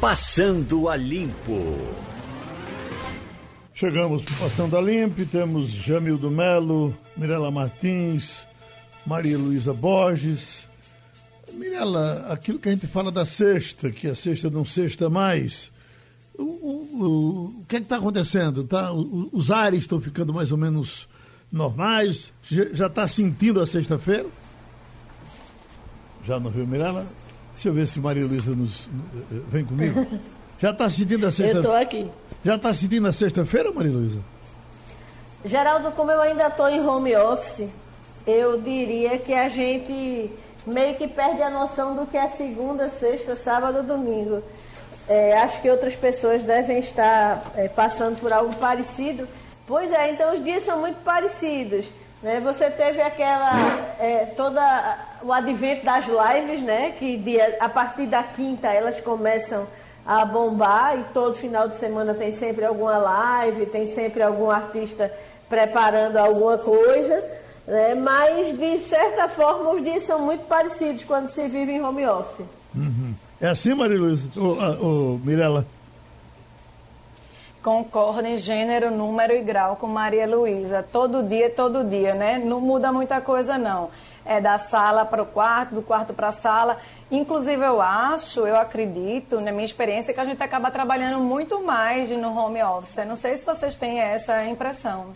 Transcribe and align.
Passando 0.00 0.88
a 0.88 0.96
Limpo. 0.96 1.76
Chegamos 3.74 4.22
Passando 4.38 4.78
a 4.78 4.80
Limpo, 4.80 5.26
temos 5.26 5.68
Jamildo 5.68 6.30
Melo, 6.30 6.96
Mirela 7.14 7.50
Martins, 7.50 8.46
Maria 9.04 9.36
Luísa 9.36 9.74
Borges. 9.74 10.66
Mirela, 11.52 12.28
aquilo 12.30 12.58
que 12.58 12.70
a 12.70 12.72
gente 12.72 12.86
fala 12.86 13.12
da 13.12 13.26
sexta, 13.26 13.90
que 13.90 14.08
a 14.08 14.14
sexta 14.14 14.48
não 14.48 14.64
sexta 14.64 15.10
mais, 15.10 15.70
o, 16.34 16.44
o, 16.44 17.54
o 17.60 17.64
que 17.68 17.76
é 17.76 17.78
está 17.80 17.96
acontecendo? 17.96 18.64
Tá, 18.64 18.90
os 18.94 19.50
ares 19.50 19.80
estão 19.80 20.00
ficando 20.00 20.32
mais 20.32 20.50
ou 20.50 20.56
menos 20.56 21.06
normais? 21.52 22.32
Já 22.42 22.86
está 22.86 23.06
sentindo 23.06 23.60
a 23.60 23.66
sexta-feira? 23.66 24.26
Já 26.24 26.40
não 26.40 26.50
viu, 26.50 26.66
Mirela? 26.66 27.06
Deixa 27.52 27.68
eu 27.68 27.72
ver 27.72 27.86
se 27.86 28.00
Maria 28.00 28.26
Luísa 28.26 28.54
nos. 28.54 28.88
Vem 29.48 29.64
comigo. 29.64 30.06
Já 30.60 30.70
está 30.70 30.90
sentindo 30.90 31.26
a 31.26 31.30
sexta-feira? 31.30 31.56
Eu 31.56 31.60
estou 31.60 31.74
aqui. 31.74 32.10
Já 32.44 32.54
está 32.56 32.72
sentindo 32.72 33.08
a 33.08 33.12
sexta-feira, 33.12 33.72
Maria 33.72 33.92
Luísa? 33.92 34.18
Geraldo, 35.44 35.90
como 35.92 36.10
eu 36.10 36.20
ainda 36.20 36.48
estou 36.48 36.68
em 36.68 36.80
home 36.86 37.16
office, 37.16 37.66
eu 38.26 38.60
diria 38.60 39.18
que 39.18 39.32
a 39.32 39.48
gente 39.48 40.30
meio 40.66 40.94
que 40.96 41.08
perde 41.08 41.42
a 41.42 41.48
noção 41.48 41.96
do 41.96 42.06
que 42.06 42.16
é 42.16 42.28
segunda, 42.28 42.90
sexta, 42.90 43.36
sábado, 43.36 43.82
domingo. 43.82 44.42
É, 45.08 45.38
acho 45.38 45.60
que 45.60 45.70
outras 45.70 45.96
pessoas 45.96 46.42
devem 46.44 46.78
estar 46.78 47.42
é, 47.56 47.68
passando 47.68 48.20
por 48.20 48.32
algo 48.32 48.54
parecido. 48.56 49.26
Pois 49.66 49.90
é, 49.92 50.12
então 50.12 50.34
os 50.36 50.44
dias 50.44 50.62
são 50.64 50.78
muito 50.80 51.02
parecidos. 51.02 51.86
Né? 52.22 52.40
Você 52.40 52.70
teve 52.70 53.00
aquela. 53.00 53.94
É, 53.98 54.26
toda 54.36 54.98
o 55.22 55.32
advento 55.32 55.84
das 55.84 56.04
lives, 56.06 56.62
né? 56.62 56.92
Que 56.98 57.16
dia, 57.16 57.56
a 57.60 57.68
partir 57.68 58.06
da 58.06 58.22
quinta 58.22 58.68
elas 58.68 59.00
começam 59.00 59.66
a 60.06 60.24
bombar 60.24 60.98
e 60.98 61.04
todo 61.12 61.34
final 61.34 61.68
de 61.68 61.76
semana 61.76 62.14
tem 62.14 62.32
sempre 62.32 62.64
alguma 62.64 62.96
live, 62.96 63.66
tem 63.66 63.86
sempre 63.94 64.22
algum 64.22 64.50
artista 64.50 65.12
preparando 65.48 66.16
alguma 66.16 66.58
coisa. 66.58 67.22
Né? 67.66 67.94
Mas, 67.94 68.56
de 68.56 68.80
certa 68.80 69.28
forma, 69.28 69.70
os 69.70 69.82
dias 69.82 70.04
são 70.04 70.20
muito 70.20 70.44
parecidos 70.44 71.04
quando 71.04 71.28
se 71.28 71.46
vive 71.48 71.72
em 71.72 71.82
home 71.82 72.06
office. 72.06 72.46
Uhum. 72.74 73.14
É 73.40 73.48
assim, 73.48 73.74
Maria 73.74 73.98
Luísa? 73.98 74.28
Ô, 74.36 75.18
Mirella? 75.24 75.66
Concordo 77.62 78.26
em 78.26 78.38
gênero, 78.38 78.90
número 78.90 79.34
e 79.34 79.42
grau 79.42 79.76
com 79.76 79.86
Maria 79.86 80.26
Luísa. 80.26 80.82
Todo 80.82 81.22
dia, 81.22 81.50
todo 81.50 81.84
dia, 81.84 82.14
né? 82.14 82.38
Não 82.38 82.58
muda 82.58 82.90
muita 82.90 83.20
coisa, 83.20 83.58
não. 83.58 83.90
É 84.24 84.40
da 84.40 84.58
sala 84.58 85.04
para 85.04 85.22
o 85.22 85.26
quarto, 85.26 85.74
do 85.74 85.82
quarto 85.82 86.14
para 86.14 86.28
a 86.28 86.32
sala. 86.32 86.78
Inclusive, 87.10 87.62
eu 87.62 87.82
acho, 87.82 88.46
eu 88.46 88.56
acredito, 88.56 89.42
na 89.42 89.52
minha 89.52 89.64
experiência, 89.64 90.14
que 90.14 90.20
a 90.20 90.24
gente 90.24 90.42
acaba 90.42 90.70
trabalhando 90.70 91.20
muito 91.20 91.62
mais 91.62 92.08
no 92.08 92.34
home 92.34 92.62
office. 92.62 93.04
não 93.06 93.16
sei 93.16 93.36
se 93.36 93.44
vocês 93.44 93.76
têm 93.76 94.00
essa 94.00 94.42
impressão. 94.46 95.08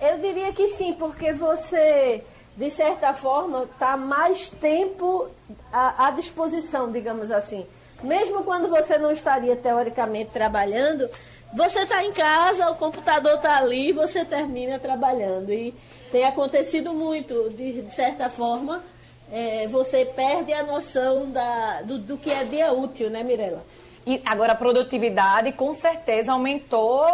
Eu 0.00 0.18
diria 0.18 0.52
que 0.52 0.66
sim, 0.70 0.92
porque 0.92 1.32
você, 1.32 2.24
de 2.56 2.68
certa 2.68 3.14
forma, 3.14 3.62
está 3.62 3.96
mais 3.96 4.50
tempo 4.50 5.30
à, 5.72 6.08
à 6.08 6.10
disposição, 6.10 6.90
digamos 6.90 7.30
assim 7.30 7.64
mesmo 8.02 8.42
quando 8.44 8.68
você 8.68 8.98
não 8.98 9.10
estaria 9.10 9.56
teoricamente 9.56 10.30
trabalhando, 10.30 11.08
você 11.52 11.80
está 11.80 12.02
em 12.02 12.12
casa, 12.12 12.70
o 12.70 12.76
computador 12.76 13.34
está 13.34 13.58
ali, 13.58 13.92
você 13.92 14.24
termina 14.24 14.78
trabalhando. 14.78 15.52
E 15.52 15.74
tem 16.10 16.24
acontecido 16.24 16.92
muito, 16.92 17.50
de, 17.50 17.82
de 17.82 17.94
certa 17.94 18.30
forma, 18.30 18.82
é, 19.30 19.66
você 19.68 20.04
perde 20.04 20.52
a 20.52 20.62
noção 20.62 21.30
da, 21.30 21.82
do, 21.82 21.98
do, 21.98 22.18
que 22.18 22.30
é 22.30 22.44
dia 22.44 22.72
útil, 22.72 23.10
né, 23.10 23.22
Mirella? 23.22 23.64
E 24.06 24.20
agora 24.24 24.52
a 24.52 24.56
produtividade 24.56 25.52
com 25.52 25.72
certeza 25.72 26.32
aumentou 26.32 27.06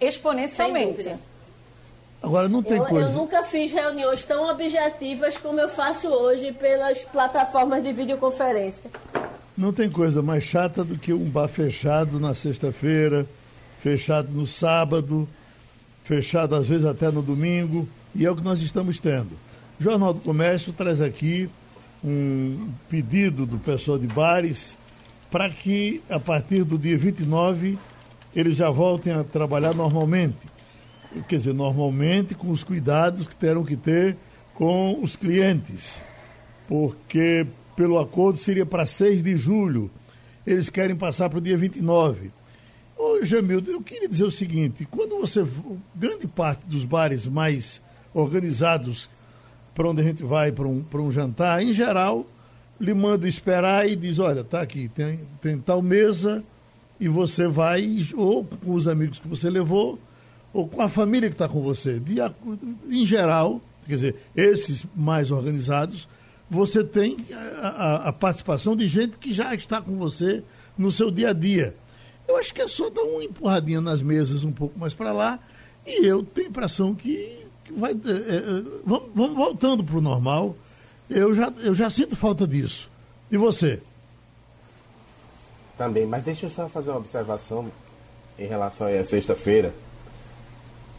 exponencialmente. 0.00 1.14
Agora 2.22 2.48
não 2.48 2.62
tem 2.62 2.78
eu, 2.78 2.84
coisa. 2.84 3.08
Eu 3.08 3.12
nunca 3.12 3.42
fiz 3.42 3.70
reuniões 3.70 4.24
tão 4.24 4.48
objetivas 4.48 5.38
como 5.38 5.60
eu 5.60 5.68
faço 5.68 6.08
hoje 6.08 6.52
pelas 6.52 7.04
plataformas 7.04 7.82
de 7.82 7.92
videoconferência. 7.92 8.90
Não 9.56 9.72
tem 9.72 9.88
coisa 9.88 10.20
mais 10.20 10.44
chata 10.44 10.84
do 10.84 10.98
que 10.98 11.14
um 11.14 11.30
bar 11.30 11.48
fechado 11.48 12.20
na 12.20 12.34
sexta-feira, 12.34 13.26
fechado 13.82 14.30
no 14.30 14.46
sábado, 14.46 15.26
fechado 16.04 16.54
às 16.54 16.66
vezes 16.66 16.84
até 16.84 17.10
no 17.10 17.22
domingo, 17.22 17.88
e 18.14 18.26
é 18.26 18.30
o 18.30 18.36
que 18.36 18.44
nós 18.44 18.60
estamos 18.60 19.00
tendo. 19.00 19.30
O 19.80 19.82
Jornal 19.82 20.12
do 20.12 20.20
Comércio 20.20 20.74
traz 20.74 21.00
aqui 21.00 21.48
um 22.04 22.68
pedido 22.90 23.46
do 23.46 23.58
pessoal 23.58 23.98
de 23.98 24.06
bares 24.06 24.76
para 25.30 25.48
que 25.48 26.02
a 26.10 26.20
partir 26.20 26.62
do 26.62 26.78
dia 26.78 26.96
29 26.98 27.78
eles 28.34 28.56
já 28.56 28.68
voltem 28.68 29.14
a 29.14 29.24
trabalhar 29.24 29.74
normalmente. 29.74 30.36
Quer 31.26 31.36
dizer, 31.36 31.54
normalmente 31.54 32.34
com 32.34 32.50
os 32.50 32.62
cuidados 32.62 33.26
que 33.26 33.34
terão 33.34 33.64
que 33.64 33.76
ter 33.76 34.18
com 34.52 34.98
os 35.02 35.16
clientes. 35.16 35.98
Porque 36.68 37.46
pelo 37.76 37.98
acordo 37.98 38.38
seria 38.38 38.64
para 38.64 38.86
6 38.86 39.22
de 39.22 39.36
julho. 39.36 39.90
Eles 40.46 40.70
querem 40.70 40.96
passar 40.96 41.28
para 41.28 41.38
o 41.38 41.42
dia 41.42 41.56
29. 41.56 42.30
Ô, 42.96 43.22
Jamildo, 43.22 43.70
eu 43.70 43.82
queria 43.82 44.08
dizer 44.08 44.24
o 44.24 44.30
seguinte: 44.30 44.86
quando 44.90 45.20
você. 45.20 45.46
Grande 45.94 46.26
parte 46.26 46.64
dos 46.66 46.84
bares 46.84 47.26
mais 47.26 47.82
organizados 48.14 49.08
para 49.74 49.90
onde 49.90 50.00
a 50.00 50.04
gente 50.04 50.22
vai 50.22 50.50
para 50.50 50.66
um, 50.66 50.82
um 50.94 51.12
jantar, 51.12 51.62
em 51.62 51.72
geral, 51.74 52.26
lhe 52.80 52.94
manda 52.94 53.28
esperar 53.28 53.88
e 53.88 53.94
diz: 53.94 54.18
olha, 54.18 54.42
tá 54.42 54.62
aqui, 54.62 54.88
tem, 54.88 55.20
tem 55.42 55.58
tal 55.58 55.82
mesa 55.82 56.42
e 56.98 57.08
você 57.08 57.46
vai, 57.46 58.06
ou 58.14 58.42
com 58.44 58.72
os 58.72 58.88
amigos 58.88 59.18
que 59.18 59.28
você 59.28 59.50
levou, 59.50 59.98
ou 60.52 60.66
com 60.66 60.80
a 60.80 60.88
família 60.88 61.28
que 61.28 61.34
está 61.34 61.46
com 61.46 61.60
você. 61.60 62.00
De, 62.00 62.16
em 62.88 63.04
geral, 63.04 63.60
quer 63.86 63.94
dizer, 63.96 64.16
esses 64.34 64.86
mais 64.96 65.30
organizados 65.30 66.08
você 66.48 66.84
tem 66.84 67.16
a, 67.32 67.68
a, 67.68 68.08
a, 68.08 68.12
participação 68.12 68.76
de 68.76 68.86
gente 68.86 69.18
que 69.18 69.32
já 69.32 69.54
está 69.54 69.82
com 69.82 69.96
você 69.96 70.42
no 70.78 70.92
seu 70.92 71.10
dia 71.10 71.30
a 71.30 71.32
dia. 71.32 71.74
Eu 72.28 72.36
acho 72.36 72.54
que 72.54 72.62
é 72.62 72.68
só 72.68 72.88
dar 72.88 73.02
uma 73.02 73.24
empurradinha 73.24 73.80
nas 73.80 74.02
mesas 74.02 74.44
um 74.44 74.52
pouco 74.52 74.78
mais 74.78 74.94
para 74.94 75.12
lá 75.12 75.38
e 75.86 76.04
eu 76.04 76.22
tenho 76.22 76.48
impressão 76.48 76.94
que, 76.94 77.46
que 77.64 77.72
vai. 77.72 77.92
É, 77.92 77.94
é, 77.94 78.42
vamos, 78.84 79.10
vamos, 79.14 79.36
voltando 79.36 79.84
para 79.84 79.96
o 79.96 80.00
normal. 80.00 80.56
Eu 81.08 81.32
já, 81.34 81.52
eu 81.58 81.74
já 81.74 81.88
sinto 81.88 82.16
falta 82.16 82.46
disso. 82.46 82.90
E 83.30 83.36
você? 83.36 83.80
Também, 85.78 86.06
mas 86.06 86.22
deixa 86.22 86.46
eu 86.46 86.50
só 86.50 86.68
fazer 86.68 86.90
uma 86.90 86.98
observação 86.98 87.70
em 88.38 88.46
relação 88.46 88.86
a 88.86 89.04
sexta-feira. 89.04 89.72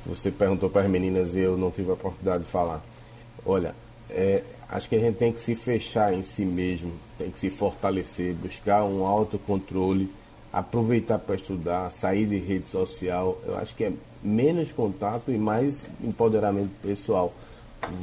Você 0.05 0.31
perguntou 0.31 0.69
para 0.69 0.83
as 0.83 0.89
meninas 0.89 1.35
e 1.35 1.39
eu 1.39 1.57
não 1.57 1.69
tive 1.71 1.89
a 1.89 1.93
oportunidade 1.93 2.43
de 2.43 2.49
falar. 2.49 2.81
Olha, 3.45 3.75
é, 4.09 4.43
acho 4.69 4.89
que 4.89 4.95
a 4.95 4.99
gente 4.99 5.15
tem 5.15 5.31
que 5.31 5.41
se 5.41 5.55
fechar 5.55 6.13
em 6.13 6.23
si 6.23 6.43
mesmo, 6.43 6.91
tem 7.17 7.31
que 7.31 7.39
se 7.39 7.49
fortalecer, 7.49 8.33
buscar 8.33 8.83
um 8.83 9.05
autocontrole, 9.05 10.11
aproveitar 10.51 11.19
para 11.19 11.35
estudar, 11.35 11.91
sair 11.91 12.25
de 12.25 12.37
rede 12.37 12.69
social. 12.69 13.37
Eu 13.45 13.57
acho 13.57 13.75
que 13.75 13.85
é 13.85 13.93
menos 14.23 14.71
contato 14.71 15.31
e 15.31 15.37
mais 15.37 15.87
empoderamento 16.03 16.71
pessoal. 16.81 17.33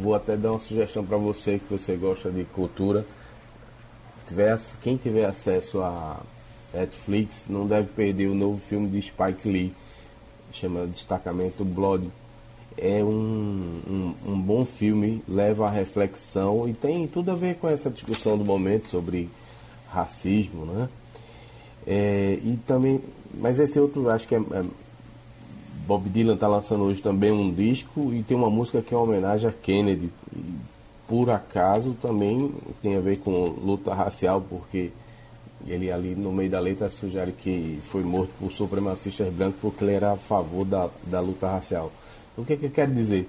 Vou 0.01 0.15
até 0.15 0.37
dar 0.37 0.53
uma 0.53 0.61
sugestão 0.61 1.05
para 1.05 1.17
você 1.17 1.59
que 1.59 1.73
você 1.73 1.97
gosta 1.97 2.31
de 2.31 2.45
cultura. 2.45 3.05
quem 4.81 4.97
tiver 4.97 5.27
acesso 5.27 5.83
a 5.83 6.21
Netflix 6.73 7.45
não 7.49 7.67
deve 7.67 7.89
perder 7.89 8.29
o 8.29 8.35
novo 8.35 8.59
filme 8.59 8.89
de 8.89 9.03
Spike 9.03 9.49
Lee, 9.49 9.75
chama 10.53 10.87
Destacamento 10.87 11.65
Blood 11.65 12.11
é 12.77 13.03
um, 13.03 13.81
um, 13.89 14.15
um, 14.33 14.41
bom 14.41 14.65
filme, 14.65 15.23
leva 15.29 15.67
à 15.67 15.71
reflexão 15.71 16.69
e 16.69 16.73
tem 16.73 17.07
tudo 17.07 17.31
a 17.31 17.35
ver 17.35 17.57
com 17.57 17.69
essa 17.69 17.91
discussão 17.91 18.37
do 18.37 18.45
momento 18.45 18.89
sobre 18.89 19.29
racismo, 19.89 20.67
né? 20.67 20.89
É, 21.87 22.39
e 22.43 22.59
também, 22.67 23.01
mas 23.39 23.59
esse 23.59 23.79
outro, 23.79 24.09
acho 24.09 24.27
que 24.27 24.35
é, 24.35 24.39
é 24.39 24.65
Bob 25.87 26.09
Dylan 26.09 26.35
está 26.35 26.49
lançando 26.49 26.85
hoje 26.85 27.03
também 27.03 27.31
um 27.31 27.53
disco 27.53 28.13
e 28.13 28.23
tem 28.23 28.37
uma 28.37 28.49
música 28.49 28.81
que 28.81 28.95
é 28.95 28.97
uma 28.97 29.05
homenagem 29.05 29.49
a 29.49 29.53
Kennedy. 29.53 30.11
E, 30.35 30.75
por 31.07 31.31
acaso 31.31 31.95
também 32.01 32.51
tem 32.83 32.97
a 32.97 33.01
ver 33.01 33.19
com 33.19 33.31
luta 33.31 33.93
racial, 33.93 34.41
porque 34.41 34.91
ele 35.67 35.91
ali 35.91 36.15
no 36.15 36.33
meio 36.33 36.51
da 36.51 36.61
letra 36.61 36.91
sugere 36.91 37.33
que 37.33 37.79
foi 37.83 38.03
morto 38.03 38.31
por 38.39 38.51
supremacistas 38.51 39.33
brancos 39.33 39.61
porque 39.61 39.85
ele 39.85 39.93
era 39.93 40.13
a 40.13 40.17
favor 40.17 40.65
da, 40.65 40.89
da 41.05 41.21
luta 41.21 41.47
racial. 41.47 41.93
O 42.37 42.45
que, 42.45 42.57
que 42.57 42.67
eu 42.67 42.71
quero 42.71 42.93
dizer? 42.93 43.29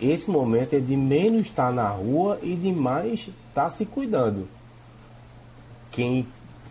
Esse 0.00 0.30
momento 0.30 0.74
é 0.74 0.80
de 0.80 0.96
menos 0.96 1.42
estar 1.42 1.72
na 1.72 1.88
rua 1.88 2.38
e 2.42 2.54
de 2.54 2.72
mais 2.72 3.28
estar 3.48 3.70
se 3.70 3.84
cuidando. 3.84 4.48
Quem, 5.90 6.26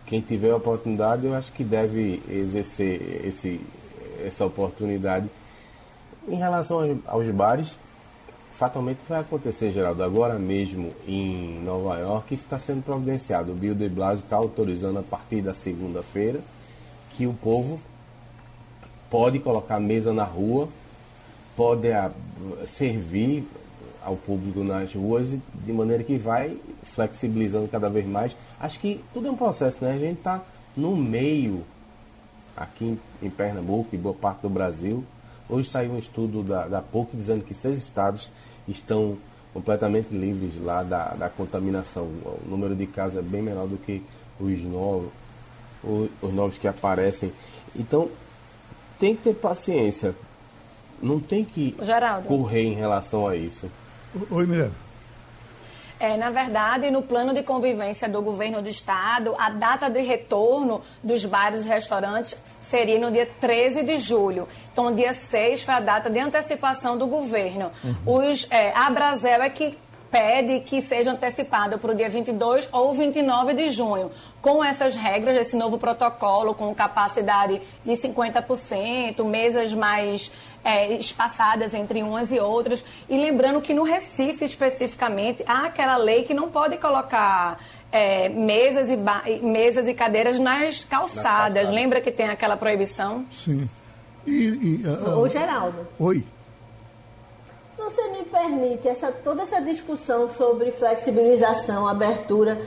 quem 0.06 0.20
tiver 0.20 0.50
a 0.50 0.56
oportunidade, 0.56 1.26
eu 1.26 1.34
acho 1.34 1.52
que 1.52 1.62
deve 1.62 2.20
exercer 2.28 3.24
esse, 3.24 3.60
essa 4.24 4.44
oportunidade. 4.44 5.28
Em 6.28 6.36
relação 6.36 6.98
aos 7.06 7.28
bares, 7.28 7.76
fatalmente 8.60 8.98
vai 9.08 9.20
acontecer, 9.20 9.70
Geraldo. 9.70 10.02
Agora 10.02 10.38
mesmo 10.38 10.90
em 11.06 11.60
Nova 11.62 11.98
York 11.98 12.34
está 12.34 12.58
sendo 12.58 12.82
providenciado. 12.82 13.52
O 13.52 13.54
Bill 13.54 13.74
de 13.74 13.88
Blasio 13.88 14.24
está 14.24 14.36
autorizando 14.36 14.98
a 14.98 15.02
partir 15.02 15.40
da 15.40 15.54
segunda-feira 15.54 16.40
que 17.12 17.26
o 17.26 17.32
povo 17.32 17.80
pode 19.10 19.38
colocar 19.38 19.80
mesa 19.80 20.12
na 20.12 20.24
rua, 20.24 20.68
pode 21.60 21.92
a, 21.92 22.06
ah, 22.06 22.66
servir 22.66 23.46
ao 24.02 24.16
público 24.16 24.64
nas 24.64 24.94
ruas 24.94 25.28
de 25.28 25.72
maneira 25.74 26.02
que 26.02 26.16
vai 26.16 26.56
flexibilizando 26.94 27.68
cada 27.68 27.90
vez 27.90 28.06
mais. 28.06 28.34
Acho 28.58 28.80
que 28.80 29.04
tudo 29.12 29.28
é 29.28 29.30
um 29.30 29.36
processo, 29.36 29.84
né? 29.84 29.92
A 29.92 29.98
gente 29.98 30.16
está 30.20 30.40
no 30.74 30.96
meio, 30.96 31.62
aqui 32.56 32.86
em, 32.86 33.26
em 33.26 33.28
Pernambuco 33.28 33.90
e 33.92 33.98
boa 33.98 34.14
parte 34.14 34.40
do 34.40 34.48
Brasil. 34.48 35.04
Hoje 35.50 35.68
saiu 35.68 35.92
um 35.92 35.98
estudo 35.98 36.42
da, 36.42 36.66
da 36.66 36.80
PUC 36.80 37.14
dizendo 37.14 37.44
que 37.44 37.52
seis 37.52 37.76
estados 37.76 38.30
estão 38.66 39.18
completamente 39.52 40.14
livres 40.14 40.52
lá 40.62 40.82
da, 40.82 41.08
da 41.08 41.28
contaminação. 41.28 42.04
O 42.04 42.40
número 42.48 42.74
de 42.74 42.86
casos 42.86 43.18
é 43.18 43.22
bem 43.22 43.42
menor 43.42 43.66
do 43.66 43.76
que 43.76 44.02
os 44.40 44.62
novos, 44.62 45.10
os, 45.84 46.08
os 46.22 46.32
novos 46.32 46.56
que 46.56 46.66
aparecem. 46.66 47.30
Então, 47.76 48.08
tem 48.98 49.14
que 49.14 49.24
ter 49.24 49.34
paciência. 49.34 50.14
Não 51.00 51.18
tem 51.18 51.44
que 51.44 51.74
Geraldo. 51.80 52.28
correr 52.28 52.62
em 52.62 52.74
relação 52.74 53.26
a 53.26 53.36
isso. 53.36 53.70
Oi, 54.30 54.46
Mirella. 54.46 54.72
É, 56.00 56.16
na 56.16 56.30
verdade, 56.30 56.90
no 56.90 57.02
plano 57.02 57.34
de 57.34 57.42
convivência 57.42 58.08
do 58.08 58.22
governo 58.22 58.62
do 58.62 58.68
estado, 58.70 59.34
a 59.38 59.50
data 59.50 59.90
de 59.90 60.00
retorno 60.00 60.80
dos 61.02 61.26
bares 61.26 61.66
e 61.66 61.68
restaurantes 61.68 62.38
seria 62.58 62.98
no 62.98 63.10
dia 63.10 63.28
13 63.38 63.82
de 63.82 63.98
julho. 63.98 64.48
Então, 64.72 64.94
dia 64.94 65.12
6 65.12 65.62
foi 65.62 65.74
a 65.74 65.80
data 65.80 66.08
de 66.08 66.18
antecipação 66.18 66.96
do 66.96 67.06
governo. 67.06 67.70
Uhum. 67.84 68.30
Os, 68.30 68.50
é, 68.50 68.72
a 68.74 68.88
Brasel 68.88 69.42
é 69.42 69.50
que 69.50 69.76
pede 70.10 70.60
que 70.60 70.82
seja 70.82 71.12
antecipado 71.12 71.78
para 71.78 71.92
o 71.92 71.94
dia 71.94 72.08
22 72.08 72.68
ou 72.72 72.92
29 72.92 73.54
de 73.54 73.70
junho. 73.70 74.10
Com 74.42 74.64
essas 74.64 74.96
regras, 74.96 75.36
esse 75.36 75.54
novo 75.54 75.78
protocolo, 75.78 76.54
com 76.54 76.74
capacidade 76.74 77.60
de 77.84 77.92
50%, 77.92 79.22
mesas 79.24 79.72
mais 79.74 80.32
é, 80.64 80.94
espaçadas 80.94 81.74
entre 81.74 82.02
umas 82.02 82.32
e 82.32 82.38
outras. 82.38 82.84
E 83.08 83.16
lembrando 83.16 83.60
que 83.60 83.72
no 83.72 83.82
Recife, 83.82 84.44
especificamente, 84.44 85.42
há 85.46 85.66
aquela 85.66 85.96
lei 85.96 86.24
que 86.24 86.34
não 86.34 86.50
pode 86.50 86.76
colocar 86.76 87.58
é, 87.90 88.28
mesas, 88.28 88.88
e 88.90 89.42
mesas 89.42 89.88
e 89.88 89.94
cadeiras 89.94 90.38
nas 90.38 90.84
calçadas. 90.84 91.54
calçada. 91.54 91.70
Lembra 91.70 92.00
que 92.00 92.10
tem 92.10 92.28
aquela 92.28 92.56
proibição? 92.56 93.24
Sim. 93.30 93.68
E, 94.26 94.32
e, 94.32 94.82
uh, 94.86 95.18
Ô, 95.18 95.28
Geraldo. 95.28 95.86
Oi. 95.98 96.24
Você 97.76 98.08
me 98.10 98.24
permite 98.24 98.86
essa, 98.86 99.10
toda 99.10 99.42
essa 99.42 99.60
discussão 99.60 100.30
sobre 100.34 100.70
flexibilização, 100.70 101.88
abertura. 101.88 102.60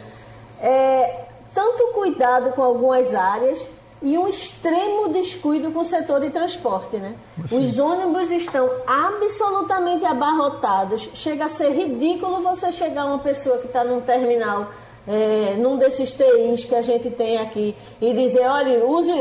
É, 0.60 1.26
tanto 1.54 1.94
cuidado 1.94 2.52
com 2.54 2.64
algumas 2.64 3.14
áreas 3.14 3.68
e 4.04 4.18
um 4.18 4.28
extremo 4.28 5.08
descuido 5.08 5.72
com 5.72 5.80
o 5.80 5.86
setor 5.86 6.20
de 6.20 6.30
transporte, 6.30 6.98
né? 6.98 7.16
Os 7.50 7.80
ônibus 7.80 8.30
estão 8.32 8.70
absolutamente 8.86 10.06
abarrotados. 10.06 11.10
Chega 11.14 11.46
a 11.46 11.50
ser 11.50 11.72
ridículo 11.72 12.42
você 12.42 12.70
chegar 12.74 13.06
uma 13.06 13.20
pessoa 13.20 13.60
que 13.60 13.68
está 13.68 13.82
num 13.82 14.02
terminal, 14.02 14.68
é, 15.08 15.56
num 15.56 15.78
desses 15.78 16.12
TIs 16.12 16.66
que 16.66 16.76
a 16.76 16.82
gente 16.82 17.10
tem 17.12 17.38
aqui, 17.38 17.74
e 18.02 18.14
dizer, 18.14 18.46
olha, 18.46 18.86
use, 18.86 19.12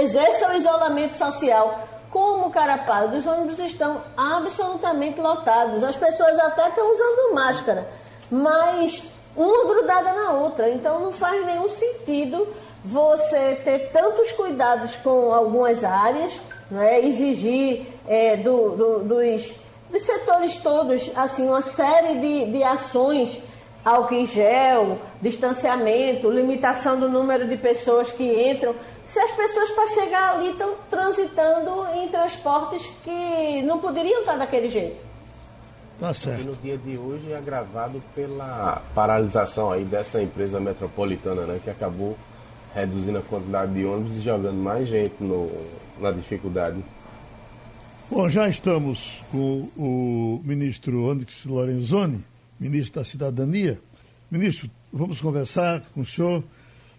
exerça 0.00 0.48
o 0.48 0.52
isolamento 0.52 1.16
social. 1.16 1.88
Como 2.08 2.50
Carapado, 2.50 3.16
os 3.16 3.26
ônibus 3.26 3.58
estão 3.58 4.00
absolutamente 4.16 5.20
lotados. 5.20 5.82
As 5.82 5.96
pessoas 5.96 6.38
até 6.38 6.68
estão 6.68 6.88
usando 6.92 7.34
máscara, 7.34 7.88
mas 8.30 9.02
uma 9.36 9.64
grudada 9.64 10.12
na 10.12 10.32
outra. 10.34 10.70
Então 10.70 11.00
não 11.00 11.12
faz 11.12 11.44
nenhum 11.44 11.68
sentido 11.68 12.46
você 12.84 13.56
ter 13.56 13.90
tantos 13.92 14.32
cuidados 14.32 14.96
com 14.96 15.32
algumas 15.32 15.84
áreas, 15.84 16.40
né? 16.70 17.04
exigir 17.04 17.86
é, 18.08 18.36
do, 18.36 18.70
do, 18.70 18.98
dos, 19.00 19.54
dos 19.90 20.06
setores 20.06 20.56
todos 20.58 21.10
assim 21.16 21.46
uma 21.46 21.62
série 21.62 22.18
de, 22.18 22.52
de 22.52 22.62
ações 22.62 23.42
álcool 23.84 24.14
em 24.14 24.26
gel, 24.26 24.98
distanciamento, 25.20 26.30
limitação 26.30 26.98
do 26.98 27.08
número 27.08 27.46
de 27.46 27.56
pessoas 27.56 28.12
que 28.12 28.50
entram. 28.50 28.74
Se 29.08 29.18
as 29.18 29.30
pessoas 29.32 29.70
para 29.70 29.86
chegar 29.88 30.34
ali 30.34 30.50
estão 30.50 30.74
transitando 30.88 31.86
em 31.96 32.08
transportes 32.08 32.90
que 33.02 33.62
não 33.62 33.78
poderiam 33.78 34.20
estar 34.20 34.36
daquele 34.36 34.68
jeito. 34.68 34.96
Tá 35.98 36.14
certo. 36.14 36.40
E 36.40 36.44
no 36.44 36.54
dia 36.54 36.78
de 36.78 36.96
hoje 36.96 37.32
é 37.32 37.36
agravado 37.36 38.02
pela 38.14 38.80
paralisação 38.94 39.70
aí 39.70 39.84
dessa 39.84 40.22
empresa 40.22 40.60
metropolitana, 40.60 41.42
né, 41.42 41.60
que 41.62 41.68
acabou 41.68 42.16
reduzindo 42.74 43.18
a 43.18 43.22
quantidade 43.22 43.74
de 43.74 43.84
ônibus 43.84 44.16
e 44.16 44.20
jogando 44.20 44.56
mais 44.56 44.88
gente 44.88 45.14
no, 45.20 45.50
na 46.00 46.10
dificuldade. 46.10 46.82
Bom, 48.10 48.28
já 48.28 48.48
estamos 48.48 49.22
com 49.30 49.68
o 49.76 50.40
ministro 50.44 51.04
Onyx 51.04 51.44
Lorenzoni, 51.44 52.24
ministro 52.58 53.00
da 53.00 53.04
Cidadania. 53.04 53.80
Ministro, 54.30 54.70
vamos 54.92 55.20
conversar 55.20 55.82
com 55.94 56.00
o 56.00 56.06
senhor. 56.06 56.42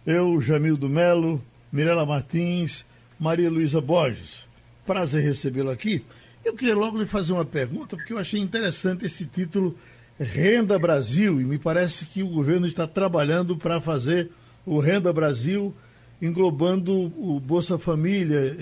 Eu, 0.06 0.40
Jamildo 0.42 0.88
Melo, 0.88 1.42
Mirela 1.72 2.06
Martins, 2.06 2.86
Maria 3.20 3.50
Luísa 3.50 3.82
Borges. 3.82 4.46
Prazer 4.86 5.24
recebê-lo 5.24 5.70
aqui. 5.70 6.04
Eu 6.44 6.54
queria 6.54 6.76
logo 6.76 6.98
lhe 6.98 7.06
fazer 7.06 7.34
uma 7.34 7.46
pergunta, 7.46 7.96
porque 7.96 8.14
eu 8.14 8.18
achei 8.18 8.40
interessante 8.40 9.06
esse 9.06 9.26
título 9.26 9.78
Renda 10.20 10.78
Brasil, 10.80 11.40
e 11.42 11.44
me 11.44 11.58
parece 11.58 12.06
que 12.06 12.24
o 12.24 12.28
governo 12.28 12.68
está 12.68 12.88
trabalhando 12.88 13.56
para 13.58 13.80
fazer 13.82 14.32
o 14.66 14.80
Renda 14.80 15.12
Brasil, 15.12 15.74
englobando 16.22 16.94
o 16.94 17.40
Bolsa 17.40 17.80
Família, 17.80 18.56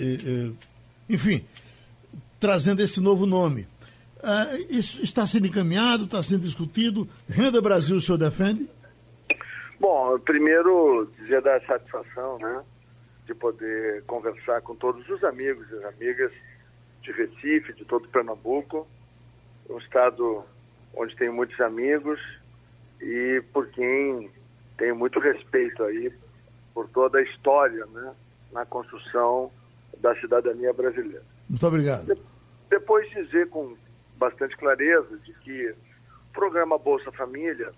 enfim, 1.08 1.44
trazendo 2.38 2.82
esse 2.82 3.00
novo 3.00 3.26
nome. 3.26 3.66
Ah, 4.22 4.46
isso 4.68 5.02
está 5.02 5.26
sendo 5.26 5.46
encaminhado, 5.46 6.04
está 6.04 6.22
sendo 6.22 6.42
discutido. 6.42 7.08
Renda 7.28 7.60
Brasil, 7.60 7.96
o 7.96 8.00
senhor 8.00 8.18
defende? 8.18 8.68
Bom, 9.78 10.18
primeiro 10.18 11.10
dizer 11.18 11.40
da 11.40 11.58
satisfação, 11.62 12.38
né, 12.38 12.62
de 13.26 13.34
poder 13.34 14.02
conversar 14.04 14.60
com 14.60 14.74
todos 14.74 15.08
os 15.08 15.24
amigos 15.24 15.66
e 15.70 15.84
amigas 15.84 16.30
de 17.02 17.12
Recife, 17.12 17.72
de 17.72 17.84
todo 17.86 18.08
Pernambuco, 18.08 18.86
um 19.70 19.78
estado 19.78 20.44
onde 20.94 21.16
tenho 21.16 21.32
muitos 21.32 21.58
amigos 21.60 22.20
e 23.00 23.42
por 23.52 23.68
quem 23.68 24.30
tenho 24.80 24.96
muito 24.96 25.20
respeito 25.20 25.84
aí 25.84 26.10
por 26.72 26.88
toda 26.88 27.18
a 27.18 27.22
história, 27.22 27.84
né, 27.86 28.14
na 28.50 28.64
construção 28.64 29.52
da 29.98 30.18
cidadania 30.18 30.72
brasileira. 30.72 31.22
Muito 31.48 31.66
obrigado. 31.66 32.06
De, 32.06 32.20
depois 32.70 33.08
dizer 33.10 33.48
com 33.50 33.76
bastante 34.16 34.56
clareza 34.56 35.18
de 35.18 35.34
que 35.34 35.68
o 35.70 36.32
programa 36.32 36.78
Bolsa 36.78 37.12
Família 37.12 37.70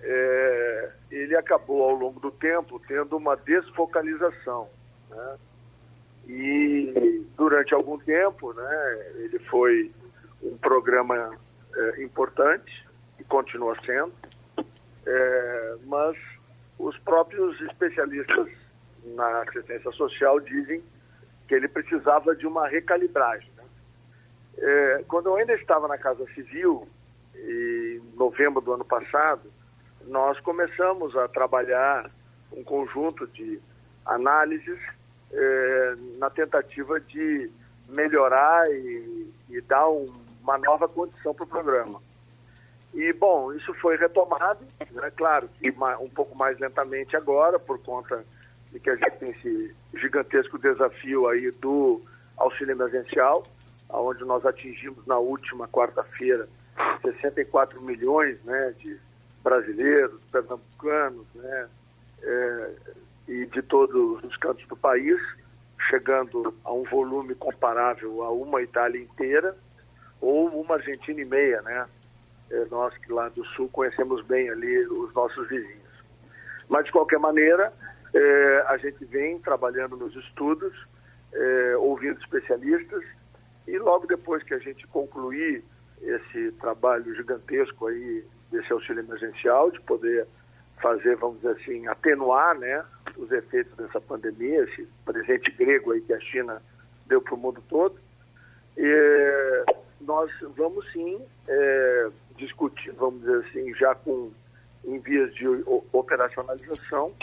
é, 0.00 0.90
ele 1.10 1.36
acabou 1.36 1.82
ao 1.82 1.94
longo 1.94 2.18
do 2.18 2.30
tempo 2.30 2.80
tendo 2.88 3.16
uma 3.16 3.36
desfocalização, 3.36 4.68
né? 5.10 5.36
E 6.28 7.26
durante 7.36 7.74
algum 7.74 7.98
tempo, 7.98 8.52
né, 8.54 9.12
ele 9.16 9.38
foi 9.40 9.90
um 10.42 10.56
programa 10.56 11.36
é, 11.74 12.02
importante 12.02 12.86
e 13.18 13.24
continua 13.24 13.76
sendo, 13.84 14.12
é, 15.06 15.76
mas 15.84 16.16
os 16.78 16.96
próprios 16.98 17.60
especialistas 17.62 18.48
na 19.04 19.42
assistência 19.42 19.90
social 19.92 20.40
dizem 20.40 20.82
que 21.48 21.54
ele 21.54 21.68
precisava 21.68 22.34
de 22.34 22.46
uma 22.46 22.68
recalibragem. 22.68 23.50
Né? 23.56 23.64
É, 24.58 25.04
quando 25.08 25.26
eu 25.26 25.36
ainda 25.36 25.54
estava 25.54 25.88
na 25.88 25.98
Casa 25.98 26.24
Civil, 26.34 26.88
em 27.34 28.00
novembro 28.14 28.60
do 28.60 28.72
ano 28.72 28.84
passado, 28.84 29.50
nós 30.06 30.38
começamos 30.40 31.16
a 31.16 31.28
trabalhar 31.28 32.10
um 32.52 32.62
conjunto 32.62 33.26
de 33.28 33.60
análises 34.04 34.78
é, 35.32 35.94
na 36.18 36.28
tentativa 36.30 37.00
de 37.00 37.50
melhorar 37.88 38.70
e, 38.70 39.32
e 39.50 39.60
dar 39.62 39.88
um, 39.88 40.12
uma 40.42 40.58
nova 40.58 40.88
condição 40.88 41.34
para 41.34 41.44
o 41.44 41.48
programa. 41.48 42.00
E, 42.94 43.12
bom, 43.14 43.52
isso 43.54 43.72
foi 43.74 43.96
retomado, 43.96 44.64
né? 44.90 45.10
claro 45.16 45.48
que 45.58 45.70
um 46.00 46.08
pouco 46.10 46.36
mais 46.36 46.58
lentamente 46.58 47.16
agora, 47.16 47.58
por 47.58 47.78
conta 47.82 48.24
de 48.70 48.78
que 48.78 48.90
a 48.90 48.96
gente 48.96 49.18
tem 49.18 49.30
esse 49.30 49.74
gigantesco 49.94 50.58
desafio 50.58 51.26
aí 51.28 51.50
do 51.52 52.02
auxílio 52.36 52.72
emergencial, 52.72 53.44
onde 53.88 54.24
nós 54.24 54.44
atingimos 54.44 55.06
na 55.06 55.18
última 55.18 55.68
quarta-feira 55.68 56.48
64 57.02 57.80
milhões 57.80 58.42
né, 58.44 58.74
de 58.78 58.98
brasileiros, 59.42 60.20
pernambucanos, 60.30 61.26
né, 61.34 61.68
é, 62.22 62.70
e 63.28 63.46
de 63.46 63.62
todos 63.62 64.22
os 64.22 64.36
cantos 64.36 64.66
do 64.66 64.76
país, 64.76 65.20
chegando 65.88 66.54
a 66.64 66.72
um 66.72 66.84
volume 66.84 67.34
comparável 67.34 68.22
a 68.22 68.30
uma 68.30 68.62
Itália 68.62 69.00
inteira 69.00 69.56
ou 70.20 70.48
uma 70.48 70.76
Argentina 70.76 71.20
e 71.20 71.24
meia, 71.24 71.60
né? 71.62 71.86
É, 72.52 72.66
nós 72.70 72.96
que 72.98 73.10
lá 73.10 73.30
do 73.30 73.42
Sul 73.46 73.68
conhecemos 73.70 74.22
bem 74.26 74.50
ali 74.50 74.86
os 74.86 75.12
nossos 75.14 75.48
vizinhos. 75.48 75.90
Mas, 76.68 76.84
de 76.84 76.92
qualquer 76.92 77.18
maneira, 77.18 77.72
é, 78.14 78.64
a 78.68 78.76
gente 78.76 79.04
vem 79.06 79.38
trabalhando 79.38 79.96
nos 79.96 80.14
estudos, 80.14 80.72
é, 81.32 81.76
ouvindo 81.78 82.20
especialistas, 82.20 83.02
e 83.66 83.78
logo 83.78 84.06
depois 84.06 84.42
que 84.42 84.52
a 84.52 84.58
gente 84.58 84.86
concluir 84.88 85.64
esse 86.02 86.52
trabalho 86.60 87.14
gigantesco 87.14 87.86
aí 87.86 88.24
desse 88.50 88.70
auxílio 88.70 89.02
emergencial, 89.02 89.70
de 89.70 89.80
poder 89.80 90.26
fazer, 90.80 91.16
vamos 91.16 91.36
dizer 91.40 91.52
assim, 91.52 91.86
atenuar 91.86 92.58
né, 92.58 92.84
os 93.16 93.30
efeitos 93.32 93.74
dessa 93.76 94.00
pandemia, 94.00 94.64
esse 94.64 94.86
presente 95.06 95.50
grego 95.52 95.92
aí 95.92 96.02
que 96.02 96.12
a 96.12 96.20
China 96.20 96.60
deu 97.06 97.22
para 97.22 97.34
o 97.34 97.38
mundo 97.38 97.62
todo, 97.68 97.98
e, 98.76 99.64
nós 100.00 100.30
vamos 100.56 100.84
sim 100.92 101.20
discutir, 102.36 102.92
vamos 102.92 103.20
dizer 103.20 103.44
assim, 103.46 103.74
já 103.74 103.94
com 103.94 104.32
em 104.84 104.98
vias 104.98 105.32
de 105.34 105.46
operacionalização, 105.92 107.14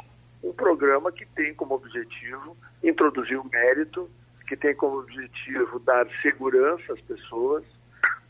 um 0.44 0.54
programa 0.54 1.12
que 1.12 1.25
tem 1.25 1.54
como 1.54 1.75
objetivo 1.75 2.56
introduzir 2.84 3.38
o 3.38 3.50
mérito, 3.50 4.10
que 4.48 4.56
tem 4.56 4.74
como 4.74 5.00
objetivo 5.00 5.80
dar 5.80 6.08
segurança 6.22 6.94
às 6.94 7.01
pessoas. 7.01 7.63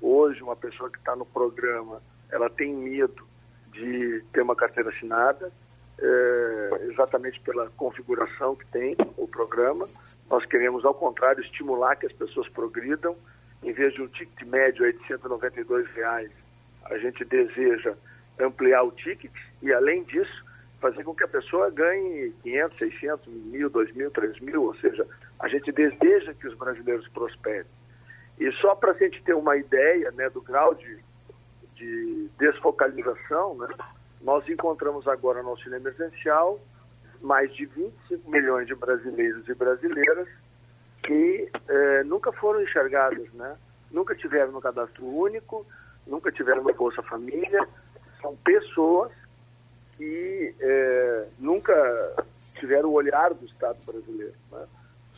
Hoje, 0.02 0.42
uma 0.42 0.56
pessoa 0.56 0.90
que 0.90 0.98
está 0.98 1.16
no 1.16 1.26
programa, 1.26 2.02
ela 2.32 2.50
tem 2.50 2.74
medo 2.74 3.28
de 3.72 4.24
ter 4.34 4.42
uma 4.42 4.56
carteira 4.56 4.90
assinada, 4.90 5.52
é, 6.02 6.88
exatamente 6.90 7.40
pela 7.42 7.70
configuração 7.72 8.56
que 8.56 8.66
tem 8.68 8.96
o 9.18 9.28
programa. 9.28 9.88
Nós 10.30 10.46
queremos, 10.46 10.84
ao 10.86 10.94
contrário, 10.94 11.44
estimular 11.44 11.96
que 11.96 12.08
as 12.08 12.14
pessoas 12.14 12.48
progridam. 12.50 13.16
Em 13.62 13.74
vez 13.74 13.94
de 13.94 14.02
um 14.02 14.08
ticket 14.08 14.48
médio 14.48 14.86
aí 14.86 14.94
de 14.94 15.06
192 15.06 15.86
reais, 15.92 16.32
a 16.86 16.98
gente 16.98 17.24
deseja 17.26 17.96
ampliar 18.40 18.84
o 18.84 18.92
ticket 18.92 19.32
e, 19.62 19.74
além 19.74 20.04
disso, 20.04 20.46
fazer 20.80 21.04
com 21.04 21.14
que 21.14 21.24
a 21.24 21.28
pessoa 21.28 21.70
ganhe 21.70 22.34
500, 22.44 22.78
600, 22.78 23.28
mil, 23.28 23.70
2 23.70 23.94
mil, 23.94 24.12
3 24.12 24.40
mil, 24.40 24.64
ou 24.64 24.76
seja, 24.76 25.06
a 25.40 25.48
gente 25.48 25.72
deseja 25.72 26.34
que 26.34 26.48
os 26.48 26.56
brasileiros 26.56 27.08
prosperem. 27.10 27.66
E 28.40 28.52
só 28.54 28.76
para 28.76 28.92
a 28.92 28.98
gente 28.98 29.22
ter 29.24 29.34
uma 29.34 29.58
ideia 29.58 30.12
né, 30.12 30.30
do 30.30 30.42
grau 30.42 30.74
de, 30.74 30.98
de 31.76 32.30
desfocalização, 32.38 33.58
né, 33.58 33.68
nós 34.22 34.48
encontramos 34.48 35.08
agora 35.08 35.44
no 35.44 35.50
auxílio 35.50 35.76
emergencial 35.76 36.60
mais 37.22 37.54
de 37.54 37.66
25 37.66 38.32
milhões 38.32 38.68
de 38.68 38.76
brasileiros 38.76 39.48
e 39.48 39.54
brasileiras 39.54 40.28
que 41.04 41.50
eh, 41.68 42.04
nunca 42.04 42.32
foram 42.32 42.62
enxergados, 42.62 43.32
né? 43.34 43.58
nunca 43.92 44.16
tiveram 44.16 44.52
no 44.52 44.62
cadastro 44.62 45.06
único, 45.06 45.66
nunca 46.10 46.32
tiveram 46.32 46.64
no 46.64 46.74
Bolsa 46.74 47.02
Família. 47.04 47.68
São 48.22 48.36
pessoas 48.38 49.12
que 49.96 50.56
eh, 50.60 51.28
nunca 51.38 51.74
tiveram 52.56 52.90
o 52.90 52.94
olhar 52.94 53.34
do 53.34 53.46
Estado 53.46 53.78
brasileiro. 53.86 54.36
Né? 54.52 54.68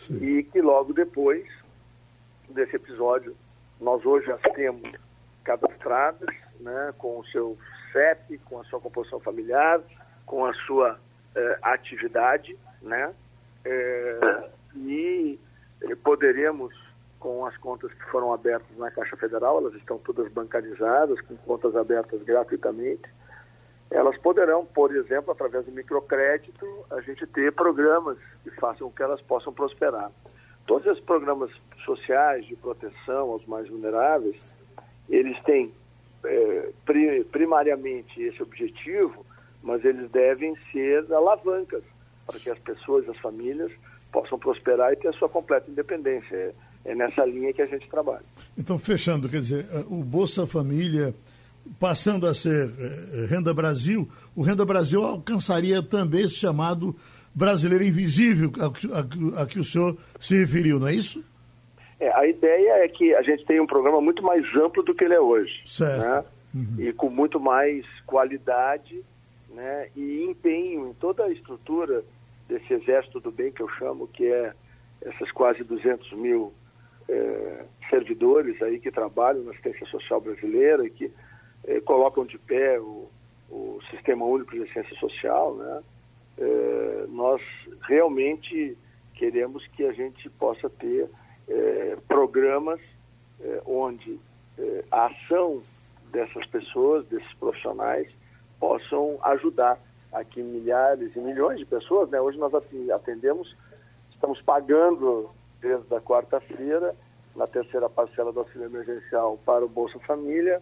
E 0.10 0.44
que 0.44 0.62
logo 0.62 0.94
depois 0.94 1.48
desse 2.50 2.76
episódio, 2.76 3.36
nós 3.80 4.06
hoje 4.06 4.32
as 4.32 4.42
temos 4.54 4.92
cadastradas, 5.44 6.30
né, 6.60 6.94
com 6.98 7.20
o 7.20 7.26
seu 7.28 7.58
CEP, 7.92 8.38
com 8.46 8.60
a 8.60 8.64
sua 8.66 8.80
composição 8.80 9.20
familiar, 9.20 9.82
com 10.26 10.46
a 10.46 10.54
sua 10.54 11.00
eh, 11.36 11.58
atividade, 11.62 12.58
né? 12.82 13.14
Eh, 13.66 14.50
e 14.76 15.40
eh, 15.82 15.96
poderemos, 16.04 16.74
com 17.22 17.46
as 17.46 17.56
contas 17.58 17.94
que 17.94 18.04
foram 18.10 18.34
abertas 18.34 18.76
na 18.78 18.90
Caixa 18.92 19.16
Federal, 19.16 19.60
elas 19.60 19.76
estão 19.76 20.00
todas 20.00 20.30
bancarizadas, 20.34 21.22
com 21.22 21.38
contas 21.38 21.76
abertas 21.76 22.22
gratuitamente, 22.24 23.08
elas 23.92 24.18
poderão, 24.18 24.66
por 24.66 24.94
exemplo, 24.96 25.32
através 25.32 25.66
do 25.66 25.72
microcrédito, 25.72 26.66
a 26.90 27.00
gente 27.02 27.26
ter 27.28 27.54
programas 27.54 28.18
que 28.44 28.50
façam 28.52 28.90
com 28.90 28.96
que 28.96 29.04
elas 29.04 29.22
possam 29.22 29.54
prosperar. 29.54 30.12
Todos 30.66 30.88
esses 30.88 31.04
programas 31.04 31.52
sociais 31.86 32.46
de 32.46 32.56
proteção 32.56 33.30
aos 33.30 33.46
mais 33.46 33.70
vulneráveis, 33.70 34.36
eles 35.08 35.40
têm 35.44 35.72
é, 36.26 36.72
primariamente 37.32 38.22
esse 38.22 38.42
objetivo, 38.42 39.26
mas 39.62 39.86
eles 39.86 40.10
devem 40.10 40.56
ser 40.72 41.06
alavancas 41.14 41.84
para 42.26 42.40
que 42.40 42.50
as 42.50 42.60
pessoas, 42.60 43.08
as 43.10 43.18
famílias, 43.18 43.72
possam 44.12 44.40
prosperar 44.40 44.94
e 44.94 44.96
ter 44.96 45.10
a 45.10 45.14
sua 45.14 45.30
completa 45.30 45.70
independência. 45.70 46.56
É, 46.84 46.96
nessa 46.96 47.24
linha 47.26 47.54
que 47.54 47.62
a 47.62 47.68
gente 47.68 47.88
trabalha. 47.90 48.24
Então, 48.58 48.80
fechando, 48.80 49.30
quer 49.30 49.42
dizer, 49.42 49.66
o 49.88 50.04
Bolsa 50.04 50.48
Família 50.48 51.14
passando 51.80 52.28
a 52.28 52.34
ser 52.34 52.72
é, 52.80 53.26
Renda 53.28 53.54
Brasil, 53.54 54.10
o 54.36 54.42
Renda 54.42 54.66
Brasil 54.66 55.06
alcançaria 55.06 55.82
também 55.84 56.22
esse 56.22 56.36
chamado 56.36 56.96
brasileiro 57.34 57.84
invisível 57.84 58.52
a, 59.36 59.46
que 59.46 59.60
o 59.60 59.64
senhor 59.64 59.98
se 60.20 60.40
referiu, 60.40 60.80
não 60.80 60.88
é 60.88 60.94
isso? 60.94 61.24
É, 62.00 62.12
a 62.14 62.26
ideia 62.26 62.84
é 62.84 62.88
que 62.88 63.14
a 63.14 63.22
gente 63.22 63.46
tenha 63.46 63.62
um 63.62 63.68
programa 63.68 64.02
muito 64.02 64.24
mais 64.24 64.44
amplo 64.56 64.84
do 64.84 64.94
que 64.94 65.04
ele 65.04 65.14
é 65.14 65.20
hoje. 65.20 65.62
Certo. 65.66 66.02
Né? 66.02 66.24
Uhum. 66.54 66.76
E 66.80 66.94
com 66.94 67.10
muito 67.10 67.40
mais 67.40 67.86
qualidade 68.06 69.04
né? 69.50 69.88
e 69.96 70.24
empenho 70.24 70.90
em 70.90 70.94
toda 70.94 71.24
a 71.24 71.32
estrutura 71.32 72.04
desse 72.50 72.74
exército 72.74 73.20
do 73.20 73.32
bem 73.32 73.52
que 73.52 73.62
eu 73.62 73.70
chamo, 73.70 74.08
que 74.08 74.26
é 74.26 74.52
essas 75.02 75.32
quase 75.32 75.64
200 75.64 76.12
mil 76.14 76.52
é, 77.10 77.66
servidores 77.90 78.62
aí 78.62 78.80
que 78.80 78.92
trabalham 78.92 79.44
na 79.44 79.52
assistência 79.52 79.86
social 79.88 80.22
brasileira 80.22 80.86
e 80.86 80.90
que 80.90 81.12
é, 81.66 81.80
colocam 81.82 82.26
de 82.26 82.38
pé 82.38 82.80
o, 82.80 83.10
o, 83.50 83.80
Sistema 83.90 84.26
Único 84.26 84.52
de 84.52 84.64
Assistência 84.64 84.96
Social, 84.98 85.56
né? 85.56 85.84
É, 86.38 87.06
nós 87.10 87.42
realmente 87.82 88.78
queremos 89.14 89.66
que 89.68 89.86
a 89.86 89.92
gente 89.92 90.30
possa 90.32 90.70
ter 90.70 91.10
é, 91.48 91.98
programas 92.08 92.80
é, 93.40 93.62
onde 93.66 94.20
é, 94.58 94.84
a 94.90 95.08
ação 95.08 95.62
dessas 96.12 96.46
pessoas, 96.48 97.06
desses 97.08 97.32
profissionais, 97.34 98.08
possam 98.60 99.18
ajudar 99.24 99.80
aqui 100.12 100.42
milhares 100.42 101.16
e 101.16 101.20
milhões 101.20 101.60
de 101.60 101.66
pessoas. 101.66 102.10
Né? 102.10 102.20
Hoje 102.20 102.38
nós 102.38 102.54
atendemos, 102.54 103.56
estamos 104.12 104.42
pagando 104.42 105.30
desde 105.62 105.94
a 105.96 106.02
quarta-feira, 106.02 106.96
na 107.36 107.48
terceira 107.48 107.90
parcela 107.90 108.32
do 108.32 108.40
auxílio 108.40 108.66
emergencial 108.66 109.40
para 109.46 109.64
o 109.64 109.70
Bolsa 109.70 110.00
Família, 110.00 110.62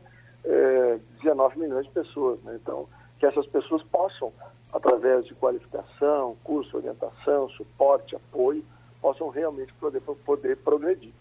19 1.23 1.55
é, 1.55 1.59
milhões 1.59 1.85
de 1.85 1.91
pessoas. 1.91 2.39
Né? 2.43 2.59
Então, 2.61 2.87
que 3.19 3.25
essas 3.25 3.45
pessoas 3.47 3.83
possam, 3.83 4.31
através 4.71 5.25
de 5.25 5.33
qualificação, 5.35 6.35
curso, 6.43 6.77
orientação, 6.77 7.49
suporte, 7.49 8.15
apoio, 8.15 8.63
possam 9.01 9.29
realmente 9.29 9.73
poder, 9.73 10.01
poder 10.01 10.57
progredir. 10.57 11.11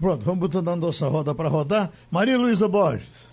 Pronto, 0.00 0.24
vamos 0.24 0.40
botando 0.40 0.68
a 0.68 0.76
nossa 0.76 1.06
roda 1.06 1.34
para 1.34 1.48
rodar. 1.48 1.90
Maria 2.10 2.36
Luísa 2.36 2.66
Borges. 2.66 3.32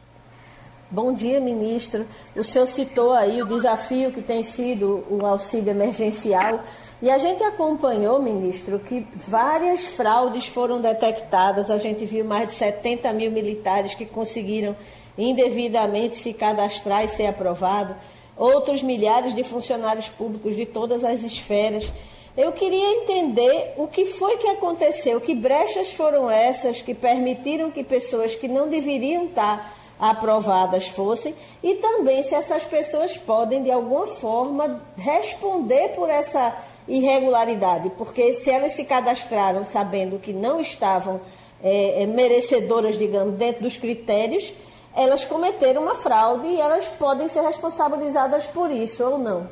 Bom 0.92 1.14
dia, 1.14 1.40
ministro. 1.40 2.06
O 2.36 2.44
senhor 2.44 2.66
citou 2.66 3.14
aí 3.14 3.42
o 3.42 3.46
desafio 3.46 4.12
que 4.12 4.22
tem 4.22 4.42
sido 4.44 5.06
o 5.10 5.24
auxílio 5.26 5.70
emergencial. 5.70 6.64
E 7.02 7.10
a 7.10 7.18
gente 7.18 7.42
acompanhou, 7.44 8.22
ministro, 8.22 8.78
que 8.78 9.08
várias 9.26 9.86
fraudes 9.86 10.48
foram 10.48 10.82
detectadas. 10.82 11.72
A 11.72 11.78
gente 11.78 12.04
viu 12.06 12.26
mais 12.26 12.50
de 12.50 12.54
70 12.56 13.14
mil 13.14 13.32
militares 13.32 13.94
que 13.94 14.06
conseguiram 14.06 14.76
indevidamente 15.18 16.18
se 16.18 16.34
cadastrar 16.34 17.06
e 17.06 17.08
ser 17.08 17.28
aprovado. 17.28 17.96
Outros 18.36 18.84
milhares 18.84 19.34
de 19.34 19.44
funcionários 19.44 20.10
públicos 20.10 20.56
de 20.58 20.66
todas 20.66 21.06
as 21.06 21.24
esferas. 21.24 21.90
Eu 22.36 22.52
queria 22.52 23.02
entender 23.02 23.74
o 23.78 23.88
que 23.88 24.06
foi 24.06 24.36
que 24.38 24.48
aconteceu, 24.48 25.22
que 25.22 25.34
brechas 25.34 25.94
foram 25.94 26.30
essas 26.30 26.82
que 26.82 26.94
permitiram 26.94 27.72
que 27.72 27.84
pessoas 27.84 28.36
que 28.36 28.48
não 28.48 28.70
deveriam 28.70 29.26
estar 29.26 29.74
aprovadas 30.00 30.88
fossem 30.88 31.36
e 31.62 31.76
também 31.76 32.24
se 32.24 32.34
essas 32.34 32.64
pessoas 32.64 33.18
podem 33.18 33.62
de 33.64 33.70
alguma 33.70 34.08
forma 34.08 34.82
responder 34.96 35.90
por 35.90 36.10
essa 36.10 36.56
irregularidade, 36.90 37.92
porque 37.98 38.34
se 38.36 38.50
elas 38.50 38.74
se 38.74 38.84
cadastraram 38.84 39.64
sabendo 39.64 40.20
que 40.20 40.34
não 40.34 40.60
estavam 40.60 41.22
é, 41.64 42.06
merecedoras, 42.08 42.98
digamos, 42.98 43.36
dentro 43.36 43.64
dos 43.64 43.78
critérios, 43.78 44.54
elas 44.96 45.24
cometeram 45.24 45.84
uma 45.84 45.96
fraude 45.96 46.48
e 46.48 46.60
elas 46.60 46.90
podem 46.90 47.28
ser 47.28 47.42
responsabilizadas 47.42 48.48
por 48.48 48.72
isso 48.72 49.04
ou 49.04 49.18
não. 49.18 49.50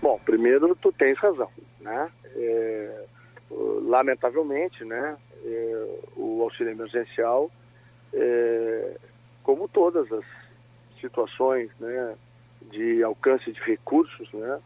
Bom, 0.00 0.20
primeiro 0.24 0.76
tu 0.76 0.92
tens 0.92 1.18
razão, 1.18 1.48
né? 1.80 2.10
É, 2.36 3.04
lamentavelmente, 3.50 4.84
né? 4.84 5.16
É, 5.44 5.86
o 6.16 6.42
auxílio 6.42 6.72
emergencial, 6.72 7.50
é, 8.12 8.96
como 9.42 9.68
todas 9.68 10.10
as 10.12 10.24
situações, 11.00 11.70
né? 11.80 12.14
De 12.70 13.02
alcance 13.02 13.50
de 13.50 13.60
recursos, 13.60 14.30
né? 14.32 14.60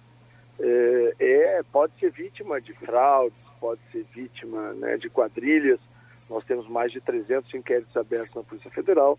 É, 0.60 1.14
é, 1.18 1.62
pode 1.72 1.92
ser 1.98 2.10
vítima 2.10 2.60
de 2.60 2.72
fraudes, 2.74 3.38
pode 3.60 3.80
ser 3.92 4.04
vítima 4.14 4.72
né, 4.74 4.96
de 4.96 5.08
quadrilhas. 5.08 5.80
Nós 6.28 6.44
temos 6.44 6.68
mais 6.68 6.92
de 6.92 7.00
300 7.00 7.52
inquéritos 7.54 7.96
abertos 7.96 8.34
na 8.34 8.42
Polícia 8.42 8.70
Federal. 8.70 9.18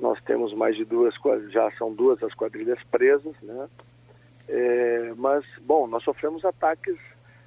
nós 0.00 0.20
temos 0.22 0.52
mais 0.54 0.74
de 0.76 0.84
duas, 0.84 1.14
já 1.50 1.70
são 1.72 1.92
duas 1.92 2.22
as 2.22 2.34
quadrilhas 2.34 2.82
presas, 2.90 3.34
né? 3.42 3.68
É, 4.48 5.14
mas, 5.16 5.44
bom, 5.60 5.86
nós 5.86 6.02
sofremos 6.02 6.44
ataques 6.44 6.98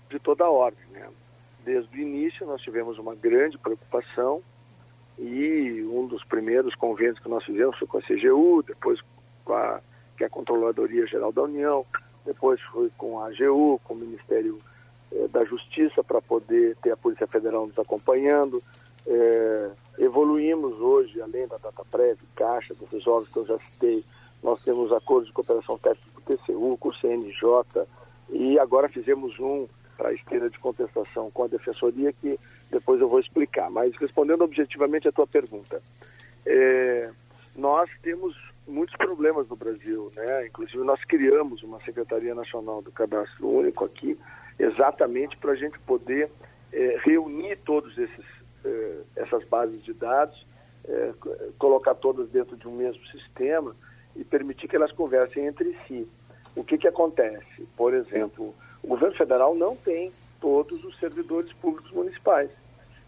de 0.09 0.17
toda 0.19 0.45
a 0.45 0.49
ordem, 0.49 0.85
né? 0.91 1.09
Desde 1.65 1.97
o 1.97 1.99
início 1.99 2.45
nós 2.45 2.61
tivemos 2.61 2.97
uma 2.97 3.15
grande 3.15 3.57
preocupação 3.57 4.41
e 5.17 5.83
um 5.91 6.05
dos 6.05 6.23
primeiros 6.23 6.75
convênios 6.75 7.19
que 7.19 7.27
nós 7.27 7.43
fizemos 7.43 7.77
foi 7.77 7.87
com 7.87 7.97
a 7.97 8.01
CGU, 8.01 8.63
depois 8.63 8.99
com 9.43 9.53
a, 9.53 9.81
que 10.15 10.23
é 10.23 10.27
a 10.27 10.29
Controladoria 10.29 11.07
Geral 11.07 11.31
da 11.31 11.43
União, 11.43 11.85
depois 12.25 12.59
foi 12.71 12.91
com 12.97 13.19
a 13.19 13.27
AGU, 13.27 13.79
com 13.83 13.93
o 13.93 13.97
Ministério 13.97 14.59
eh, 15.11 15.27
da 15.27 15.45
Justiça, 15.45 16.03
para 16.03 16.21
poder 16.21 16.75
ter 16.81 16.91
a 16.91 16.97
Polícia 16.97 17.27
Federal 17.27 17.67
nos 17.67 17.77
acompanhando. 17.77 18.61
Eh, 19.07 19.69
evoluímos 19.99 20.79
hoje, 20.79 21.21
além 21.21 21.47
da 21.47 21.57
data 21.57 21.83
prévia, 21.89 22.17
Caixa, 22.35 22.73
desses 22.73 23.05
órgãos 23.07 23.31
que 23.31 23.39
eu 23.39 23.45
já 23.45 23.59
citei, 23.59 24.03
nós 24.41 24.61
temos 24.63 24.91
acordos 24.91 25.27
de 25.27 25.33
cooperação 25.33 25.77
técnica 25.77 26.09
com 26.13 26.33
o 26.33 26.37
TCU, 26.37 26.77
com 26.77 26.89
o 26.89 26.95
CNJ, 26.95 27.87
e 28.29 28.59
agora 28.59 28.89
fizemos 28.89 29.39
um 29.39 29.67
para 29.97 30.09
a 30.09 30.13
esteira 30.13 30.49
de 30.49 30.59
contestação 30.59 31.31
com 31.31 31.43
a 31.43 31.47
Defensoria, 31.47 32.11
que 32.13 32.37
depois 32.69 32.99
eu 32.99 33.07
vou 33.07 33.19
explicar. 33.19 33.69
Mas 33.69 33.95
respondendo 33.95 34.43
objetivamente 34.43 35.07
a 35.07 35.11
tua 35.11 35.25
pergunta, 35.25 35.81
é, 36.45 37.09
nós 37.55 37.89
temos 38.01 38.35
muitos 38.67 38.95
problemas 38.95 39.47
no 39.47 39.55
Brasil, 39.55 40.11
né? 40.15 40.47
Inclusive 40.47 40.83
nós 40.83 41.03
criamos 41.03 41.63
uma 41.63 41.79
Secretaria 41.83 42.33
Nacional 42.33 42.81
do 42.81 42.91
Cadastro 42.91 43.47
Único 43.47 43.85
aqui, 43.85 44.17
exatamente 44.57 45.37
para 45.37 45.51
a 45.51 45.55
gente 45.55 45.77
poder 45.79 46.29
é, 46.73 46.99
reunir 47.03 47.57
todos 47.57 47.97
esses 47.97 48.25
é, 48.65 49.01
essas 49.15 49.43
bases 49.45 49.83
de 49.83 49.93
dados, 49.93 50.45
é, 50.87 51.13
colocar 51.59 51.93
todas 51.95 52.27
dentro 52.29 52.57
de 52.57 52.67
um 52.67 52.75
mesmo 52.75 53.05
sistema 53.07 53.75
e 54.15 54.23
permitir 54.23 54.67
que 54.67 54.75
elas 54.75 54.91
conversem 54.91 55.45
entre 55.45 55.77
si. 55.87 56.07
O 56.55 56.63
que 56.63 56.77
que 56.77 56.87
acontece? 56.87 57.67
Por 57.77 57.93
exemplo, 57.93 58.55
o 58.81 58.87
governo 58.87 59.15
federal 59.15 59.53
não 59.55 59.75
tem 59.75 60.11
todos 60.41 60.83
os 60.83 60.97
servidores 60.99 61.51
públicos 61.53 61.91
municipais. 61.91 62.49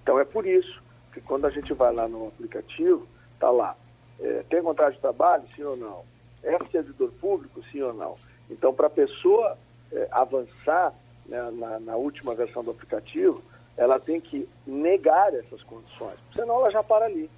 Então 0.04 0.20
é 0.20 0.26
por 0.26 0.46
isso 0.46 0.82
que 1.14 1.22
quando 1.22 1.46
a 1.46 1.50
gente 1.50 1.74
vai 1.74 1.94
lá 1.94 2.08
no 2.08 2.28
aplicativo, 2.28 3.08
está 3.34 3.50
lá 3.50 3.76
é, 4.20 4.44
tem 4.50 4.62
contrato 4.62 4.94
de 4.94 5.00
trabalho, 5.00 5.44
sim 5.56 5.64
ou 5.64 5.78
não? 5.78 6.04
É 6.44 6.58
servidor 6.72 7.12
público, 7.20 7.62
sim 7.72 7.82
ou 7.82 7.94
não? 7.94 8.16
Então, 8.50 8.74
para 8.74 8.88
a 8.88 8.92
pessoa 8.92 9.58
é, 9.92 10.08
avançar 10.12 10.94
né, 11.26 11.52
na, 11.52 11.80
na, 11.80 11.96
última 11.96 12.34
versão 12.34 12.64
do 12.64 12.72
aplicativo, 12.72 13.42
ela 13.76 14.00
tem 14.00 14.20
que 14.20 14.48
negar 14.66 15.34
essas 15.34 15.62
condições, 15.64 16.18
senão 16.34 16.60
ela 16.60 16.72
já 16.72 16.84
para 16.84 17.06
ali. 17.06 17.30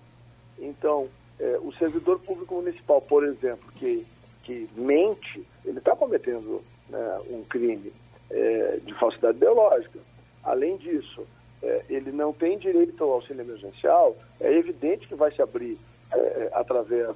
Então, 0.57 1.09
é, 1.39 1.57
o 1.61 1.71
servidor 1.73 2.19
público 2.19 2.55
municipal, 2.55 3.01
por 3.01 3.23
exemplo, 3.23 3.71
que, 3.75 4.05
que 4.43 4.69
mente, 4.75 5.45
ele 5.65 5.79
está 5.79 5.95
cometendo 5.95 6.61
né, 6.89 7.19
um 7.29 7.43
crime 7.43 7.91
é, 8.29 8.79
de 8.83 8.93
falsidade 8.95 9.37
biológica. 9.37 9.99
Além 10.43 10.77
disso, 10.77 11.25
é, 11.61 11.83
ele 11.89 12.11
não 12.11 12.31
tem 12.31 12.57
direito 12.57 13.03
ao 13.03 13.13
auxílio 13.13 13.41
emergencial, 13.41 14.15
é 14.39 14.51
evidente 14.53 15.07
que 15.07 15.15
vai 15.15 15.31
se 15.31 15.41
abrir 15.41 15.77
é, 16.11 16.49
através 16.53 17.15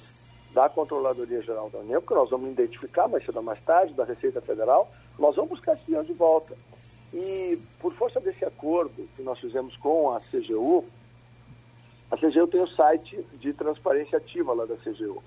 da 0.54 0.70
Controladoria 0.70 1.42
Geral 1.42 1.70
da 1.70 1.80
União, 1.80 2.02
que 2.02 2.14
nós 2.14 2.30
vamos 2.30 2.52
identificar 2.52 3.08
mais 3.08 3.26
cedo 3.26 3.38
ou 3.38 3.44
mais 3.44 3.62
tarde, 3.64 3.94
da 3.94 4.06
Receita 4.06 4.40
Federal, 4.42 4.92
nós 5.18 5.36
vamos 5.36 5.52
buscar 5.52 5.74
esse 5.74 5.86
dinheiro 5.86 6.06
de 6.06 6.14
volta. 6.14 6.56
E 7.12 7.60
por 7.80 7.94
força 7.94 8.20
desse 8.20 8.46
acordo 8.46 9.08
que 9.16 9.22
nós 9.22 9.40
fizemos 9.40 9.76
com 9.78 10.12
a 10.12 10.20
CGU, 10.20 10.86
a 12.10 12.18
CGU 12.18 12.48
tem 12.48 12.62
o 12.62 12.68
site 12.68 13.26
de 13.40 13.54
transparência 13.54 14.18
ativa 14.18 14.54
lá 14.54 14.66
da 14.66 14.76
CGU. 14.78 15.24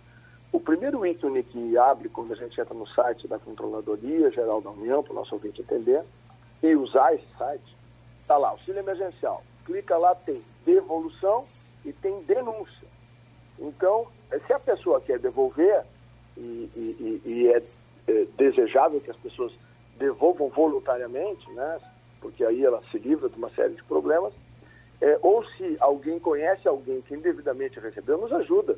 O 0.52 0.60
primeiro 0.60 1.04
ícone 1.04 1.42
que 1.42 1.76
abre 1.76 2.08
quando 2.08 2.32
a 2.32 2.36
gente 2.36 2.60
entra 2.60 2.74
no 2.74 2.86
site 2.86 3.26
da 3.26 3.38
Controladoria 3.38 4.30
Geral 4.30 4.60
da 4.60 4.70
União, 4.70 5.02
para 5.02 5.12
o 5.12 5.16
nosso 5.16 5.34
ouvinte 5.34 5.60
entender, 5.60 6.02
e 6.62 6.74
usar 6.74 7.14
esse 7.14 7.26
site, 7.36 7.76
está 8.22 8.36
lá, 8.36 8.50
auxílio 8.50 8.80
emergencial. 8.80 9.42
Clica 9.64 9.98
lá, 9.98 10.14
tem 10.14 10.40
devolução 10.64 11.44
e 11.84 11.92
tem 11.92 12.22
denúncia. 12.22 12.85
Então, 13.58 14.06
se 14.46 14.52
a 14.52 14.58
pessoa 14.58 15.00
quer 15.00 15.18
devolver, 15.18 15.82
e, 16.36 16.70
e, 16.76 17.22
e 17.24 17.52
é, 17.52 17.62
é, 18.08 18.26
desejável 18.36 19.00
que 19.00 19.10
as 19.10 19.16
pessoas 19.16 19.52
devolvam 19.98 20.48
voluntariamente, 20.48 21.50
né, 21.52 21.78
porque 22.20 22.44
aí 22.44 22.64
ela 22.64 22.82
se 22.90 22.98
livra 22.98 23.28
de 23.28 23.36
uma 23.36 23.50
série 23.50 23.74
de 23.74 23.82
problemas, 23.84 24.32
é, 25.00 25.18
ou 25.22 25.44
se 25.44 25.76
alguém 25.80 26.18
conhece 26.18 26.66
alguém 26.66 27.00
que 27.02 27.14
indevidamente 27.14 27.78
recebeu, 27.80 28.18
nos 28.18 28.32
ajuda. 28.32 28.76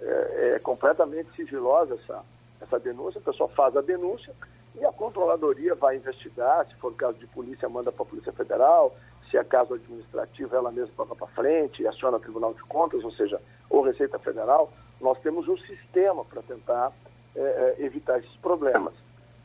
É, 0.00 0.54
é 0.54 0.58
completamente 0.58 1.34
sigilosa 1.34 1.94
essa, 1.94 2.22
essa 2.60 2.78
denúncia, 2.78 3.18
a 3.18 3.30
pessoa 3.30 3.48
faz 3.48 3.76
a 3.76 3.80
denúncia 3.80 4.32
e 4.78 4.84
a 4.84 4.92
controladoria 4.92 5.74
vai 5.74 5.96
investigar, 5.96 6.66
se 6.66 6.74
for 6.76 6.94
caso 6.94 7.16
de 7.18 7.26
polícia, 7.28 7.68
manda 7.68 7.90
para 7.90 8.02
a 8.02 8.06
Polícia 8.06 8.32
Federal, 8.32 8.94
se 9.30 9.36
é 9.36 9.42
caso 9.42 9.74
administrativo, 9.74 10.54
ela 10.54 10.70
mesma 10.70 10.92
toca 10.96 11.14
para 11.14 11.26
frente, 11.28 11.86
aciona 11.86 12.18
o 12.18 12.20
Tribunal 12.20 12.52
de 12.52 12.62
Contas, 12.64 13.02
ou 13.02 13.10
seja, 13.12 13.40
ou 13.70 13.82
Receita 13.82 14.18
Federal, 14.18 14.72
nós 15.00 15.18
temos 15.20 15.48
um 15.48 15.56
sistema 15.58 16.24
para 16.24 16.42
tentar 16.42 16.92
é, 17.34 17.40
é, 17.40 17.84
evitar 17.84 18.18
esses 18.18 18.36
problemas. 18.36 18.94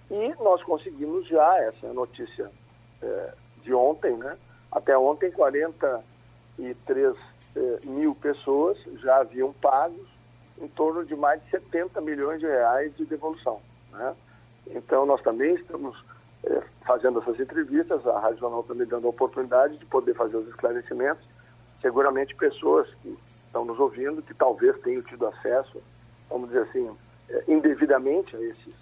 E 0.09 0.33
nós 0.41 0.61
conseguimos 0.63 1.27
já, 1.27 1.57
essa 1.59 1.87
é 1.87 1.93
notícia 1.93 2.51
é, 3.01 3.33
de 3.63 3.73
ontem, 3.73 4.15
né? 4.17 4.37
até 4.71 4.97
ontem 4.97 5.31
43 5.31 7.15
é, 7.55 7.85
mil 7.85 8.15
pessoas 8.15 8.77
já 9.01 9.17
haviam 9.17 9.51
pagos 9.53 10.07
em 10.61 10.67
torno 10.67 11.03
de 11.05 11.15
mais 11.15 11.43
de 11.43 11.49
70 11.49 11.99
milhões 12.01 12.39
de 12.39 12.45
reais 12.45 12.95
de 12.95 13.05
devolução. 13.05 13.61
Né? 13.91 14.15
Então 14.67 15.05
nós 15.05 15.21
também 15.21 15.55
estamos 15.55 15.97
é, 16.43 16.61
fazendo 16.85 17.19
essas 17.19 17.39
entrevistas, 17.39 18.05
a 18.07 18.19
Rádio 18.19 18.39
Jornal 18.39 18.61
está 18.61 18.73
me 18.73 18.85
dando 18.85 19.07
a 19.07 19.09
oportunidade 19.09 19.77
de 19.77 19.85
poder 19.85 20.13
fazer 20.15 20.37
os 20.37 20.47
esclarecimentos. 20.47 21.23
Seguramente 21.81 22.35
pessoas 22.35 22.87
que 23.01 23.17
estão 23.51 23.65
nos 23.65 23.77
ouvindo, 23.77 24.21
que 24.21 24.33
talvez 24.33 24.79
tenham 24.79 25.01
tido 25.01 25.27
acesso, 25.27 25.81
vamos 26.29 26.47
dizer 26.47 26.61
assim, 26.63 26.89
é, 27.29 27.43
indevidamente 27.49 28.35
a 28.35 28.39
esses 28.39 28.73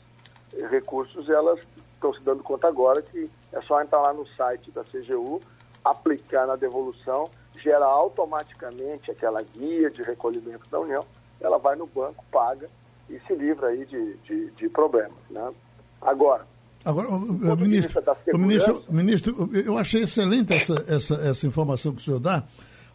é, 0.53 0.67
recursos, 0.67 1.27
elas 1.27 1.59
estão 1.95 2.13
se 2.13 2.21
dando 2.21 2.43
conta 2.43 2.67
agora 2.67 3.01
que 3.01 3.29
é 3.51 3.61
só 3.63 3.81
entrar 3.81 3.99
lá 3.99 4.13
no 4.13 4.27
site 4.27 4.69
da 4.71 4.83
CGU, 4.83 5.41
aplicar 5.83 6.45
na 6.45 6.55
devolução, 6.55 7.29
gera 7.55 7.85
automaticamente 7.85 9.09
aquela 9.09 9.41
guia 9.41 9.89
de 9.89 10.03
recolhimento 10.03 10.69
da 10.69 10.79
União, 10.79 11.03
ela 11.41 11.57
vai 11.57 11.75
no 11.75 11.87
banco, 11.87 12.23
paga 12.31 12.69
e 13.09 13.19
se 13.21 13.33
livra 13.33 13.69
aí 13.69 13.85
de, 13.85 14.17
de, 14.17 14.51
de 14.51 14.69
problemas. 14.69 15.17
Né? 15.29 15.51
Agora, 15.99 16.45
Agora, 16.85 17.09
o, 17.09 17.19
ministro, 17.57 18.01
o 18.33 18.37
ministro, 18.37 18.83
ministro, 18.89 19.49
eu 19.53 19.77
achei 19.77 20.03
excelente 20.03 20.53
essa, 20.53 20.85
essa, 20.87 21.15
essa 21.15 21.45
informação 21.45 21.91
que 21.91 21.99
o 21.99 22.03
senhor 22.03 22.21
dá, 22.21 22.45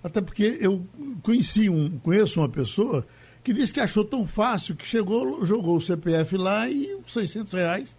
até 0.05 0.21
porque 0.21 0.59
eu 0.61 0.87
conheci 1.23 1.71
um, 1.71 1.99
conheço 1.99 2.39
uma 2.39 2.49
pessoa 2.49 3.07
que 3.43 3.55
disse 3.55 3.73
que 3.73 3.81
achou 3.81 4.05
tão 4.05 4.27
fácil 4.27 4.77
que 4.77 4.87
chegou, 4.87 5.45
jogou 5.47 5.79
o 5.79 5.81
CPF 5.81 6.37
lá 6.37 6.69
e 6.69 6.95
os 6.95 7.13
600 7.13 7.53
reais 7.53 7.97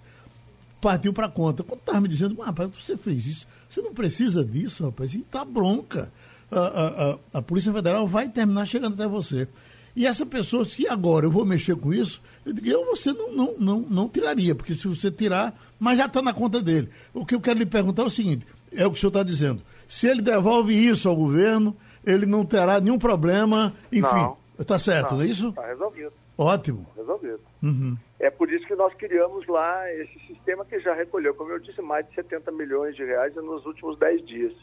partiu 0.79 1.11
para 1.11 1.25
a 1.25 1.29
conta. 1.29 1.63
Quando 1.63 1.79
estava 1.79 2.01
me 2.01 2.07
dizendo, 2.07 2.39
ah, 2.43 2.45
rapaz, 2.45 2.69
você 2.75 2.95
fez 2.95 3.25
isso, 3.25 3.47
você 3.67 3.81
não 3.81 3.91
precisa 3.91 4.45
disso, 4.45 4.85
rapaz, 4.85 5.15
e 5.15 5.19
tá 5.19 5.43
bronca. 5.43 6.11
A, 6.51 6.59
a, 6.59 7.11
a, 7.11 7.17
a 7.33 7.41
Polícia 7.41 7.73
Federal 7.73 8.07
vai 8.07 8.29
terminar 8.29 8.67
chegando 8.67 8.93
até 8.93 9.07
você. 9.07 9.47
E 9.95 10.05
essa 10.05 10.25
pessoa 10.25 10.63
disse 10.63 10.77
que 10.77 10.87
agora 10.87 11.25
eu 11.25 11.31
vou 11.31 11.43
mexer 11.43 11.75
com 11.75 11.91
isso, 11.91 12.21
eu 12.45 12.53
digo, 12.53 12.67
eu 12.67 12.85
você 12.85 13.11
não, 13.13 13.33
não, 13.33 13.55
não, 13.57 13.79
não 13.81 14.09
tiraria, 14.09 14.53
porque 14.53 14.75
se 14.75 14.87
você 14.87 15.09
tirar, 15.09 15.59
mas 15.79 15.97
já 15.97 16.05
está 16.05 16.21
na 16.21 16.33
conta 16.33 16.61
dele. 16.61 16.89
O 17.13 17.25
que 17.25 17.33
eu 17.33 17.41
quero 17.41 17.57
lhe 17.57 17.65
perguntar 17.65 18.03
é 18.03 18.05
o 18.05 18.09
seguinte, 18.09 18.45
é 18.71 18.85
o 18.85 18.91
que 18.91 18.97
o 18.97 18.99
senhor 18.99 19.09
está 19.09 19.23
dizendo. 19.23 19.63
Se 19.87 20.07
ele 20.07 20.21
devolve 20.21 20.73
isso 20.73 21.07
ao 21.07 21.15
governo, 21.15 21.75
ele 22.05 22.25
não 22.25 22.45
terá 22.45 22.79
nenhum 22.79 22.97
problema, 22.99 23.73
enfim. 23.91 24.33
Está 24.59 24.79
certo, 24.79 25.15
não, 25.15 25.21
é 25.21 25.25
isso? 25.25 25.49
Está 25.49 25.67
resolvido. 25.67 26.13
Ótimo. 26.37 26.85
Resolvido. 26.95 27.39
Uhum. 27.61 27.97
É 28.19 28.29
por 28.29 28.51
isso 28.51 28.65
que 28.65 28.75
nós 28.75 28.93
criamos 28.93 29.45
lá 29.47 29.91
esse 29.93 30.19
sistema 30.27 30.65
que 30.65 30.79
já 30.79 30.93
recolheu, 30.93 31.33
como 31.33 31.51
eu 31.51 31.59
disse, 31.59 31.81
mais 31.81 32.07
de 32.07 32.15
70 32.15 32.51
milhões 32.51 32.95
de 32.95 33.03
reais 33.03 33.35
nos 33.35 33.65
últimos 33.65 33.97
10 33.99 34.25
dias 34.25 34.53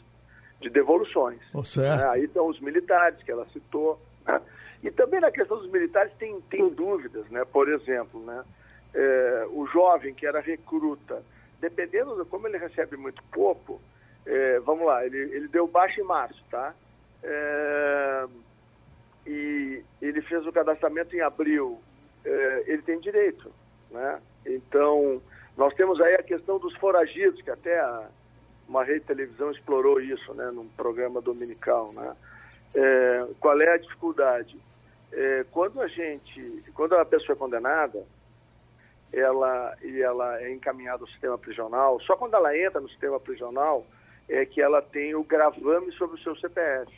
de 0.59 0.69
devoluções. 0.69 1.39
Oh, 1.53 1.63
certo. 1.63 2.01
É, 2.01 2.09
aí 2.09 2.23
estão 2.23 2.47
os 2.47 2.59
militares 2.59 3.21
que 3.23 3.31
ela 3.31 3.45
citou. 3.51 3.99
Né? 4.25 4.41
E 4.83 4.91
também 4.91 5.19
na 5.19 5.31
questão 5.31 5.57
dos 5.57 5.69
militares 5.71 6.11
tem, 6.17 6.39
tem 6.49 6.67
dúvidas, 6.69 7.25
né? 7.29 7.45
Por 7.45 7.69
exemplo, 7.69 8.19
né? 8.25 8.43
É, 8.93 9.47
o 9.51 9.65
jovem 9.67 10.13
que 10.13 10.25
era 10.25 10.39
recruta, 10.39 11.23
dependendo 11.59 12.15
de 12.21 12.29
como 12.29 12.47
ele 12.47 12.57
recebe 12.57 12.95
muito 12.95 13.23
pouco, 13.31 13.81
é, 14.25 14.59
vamos 14.59 14.85
lá, 14.85 15.05
ele, 15.05 15.17
ele 15.17 15.47
deu 15.47 15.67
baixo 15.67 15.99
em 15.99 16.03
março, 16.03 16.41
tá? 16.49 16.73
É, 17.23 18.25
e 19.25 19.83
ele 20.01 20.21
fez 20.21 20.45
o 20.45 20.51
cadastramento 20.51 21.15
em 21.15 21.21
abril, 21.21 21.79
é, 22.25 22.63
ele 22.67 22.81
tem 22.81 22.99
direito, 22.99 23.51
né? 23.91 24.21
Então, 24.45 25.21
nós 25.57 25.73
temos 25.75 26.01
aí 26.01 26.15
a 26.15 26.23
questão 26.23 26.59
dos 26.59 26.75
foragidos, 26.77 27.41
que 27.41 27.49
até 27.49 27.79
a, 27.79 28.07
uma 28.67 28.83
rede 28.83 29.01
de 29.01 29.05
televisão 29.05 29.51
explorou 29.51 30.01
isso, 30.01 30.33
né, 30.33 30.51
num 30.51 30.67
programa 30.69 31.21
dominical, 31.21 31.91
né? 31.93 32.15
É, 32.75 33.27
qual 33.39 33.59
é 33.61 33.73
a 33.73 33.77
dificuldade? 33.77 34.57
é, 35.13 35.45
quando 35.51 35.79
a 35.79 35.87
gente, 35.87 36.63
quando 36.73 36.95
a 36.95 37.05
pessoa 37.05 37.35
é 37.35 37.39
condenada, 37.39 38.03
ela 39.11 39.77
e 39.83 40.01
ela 40.01 40.41
é 40.41 40.51
encaminhada 40.51 41.03
ao 41.03 41.07
sistema 41.07 41.37
prisional, 41.37 41.99
só 42.01 42.15
quando 42.15 42.33
ela 42.33 42.57
entra 42.57 42.81
no 42.81 42.89
sistema 42.89 43.19
prisional 43.19 43.85
é 44.27 44.45
que 44.45 44.61
ela 44.61 44.81
tem 44.81 45.13
o 45.13 45.23
gravame 45.23 45.91
sobre 45.93 46.15
o 46.15 46.23
seu 46.23 46.35
CPF. 46.37 46.91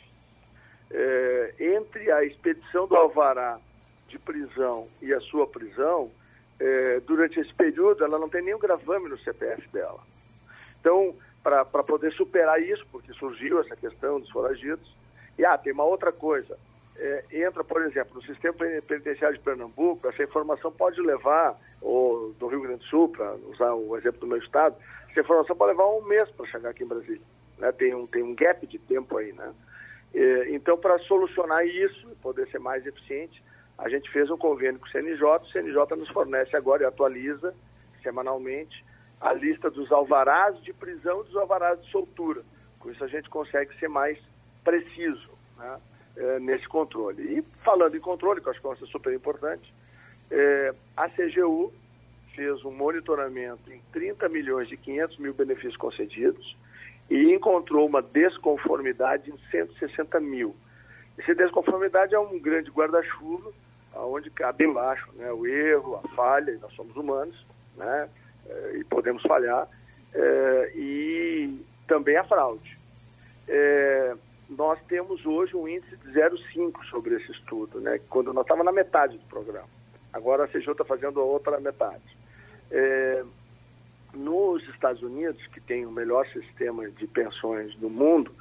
É, 0.90 1.54
entre 1.58 2.10
a 2.12 2.24
expedição 2.24 2.86
do 2.86 2.96
alvará 2.96 3.58
de 4.08 4.18
prisão 4.18 4.88
e 5.02 5.12
a 5.12 5.20
sua 5.20 5.46
prisão, 5.46 6.10
é, 6.58 7.00
durante 7.00 7.40
esse 7.40 7.52
período 7.52 8.04
ela 8.04 8.18
não 8.18 8.28
tem 8.28 8.42
nenhum 8.42 8.58
gravame 8.58 9.08
no 9.08 9.18
CPF 9.18 9.68
dela. 9.68 10.00
Então, 10.80 11.14
para 11.42 11.64
poder 11.64 12.12
superar 12.12 12.60
isso, 12.60 12.84
porque 12.90 13.12
surgiu 13.12 13.60
essa 13.60 13.76
questão 13.76 14.20
dos 14.20 14.30
foragidos, 14.30 14.94
e 15.38 15.44
ah, 15.44 15.56
tem 15.58 15.72
uma 15.72 15.84
outra 15.84 16.10
coisa, 16.10 16.58
é, 16.98 17.24
entra, 17.30 17.62
por 17.62 17.82
exemplo, 17.82 18.14
no 18.14 18.22
sistema 18.22 18.54
penitenciário 18.54 19.36
de 19.36 19.44
Pernambuco, 19.44 20.08
essa 20.08 20.22
informação 20.22 20.72
pode 20.72 21.00
levar, 21.00 21.58
ou 21.80 22.32
do 22.32 22.46
Rio 22.46 22.62
Grande 22.62 22.78
do 22.78 22.84
Sul, 22.84 23.08
para 23.08 23.34
usar 23.50 23.74
o 23.74 23.96
exemplo 23.96 24.20
do 24.20 24.26
meu 24.26 24.38
estado, 24.38 24.76
essa 25.10 25.20
informação 25.20 25.54
pode 25.54 25.72
levar 25.72 25.88
um 25.88 26.02
mês 26.02 26.28
para 26.30 26.46
chegar 26.46 26.70
aqui 26.70 26.84
em 26.84 26.88
Brasília. 26.88 27.22
Né? 27.58 27.70
Tem, 27.72 27.94
um, 27.94 28.06
tem 28.06 28.22
um 28.22 28.34
gap 28.34 28.66
de 28.66 28.78
tempo 28.78 29.16
aí, 29.16 29.32
né? 29.32 29.52
É, 30.14 30.54
então, 30.54 30.78
para 30.78 30.98
solucionar 31.00 31.66
isso, 31.66 32.08
poder 32.22 32.48
ser 32.48 32.58
mais 32.58 32.86
eficiente, 32.86 33.42
a 33.76 33.88
gente 33.88 34.10
fez 34.10 34.30
um 34.30 34.38
convênio 34.38 34.80
com 34.80 34.86
o 34.86 34.90
CNJ, 34.90 35.22
o 35.22 35.46
CNJ 35.46 35.96
nos 35.96 36.08
fornece 36.08 36.56
agora 36.56 36.82
e 36.82 36.86
atualiza 36.86 37.54
semanalmente 38.02 38.84
a 39.20 39.32
lista 39.32 39.70
dos 39.70 39.90
alvarás 39.90 40.60
de 40.62 40.72
prisão 40.72 41.22
e 41.22 41.24
dos 41.24 41.36
alvarás 41.36 41.80
de 41.82 41.90
soltura. 41.90 42.42
Com 42.78 42.90
isso 42.90 43.02
a 43.02 43.08
gente 43.08 43.28
consegue 43.28 43.76
ser 43.78 43.88
mais 43.88 44.18
preciso. 44.64 45.30
Né? 45.58 45.80
é, 46.16 46.40
nesse 46.40 46.66
controle. 46.66 47.38
E 47.38 47.42
falando 47.62 47.96
em 47.96 48.00
controle, 48.00 48.40
que 48.40 48.46
eu 48.46 48.52
acho 48.52 48.60
que 48.60 48.84
é 48.84 48.86
super 48.86 49.12
importante, 49.12 49.72
é, 50.30 50.74
a 50.96 51.08
CGU 51.08 51.72
fez 52.34 52.64
um 52.64 52.70
monitoramento 52.70 53.70
em 53.72 53.80
30 53.92 54.28
milhões 54.28 54.68
de 54.68 54.76
500 54.76 55.18
mil 55.18 55.34
benefícios 55.34 55.76
concedidos 55.76 56.56
e 57.10 57.32
encontrou 57.32 57.86
uma 57.86 58.02
desconformidade 58.02 59.30
em 59.30 59.38
160 59.50 60.18
mil. 60.20 60.54
Essa 61.18 61.34
desconformidade 61.34 62.14
é 62.14 62.18
um 62.18 62.38
grande 62.38 62.70
guarda-chuva, 62.70 63.50
onde 63.94 64.30
cabe 64.30 64.64
embaixo 64.64 65.08
né, 65.14 65.32
o 65.32 65.46
erro, 65.46 65.96
a 65.96 66.08
falha, 66.08 66.58
nós 66.60 66.72
somos 66.74 66.94
humanos, 66.96 67.46
né, 67.76 68.08
é, 68.48 68.76
e 68.76 68.84
podemos 68.84 69.22
falhar, 69.22 69.68
é, 70.14 70.72
e 70.74 71.64
também 71.86 72.16
a 72.16 72.24
fraude. 72.24 72.76
É, 73.48 74.14
nós 74.48 74.78
temos 74.88 75.24
hoje 75.24 75.56
um 75.56 75.66
índice 75.66 75.96
de 75.96 76.12
0,5 76.12 76.84
sobre 76.90 77.16
esse 77.16 77.32
estudo, 77.32 77.80
né? 77.80 78.00
quando 78.08 78.32
nós 78.32 78.44
estávamos 78.44 78.66
na 78.66 78.72
metade 78.72 79.18
do 79.18 79.24
programa. 79.26 79.68
Agora 80.12 80.44
a 80.44 80.48
CGU 80.48 80.72
está 80.72 80.84
fazendo 80.84 81.20
a 81.20 81.24
outra 81.24 81.58
metade. 81.60 82.16
É, 82.70 83.24
nos 84.16 84.66
Estados 84.68 85.02
Unidos, 85.02 85.44
que 85.48 85.60
tem 85.60 85.86
o 85.86 85.90
melhor 85.90 86.26
sistema 86.28 86.88
de 86.90 87.06
pensões 87.06 87.74
do 87.76 87.88
mundo 87.88 88.34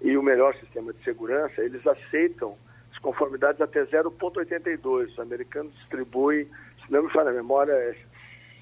e 0.00 0.16
o 0.16 0.22
melhor 0.22 0.54
sistema 0.56 0.92
de 0.92 1.02
segurança, 1.02 1.62
eles 1.62 1.86
aceitam 1.86 2.56
as 2.92 2.98
conformidades 2.98 3.60
até 3.60 3.84
0,82. 3.84 5.08
Os 5.08 5.18
americanos 5.18 5.72
distribuem, 5.74 6.46
se 6.84 6.92
não 6.92 7.04
me 7.04 7.10
falha 7.10 7.30
a 7.30 7.34
memória, 7.34 7.72
é 7.72 7.96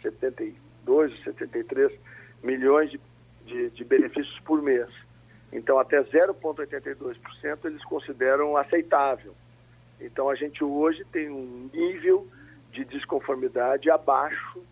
72, 0.03 1.23
73 1.25 1.93
milhões 2.43 2.91
de, 2.91 3.01
de, 3.47 3.71
de 3.71 3.85
benefícios 3.85 4.39
por 4.41 4.63
mês. 4.63 4.89
Então, 5.53 5.79
até 5.79 6.03
0,82% 6.03 7.65
eles 7.65 7.85
consideram 7.85 8.57
aceitável. 8.57 9.35
Então, 10.01 10.29
a 10.29 10.35
gente 10.35 10.63
hoje 10.63 11.05
tem 11.13 11.29
um 11.29 11.69
nível 11.73 12.27
de 12.71 12.85
desconformidade 12.85 13.91
abaixo 13.91 14.63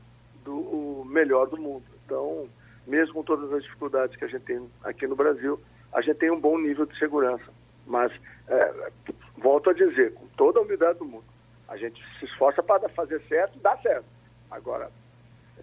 do 0.48 1.04
melhor 1.06 1.48
do 1.48 1.56
mundo. 1.56 1.84
Então, 2.04 2.48
mesmo 2.86 3.14
com 3.14 3.22
todas 3.22 3.52
as 3.52 3.62
dificuldades 3.62 4.16
que 4.16 4.24
a 4.24 4.28
gente 4.28 4.42
tem 4.42 4.68
aqui 4.82 5.06
no 5.06 5.16
Brasil, 5.16 5.60
a 5.92 6.00
gente 6.00 6.18
tem 6.18 6.30
um 6.30 6.40
bom 6.40 6.58
nível 6.58 6.86
de 6.86 6.98
segurança. 6.98 7.44
Mas, 7.86 8.12
é, 8.48 8.90
volto 9.36 9.70
a 9.70 9.72
dizer, 9.72 10.14
com 10.14 10.26
toda 10.36 10.58
a 10.58 10.62
humildade 10.62 10.98
do 10.98 11.04
mundo, 11.04 11.24
a 11.68 11.76
gente 11.76 12.02
se 12.18 12.24
esforça 12.26 12.62
para 12.62 12.88
fazer 12.88 13.20
certo, 13.28 13.58
dá 13.60 13.76
certo. 13.78 14.06
Agora, 14.50 14.90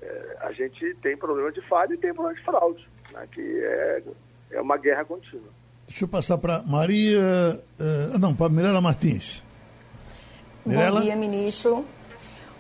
é, 0.02 0.38
a 0.41 0.52
gente 0.52 0.93
tem 1.02 1.17
problema 1.17 1.52
de 1.52 1.62
falha 1.62 1.93
e 1.93 1.98
tem 1.98 2.13
problema 2.13 2.38
de 2.38 2.45
fraude, 2.45 2.88
né, 3.12 3.28
que 3.32 3.41
é 3.41 4.04
é 4.52 4.62
uma 4.62 4.78
guerra 4.78 5.06
contínua. 5.06 5.50
Deixa 5.88 6.04
eu 6.04 6.08
passar 6.08 6.38
para 6.38 6.63
Maria. 6.63 7.19
Uh, 7.80 8.17
não, 8.19 8.36
para 8.36 8.50
Mirela 8.50 8.82
Martins. 8.82 9.43
Mirela? 10.65 11.00
Bom 11.00 11.06
dia, 11.06 11.15
ministro. 11.15 11.86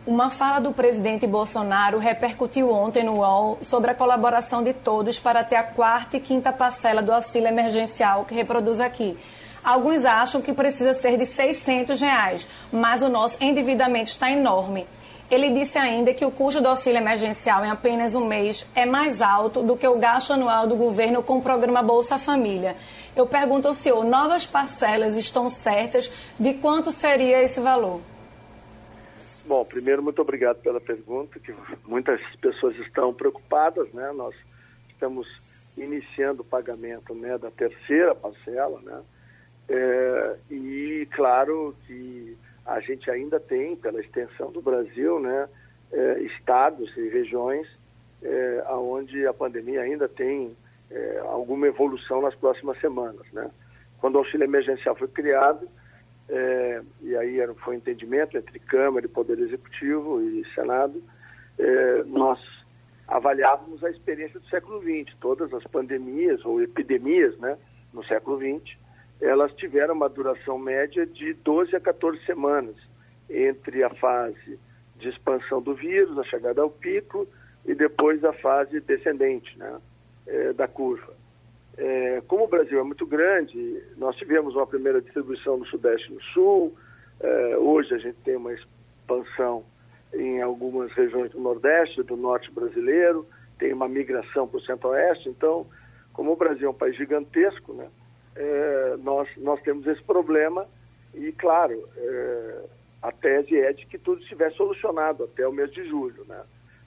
Uma 0.07 0.29
fala 0.29 0.59
do 0.59 0.71
presidente 0.71 1.25
Bolsonaro 1.25 1.97
repercutiu 1.97 2.69
ontem 2.71 3.03
no 3.03 3.21
UOL 3.21 3.57
sobre 3.59 3.89
a 3.89 3.95
colaboração 3.95 4.61
de 4.61 4.71
todos 4.71 5.17
para 5.17 5.43
ter 5.43 5.55
a 5.55 5.63
quarta 5.63 6.17
e 6.17 6.19
quinta 6.19 6.53
parcela 6.53 7.01
do 7.01 7.11
auxílio 7.11 7.47
emergencial 7.47 8.23
que 8.23 8.35
reproduz 8.35 8.79
aqui. 8.79 9.17
Alguns 9.63 10.05
acham 10.05 10.43
que 10.43 10.53
precisa 10.53 10.93
ser 10.93 11.17
de 11.17 11.25
600 11.25 11.99
reais, 11.99 12.47
mas 12.71 13.01
o 13.01 13.09
nosso 13.09 13.37
endividamento 13.41 14.11
está 14.11 14.29
enorme. 14.29 14.85
Ele 15.31 15.49
disse 15.49 15.79
ainda 15.79 16.13
que 16.13 16.23
o 16.23 16.29
custo 16.29 16.61
do 16.61 16.67
auxílio 16.67 16.99
emergencial 16.99 17.65
em 17.65 17.71
apenas 17.71 18.13
um 18.13 18.25
mês 18.25 18.63
é 18.75 18.85
mais 18.85 19.23
alto 19.23 19.63
do 19.63 19.75
que 19.75 19.87
o 19.87 19.97
gasto 19.97 20.33
anual 20.33 20.67
do 20.67 20.75
governo 20.75 21.23
com 21.23 21.39
o 21.39 21.41
programa 21.41 21.81
Bolsa 21.81 22.19
Família. 22.19 22.75
Eu 23.15 23.25
pergunto 23.25 23.67
ao 23.67 23.73
senhor, 23.73 24.05
novas 24.05 24.45
parcelas 24.45 25.17
estão 25.17 25.49
certas? 25.49 26.11
De 26.39 26.53
quanto 26.53 26.91
seria 26.91 27.41
esse 27.41 27.59
valor? 27.59 28.01
Bom, 29.45 29.63
primeiro, 29.63 30.01
muito 30.01 30.21
obrigado 30.21 30.57
pela 30.61 30.81
pergunta, 30.81 31.39
que 31.39 31.53
muitas 31.85 32.19
pessoas 32.37 32.75
estão 32.77 33.13
preocupadas, 33.13 33.91
né? 33.93 34.11
Nós 34.11 34.35
estamos 34.89 35.27
iniciando 35.77 36.41
o 36.41 36.45
pagamento 36.45 37.13
né, 37.13 37.37
da 37.37 37.51
terceira 37.51 38.15
parcela, 38.15 38.81
né? 38.81 39.03
É, 39.67 40.35
e 40.49 41.07
claro 41.11 41.75
que 41.85 42.35
a 42.65 42.79
gente 42.79 43.09
ainda 43.11 43.39
tem, 43.39 43.75
pela 43.75 43.99
extensão 43.99 44.51
do 44.51 44.61
Brasil, 44.61 45.19
né, 45.19 45.47
é, 45.91 46.19
estados 46.21 46.95
e 46.97 47.09
regiões 47.09 47.67
é, 48.23 48.63
onde 48.71 49.25
a 49.27 49.33
pandemia 49.33 49.81
ainda 49.81 50.07
tem 50.07 50.55
é, 50.89 51.19
alguma 51.25 51.67
evolução 51.67 52.21
nas 52.21 52.33
próximas 52.35 52.79
semanas. 52.79 53.25
Né? 53.31 53.49
Quando 53.99 54.15
o 54.15 54.17
auxílio 54.19 54.45
emergencial 54.45 54.95
foi 54.95 55.07
criado, 55.07 55.67
é, 56.29 56.81
e 57.01 57.15
aí 57.15 57.39
era, 57.39 57.53
foi 57.55 57.75
um 57.75 57.77
entendimento 57.77 58.37
entre 58.37 58.59
Câmara 58.59 59.05
e 59.05 59.09
Poder 59.09 59.39
Executivo 59.39 60.21
e 60.21 60.45
Senado, 60.53 61.01
é, 61.57 62.03
nós 62.03 62.39
avaliávamos 63.07 63.83
a 63.83 63.89
experiência 63.89 64.39
do 64.39 64.47
século 64.47 64.81
XX, 64.81 65.15
todas 65.19 65.53
as 65.53 65.63
pandemias 65.65 66.43
ou 66.43 66.61
epidemias 66.61 67.37
né, 67.37 67.57
no 67.93 68.03
século 68.05 68.37
XX, 68.37 68.75
elas 69.21 69.53
tiveram 69.53 69.93
uma 69.93 70.09
duração 70.09 70.57
média 70.57 71.05
de 71.05 71.33
12 71.33 71.75
a 71.75 71.79
14 71.79 72.23
semanas 72.25 72.75
entre 73.29 73.83
a 73.83 73.89
fase 73.91 74.59
de 74.97 75.09
expansão 75.09 75.61
do 75.61 75.73
vírus, 75.73 76.17
a 76.17 76.23
chegada 76.23 76.61
ao 76.61 76.69
pico, 76.69 77.27
e 77.65 77.73
depois 77.73 78.23
a 78.23 78.33
fase 78.33 78.79
descendente 78.81 79.57
né, 79.57 79.79
é, 80.27 80.53
da 80.53 80.67
curva. 80.67 81.14
É, 81.77 82.21
como 82.27 82.45
o 82.45 82.47
Brasil 82.47 82.79
é 82.79 82.83
muito 82.83 83.05
grande, 83.05 83.83
nós 83.97 84.15
tivemos 84.15 84.55
uma 84.55 84.65
primeira 84.65 85.01
distribuição 85.01 85.57
no 85.57 85.65
Sudeste 85.65 86.09
e 86.09 86.15
no 86.15 86.21
Sul, 86.33 86.75
é, 87.19 87.57
hoje 87.57 87.93
a 87.93 87.97
gente 87.97 88.17
tem 88.23 88.35
uma 88.35 88.53
expansão 88.53 89.63
em 90.13 90.41
algumas 90.41 90.91
regiões 90.93 91.31
do 91.31 91.39
Nordeste, 91.39 92.03
do 92.03 92.15
Norte 92.15 92.49
brasileiro, 92.51 93.27
tem 93.59 93.73
uma 93.73 93.87
migração 93.87 94.47
para 94.47 94.57
o 94.57 94.61
Centro-Oeste, 94.61 95.29
então, 95.29 95.65
como 96.13 96.31
o 96.31 96.35
Brasil 96.35 96.67
é 96.67 96.71
um 96.71 96.73
país 96.73 96.95
gigantesco, 96.95 97.73
né, 97.73 97.89
é, 98.35 98.95
nós, 98.99 99.27
nós 99.37 99.61
temos 99.61 99.85
esse 99.87 100.01
problema 100.03 100.67
e, 101.13 101.31
claro, 101.33 101.87
é, 101.97 102.63
a 103.01 103.11
tese 103.11 103.57
é 103.57 103.71
de 103.71 103.85
que 103.85 103.97
tudo 103.97 104.21
estiver 104.21 104.51
solucionado 104.53 105.23
até 105.23 105.47
o 105.47 105.51
mês 105.51 105.71
de 105.71 105.87
julho. 105.87 106.25
Né? 106.27 106.41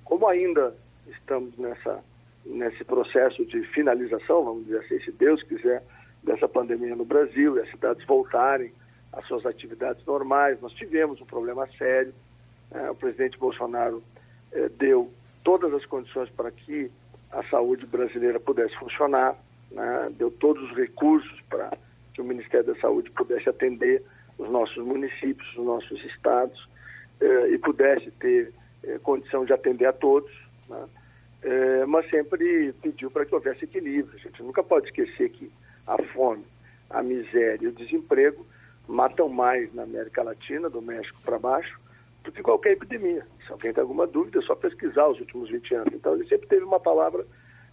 Como 0.05 0.27
ainda 0.27 0.75
estamos 1.07 1.57
nessa, 1.57 2.03
nesse 2.49 2.85
processo 2.85 3.45
de 3.45 3.63
finalização, 3.69 4.45
vamos 4.45 4.65
dizer 4.65 4.79
assim, 4.79 5.01
se 5.01 5.13
Deus 5.13 5.43
quiser, 5.43 5.83
dessa 6.23 6.49
pandemia 6.49 6.97
no 6.97 7.05
Brasil 7.05 7.57
e 7.57 7.61
as 7.61 7.71
cidades 7.71 8.05
voltarem 8.07 8.73
às 9.13 9.25
suas 9.27 9.47
atividades 9.47 10.05
normais, 10.05 10.61
nós 10.61 10.73
tivemos 10.73 11.21
um 11.21 11.27
problema 11.27 11.67
sério. 11.79 12.13
Né? 12.71 12.91
O 12.91 12.95
presidente 12.95 13.39
Bolsonaro 13.39 14.03
é, 14.53 14.69
deu 14.71 15.13
todas 15.45 15.73
as 15.73 15.85
condições 15.87 16.29
para 16.31 16.51
que 16.51 16.91
a 17.31 17.43
saúde 17.45 17.87
brasileira 17.87 18.41
pudesse 18.41 18.77
funcionar 18.77 19.37
né, 19.71 20.11
deu 20.17 20.31
todos 20.31 20.63
os 20.71 20.77
recursos 20.77 21.41
para 21.49 21.77
que 22.15 22.21
o 22.21 22.25
Ministério 22.25 22.67
da 22.67 22.81
Saúde 22.81 23.11
pudesse 23.11 23.49
atender 23.49 24.03
os 24.39 24.51
nossos 24.51 24.85
municípios, 24.85 25.49
os 25.57 25.65
nossos 25.65 26.03
estados, 26.05 26.69
eh, 27.21 27.51
e 27.51 27.59
pudesse 27.59 28.11
ter 28.13 28.53
eh, 28.85 28.99
condição 29.03 29.45
de 29.45 29.53
atender 29.53 29.87
a 29.87 29.93
todos, 29.93 30.31
né, 30.69 30.85
eh, 31.43 31.87
mas 31.87 32.09
sempre 32.11 32.73
pediu 32.83 33.11
para 33.11 33.25
que 33.25 33.35
houvesse 33.35 33.65
equilíbrio. 33.65 34.15
A 34.15 34.19
gente 34.19 34.43
nunca 34.43 34.63
pode 34.63 34.87
esquecer 34.87 35.31
que 35.31 35.51
a 35.87 36.01
fome, 36.15 36.45
a 36.91 37.03
miséria 37.03 37.59
e 37.63 37.69
o 37.69 37.73
desemprego 37.73 38.47
matam 38.87 39.29
mais 39.29 39.73
na 39.75 39.83
América 39.83 40.23
Latina, 40.23 40.69
do 40.69 40.81
México 40.81 41.21
para 41.23 41.39
baixo, 41.39 41.79
do 42.25 42.33
que 42.33 42.43
qualquer 42.43 42.73
epidemia. 42.73 43.27
Se 43.47 43.53
alguém 43.53 43.73
tem 43.73 43.83
alguma 43.83 44.07
dúvida, 44.07 44.39
é 44.39 44.43
só 44.43 44.55
pesquisar 44.55 45.07
os 45.09 45.21
últimos 45.21 45.51
20 45.51 45.75
anos. 45.75 45.95
Então, 45.95 46.15
ele 46.15 46.27
sempre 46.27 46.49
teve 46.49 46.65
uma 46.65 46.81
palavra 46.81 47.25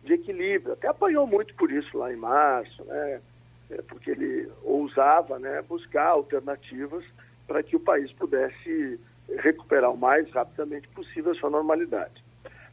de 0.03 0.13
equilíbrio. 0.13 0.73
Até 0.73 0.87
apanhou 0.87 1.25
muito 1.25 1.53
por 1.55 1.71
isso 1.71 1.97
lá 1.97 2.13
em 2.13 2.17
março, 2.17 2.83
né? 2.85 3.21
É, 3.69 3.81
porque 3.81 4.11
ele 4.11 4.47
ousava 4.63 5.39
né, 5.39 5.59
buscar 5.63 6.09
alternativas 6.09 7.03
para 7.47 7.63
que 7.63 7.75
o 7.75 7.79
país 7.79 8.11
pudesse 8.13 8.99
recuperar 9.37 9.91
o 9.91 9.97
mais 9.97 10.29
rapidamente 10.31 10.87
possível 10.89 11.31
a 11.31 11.35
sua 11.35 11.49
normalidade. 11.49 12.23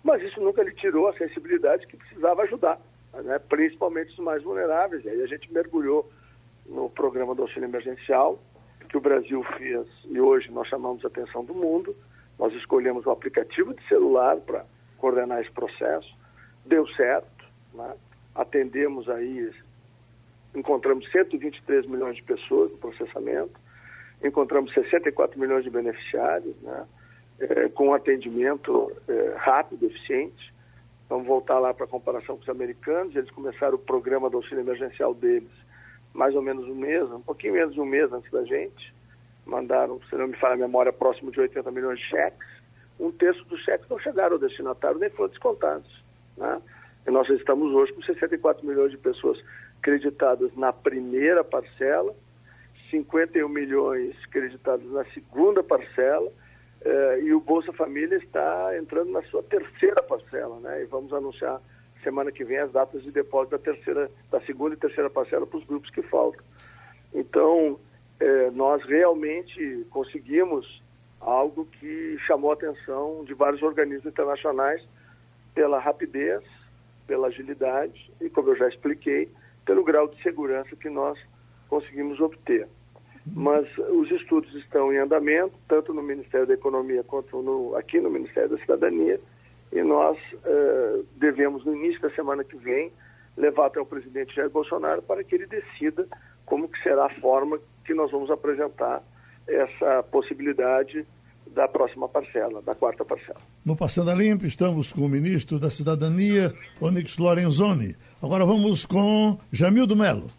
Mas 0.03 0.23
isso 0.23 0.41
nunca 0.41 0.63
lhe 0.63 0.75
tirou 0.75 1.09
a 1.09 1.17
sensibilidade 1.17 1.87
que 1.87 1.97
precisava 1.97 2.43
ajudar, 2.43 2.81
né, 3.15 3.39
principalmente 3.39 4.11
os 4.11 4.19
mais 4.19 4.43
vulneráveis. 4.43 5.05
E 5.05 5.09
aí 5.09 5.23
a 5.23 5.27
gente 5.27 5.53
mergulhou 5.53 6.11
no 6.67 6.91
programa 6.91 7.35
do 7.35 7.43
auxílio 7.43 7.69
emergencial, 7.69 8.39
que 8.89 8.97
o 8.97 9.01
Brasil 9.01 9.43
fez 9.57 9.87
e 10.05 10.21
hoje 10.21 10.51
nós 10.51 10.69
chamamos 10.69 11.05
a 11.05 11.09
atenção 11.09 11.45
do 11.45 11.55
mundo. 11.55 11.97
Nós 12.39 12.53
escolhemos 12.55 13.07
um 13.07 13.11
aplicativo 13.11 13.73
de 13.73 13.87
celular 13.89 14.37
para 14.39 14.67
coordenar 14.99 15.41
esse 15.41 15.51
processo. 15.51 16.15
Deu 16.67 16.87
certo, 16.89 17.45
né? 17.73 17.95
atendemos 18.35 19.09
aí, 19.09 19.51
encontramos 20.55 21.11
123 21.11 21.87
milhões 21.87 22.17
de 22.17 22.23
pessoas 22.23 22.71
no 22.73 22.79
processamento, 22.79 23.59
encontramos 24.23 24.73
64 24.75 25.39
milhões 25.39 25.65
de 25.65 25.71
beneficiários, 25.71 26.55
né? 26.61 26.87
É, 27.43 27.69
com 27.69 27.93
atendimento 27.93 28.93
é, 29.09 29.35
rápido, 29.37 29.87
eficiente. 29.87 30.55
Vamos 31.09 31.27
voltar 31.27 31.59
lá 31.59 31.75
para 31.75 31.85
a 31.85 31.89
comparação 31.89 32.37
com 32.37 32.43
os 32.43 32.49
americanos. 32.49 33.17
Eles 33.17 33.31
começaram 33.31 33.75
o 33.75 33.79
programa 33.79 34.31
do 34.31 34.37
auxílio 34.37 34.61
emergencial 34.61 35.13
deles 35.13 35.51
mais 36.15 36.35
ou 36.35 36.43
menos 36.43 36.67
um 36.69 36.75
mês, 36.75 37.11
um 37.11 37.21
pouquinho 37.21 37.55
menos 37.55 37.75
de 37.75 37.81
um 37.81 37.85
mês 37.85 38.13
antes 38.13 38.31
da 38.31 38.45
gente. 38.45 38.95
Mandaram, 39.47 40.01
se 40.09 40.15
não 40.15 40.29
me 40.29 40.37
falha 40.37 40.55
a 40.55 40.59
memória, 40.59 40.93
próximo 40.93 41.31
de 41.31 41.41
80 41.41 41.71
milhões 41.71 41.99
de 41.99 42.05
cheques. 42.07 42.49
Um 43.01 43.11
terço 43.11 43.45
dos 43.47 43.61
cheques 43.65 43.89
não 43.89 43.99
chegaram 43.99 44.35
ao 44.35 44.39
destinatário, 44.39 44.99
nem 44.99 45.11
foram 45.11 45.31
descontados. 45.31 46.05
Né? 46.37 46.61
E 47.07 47.11
nós 47.11 47.29
estamos 47.29 47.73
hoje 47.75 47.93
com 47.93 48.03
64 48.03 48.65
milhões 48.65 48.91
de 48.93 48.99
pessoas 48.99 49.43
creditadas 49.81 50.55
na 50.55 50.73
primeira 50.73 51.43
parcela, 51.43 52.15
51 52.91 53.49
milhões 53.49 54.15
creditados 54.27 54.89
na 54.93 55.05
segunda 55.07 55.63
parcela, 55.63 56.31
eh, 56.85 57.21
e 57.23 57.33
o 57.35 57.41
Bolsa 57.41 57.73
Família 57.73 58.17
está 58.17 58.77
entrando 58.77 59.11
na 59.11 59.23
sua 59.25 59.43
terceira 59.43 60.03
parcela, 60.03 60.59
né? 60.61 60.83
E 60.83 60.87
vamos 60.87 61.13
anunciar 61.13 61.61
semana 62.03 62.33
que 62.33 62.45
vem 62.45 62.59
as 62.59 62.73
datas 62.73 63.03
de 63.03 63.13
depósito 63.13 63.57
da 63.57 63.63
terceira, 63.63 64.11
da 64.31 64.41
segunda 64.41 64.75
e 64.75 64.79
terceira 64.79 65.09
parcela 65.09 65.47
para 65.47 65.59
os 65.59 65.65
grupos 65.65 65.91
que 65.91 66.03
faltam. 66.03 66.45
Então, 67.15 67.79
é, 68.19 68.51
nós 68.51 68.85
realmente 68.85 69.87
conseguimos 69.91 70.83
algo 71.21 71.67
que 71.67 72.17
chamou 72.27 72.51
a 72.51 72.55
atenção 72.55 73.25
de 73.25 73.35
vários 73.35 73.63
organismos 73.63 74.07
internacionais 74.07 74.83
pela 75.55 75.79
rapidez, 75.79 76.43
pela 77.07 77.29
agilidade 77.29 78.11
e, 78.21 78.29
como 78.29 78.51
eu 78.51 78.57
já 78.57 78.69
expliquei, 78.69 79.31
pelo 79.65 79.85
grau 79.85 80.09
de 80.09 80.21
segurança 80.23 80.75
que 80.75 80.89
nós 80.89 81.19
conseguimos 81.69 82.21
obter. 82.21 82.69
Mas 83.27 83.67
os 83.79 84.11
estudos 84.11 84.53
estão 84.55 84.93
em 84.93 84.99
andamento, 84.99 85.55
tanto 85.69 85.95
no 85.95 86.03
Ministério 86.03 86.47
da 86.47 86.55
Economia 86.55 87.05
quanto 87.05 87.41
no, 87.41 87.77
aqui 87.77 88.01
no 88.01 88.11
Ministério 88.11 88.51
da 88.51 88.59
Cidadania, 88.59 89.21
e 89.73 89.83
nós 89.83 90.19
uh, 90.35 91.07
devemos, 91.17 91.65
no 91.65 91.75
início 91.75 92.01
da 92.03 92.11
semana 92.11 92.45
que 92.45 92.57
vem, 92.57 92.93
levar 93.37 93.67
até 93.67 93.81
o 93.81 93.87
presidente 93.87 94.35
Jair 94.35 94.51
Bolsonaro 94.51 95.03
para 95.03 95.25
que 95.25 95.35
ele 95.35 95.47
decida 95.47 96.07
como 96.45 96.69
que 96.69 96.83
será 96.83 97.07
a 97.07 97.21
forma 97.21 97.59
que 97.85 97.95
nós 97.95 98.11
vamos 98.11 98.31
apresentar 98.31 99.03
essa 99.49 100.03
possibilidade 100.05 101.07
da 101.47 101.69
próxima 101.69 102.09
parcela, 102.09 102.63
da 102.63 102.75
quarta 102.75 103.05
parcela. 103.05 103.41
No 103.65 103.77
Passando 103.77 104.11
a 104.11 104.15
Limpo, 104.15 104.47
estamos 104.47 104.93
com 104.93 105.03
o 105.03 105.09
ministro 105.09 105.59
da 105.59 105.71
Cidadania, 105.71 106.53
Onyx 106.81 107.19
Lorenzoni. 107.19 107.97
Agora 108.23 108.45
vamos 108.45 108.87
com 108.87 109.39
Jamildo 109.51 109.97
Melo. 109.97 110.31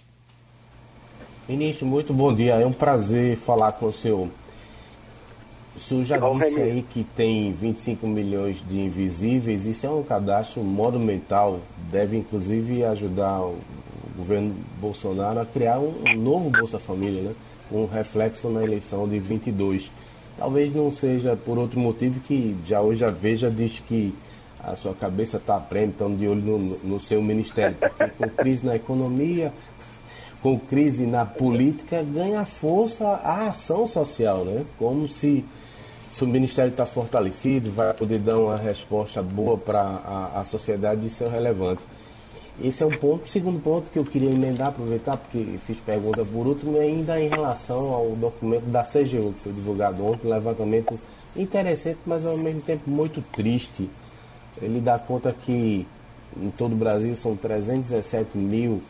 Ministro, 1.47 1.86
muito 1.86 2.13
bom 2.13 2.34
dia. 2.34 2.53
É 2.53 2.65
um 2.65 2.71
prazer 2.71 3.36
falar 3.36 3.73
com 3.73 3.88
o 3.88 3.91
senhor. 3.91 4.29
O 5.75 5.79
senhor 5.79 6.06
já 6.06 6.17
disse 6.17 6.62
aí 6.62 6.86
que 6.89 7.03
tem 7.03 7.51
25 7.51 8.08
milhões 8.08 8.63
de 8.65 8.79
invisíveis, 8.79 9.65
isso 9.65 9.86
é 9.86 9.89
um 9.89 10.03
cadastro 10.03 10.62
monumental, 10.62 11.60
deve 11.91 12.15
inclusive 12.15 12.86
ajudar 12.86 13.41
o 13.41 13.58
governo 14.15 14.56
Bolsonaro 14.79 15.41
a 15.41 15.45
criar 15.45 15.79
um 15.79 16.15
novo 16.15 16.49
Bolsa 16.49 16.79
Família, 16.79 17.21
né? 17.23 17.34
um 17.69 17.88
reflexo 17.88 18.47
na 18.47 18.63
eleição 18.63 19.06
de 19.06 19.19
22. 19.19 19.91
Talvez 20.38 20.73
não 20.73 20.95
seja 20.95 21.36
por 21.36 21.58
outro 21.58 21.77
motivo 21.77 22.21
que 22.21 22.56
já 22.65 22.79
hoje 22.79 23.03
a 23.03 23.10
Veja 23.10 23.51
diz 23.51 23.82
que 23.86 24.13
a 24.63 24.75
sua 24.77 24.93
cabeça 24.93 25.38
está 25.38 25.60
prêmio, 25.60 25.89
estão 25.89 26.15
de 26.15 26.25
olho 26.25 26.41
no, 26.41 26.77
no 26.84 27.01
seu 27.01 27.21
ministério, 27.21 27.75
porque 27.77 28.08
com 28.17 28.29
crise 28.29 28.65
na 28.65 28.75
economia, 28.75 29.51
com 30.43 30.60
crise 30.60 31.06
na 31.06 31.25
política, 31.25 32.03
ganha 32.03 32.45
força 32.45 33.08
a 33.23 33.47
ação 33.47 33.88
social, 33.88 34.43
né? 34.43 34.65
Como 34.77 35.08
se 35.08 35.43
se 36.13 36.23
o 36.23 36.27
Ministério 36.27 36.69
está 36.69 36.86
fortalecido, 36.86 37.71
vai 37.71 37.91
poder 37.91 38.19
dar 38.19 38.38
uma 38.38 38.56
resposta 38.56 39.23
boa 39.23 39.58
para 39.58 39.82
a, 39.82 40.41
a, 40.41 40.45
sociedade, 40.45 41.08
isso 41.08 41.23
é 41.23 41.27
relevante. 41.27 41.82
Esse 42.63 42.84
é 42.84 42.86
um 42.86 42.95
ponto. 42.95 43.27
Segundo 43.27 43.60
ponto 43.60 43.89
que 43.89 43.97
eu 43.97 44.06
queria 44.06 44.29
emendar, 44.29 44.67
aproveitar, 44.67 45.17
porque 45.17 45.58
fiz 45.65 45.79
pergunta 45.79 46.23
por 46.23 46.45
último, 46.45 46.77
é 46.77 46.82
ainda 46.82 47.19
em 47.19 47.29
relação 47.29 47.91
ao 47.91 48.10
documento 48.10 48.65
da 48.65 48.84
CGU, 48.84 49.34
que 49.34 49.39
foi 49.39 49.53
divulgado 49.53 50.06
ontem, 50.06 50.27
um 50.27 50.29
levantamento 50.29 50.99
interessante, 51.36 51.97
mas 52.06 52.27
ao 52.27 52.38
mesmo 52.38 52.62
tempo 52.62 52.88
muito 52.88 53.19
triste. 53.32 53.89
Ele 54.62 54.79
dá 54.79 54.99
conta 54.99 55.34
que 55.34 55.88
em 56.39 56.51
todo 56.51 56.73
o 56.73 56.77
Brasil 56.77 57.15
são 57.15 57.36
317 57.36 58.38
mil 58.38 58.84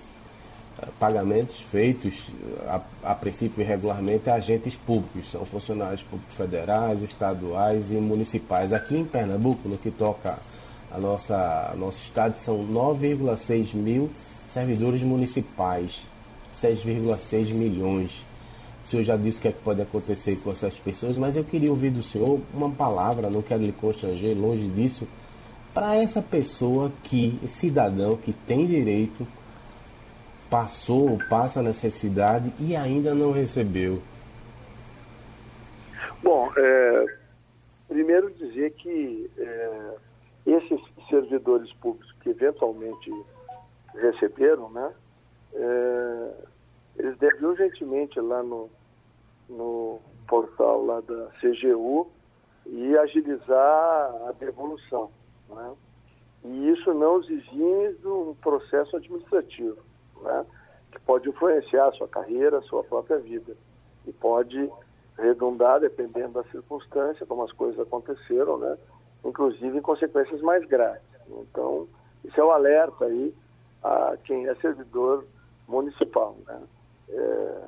pagamentos 1.00 1.60
feitos 1.60 2.30
a, 2.68 2.82
a 3.04 3.16
princípio 3.16 3.62
irregularmente 3.62 4.30
a 4.30 4.36
agentes 4.36 4.76
públicos, 4.76 5.32
são 5.32 5.46
funcionários 5.46 6.04
públicos 6.04 6.36
federais, 6.36 7.02
estaduais 7.02 7.92
e 7.92 7.96
municipais. 7.96 8.74
Aqui 8.74 8.98
em 8.98 9.06
Pernambuco, 9.06 9.68
no 9.68 9.78
que 9.78 9.92
toca 9.92 10.38
a 10.92 10.98
nossa 10.98 11.74
nosso 11.78 12.02
estado, 12.02 12.38
são 12.38 12.66
9,6 12.66 13.74
mil 13.74 14.10
servidores 14.54 15.02
municipais, 15.02 16.06
6,6 16.56 17.54
milhões. 17.54 18.24
O 18.86 18.90
senhor 18.90 19.04
já 19.04 19.16
disse 19.16 19.40
o 19.40 19.42
que, 19.42 19.48
é 19.48 19.52
que 19.52 19.62
pode 19.64 19.82
acontecer 19.82 20.36
com 20.44 20.52
essas 20.52 20.76
pessoas, 20.76 21.18
mas 21.18 21.36
eu 21.36 21.44
queria 21.44 21.72
ouvir 21.72 21.90
do 21.90 22.04
senhor 22.04 22.40
uma 22.54 22.70
palavra, 22.70 23.30
não 23.30 23.42
quero 23.42 23.64
lhe 23.64 23.72
constranger, 23.72 24.38
longe 24.38 24.68
disso, 24.68 25.08
para 25.74 25.96
essa 25.96 26.22
pessoa 26.22 26.92
que, 27.04 27.40
cidadão 27.50 28.16
que 28.16 28.32
tem 28.32 28.68
direito 28.68 29.26
passou, 30.54 31.18
passa 31.28 31.64
necessidade 31.64 32.54
e 32.60 32.76
ainda 32.76 33.16
não 33.16 33.32
recebeu? 33.32 34.00
Bom, 36.22 36.48
é, 36.56 37.06
primeiro 37.88 38.30
dizer 38.36 38.72
que 38.74 39.32
é, 39.36 39.96
esses 40.46 40.80
servidores 41.10 41.74
públicos 41.74 42.14
que 42.22 42.30
eventualmente 42.30 43.12
receberam, 43.96 44.70
né, 44.70 44.94
é, 45.56 46.32
eles 46.98 47.18
devem 47.18 47.46
urgentemente 47.46 48.20
lá 48.20 48.44
no, 48.44 48.70
no 49.50 50.00
portal 50.28 50.86
lá 50.86 51.02
da 51.02 51.32
CGU 51.42 52.12
e 52.68 52.96
agilizar 52.96 53.58
a 54.28 54.36
devolução. 54.40 55.10
Né? 55.50 55.74
E 56.46 56.70
isso 56.70 56.94
não 56.94 57.20
exime 57.24 57.94
do 58.04 58.38
processo 58.40 58.96
administrativo 58.96 59.93
né? 60.24 60.46
que 60.92 61.00
pode 61.02 61.28
influenciar 61.30 61.88
a 61.88 61.92
sua 61.94 62.08
carreira, 62.08 62.60
a 62.60 62.62
sua 62.64 62.84
própria 62.84 63.18
vida. 63.18 63.56
E 64.06 64.14
pode 64.14 64.72
redundar, 65.18 65.80
dependendo 65.80 66.34
da 66.34 66.44
circunstância, 66.46 67.26
como 67.26 67.44
as 67.44 67.52
coisas 67.52 67.80
aconteceram, 67.80 68.58
né? 68.58 68.78
inclusive 69.24 69.78
em 69.78 69.82
consequências 69.82 70.42
mais 70.42 70.66
graves. 70.66 71.02
Então, 71.30 71.88
isso 72.24 72.40
é 72.40 72.44
o 72.44 72.48
um 72.48 72.52
alerta 72.52 73.06
aí 73.06 73.34
a 73.84 74.18
quem 74.24 74.48
é 74.48 74.56
servidor 74.56 75.26
municipal, 75.68 76.36
né? 76.46 76.62
É, 77.10 77.62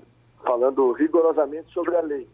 falando 0.43 0.91
rigorosamente 0.93 1.71
sobre 1.73 1.95
a 1.95 2.01
lei. 2.01 2.27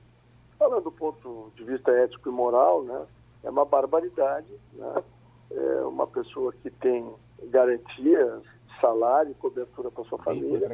Falando 0.57 0.83
do 0.83 0.91
ponto 0.91 1.51
de 1.55 1.63
vista 1.63 1.91
ético 1.91 2.29
e 2.29 2.31
moral, 2.31 2.83
né? 2.83 3.05
é 3.43 3.49
uma 3.49 3.65
barbaridade, 3.65 4.47
né? 4.73 5.03
é 5.51 5.81
uma 5.81 6.05
pessoa 6.07 6.53
que 6.53 6.69
tem 6.69 7.11
garantias 7.45 8.43
salário, 8.81 9.33
cobertura 9.35 9.89
para 9.89 10.03
sua 10.05 10.17
família, 10.17 10.67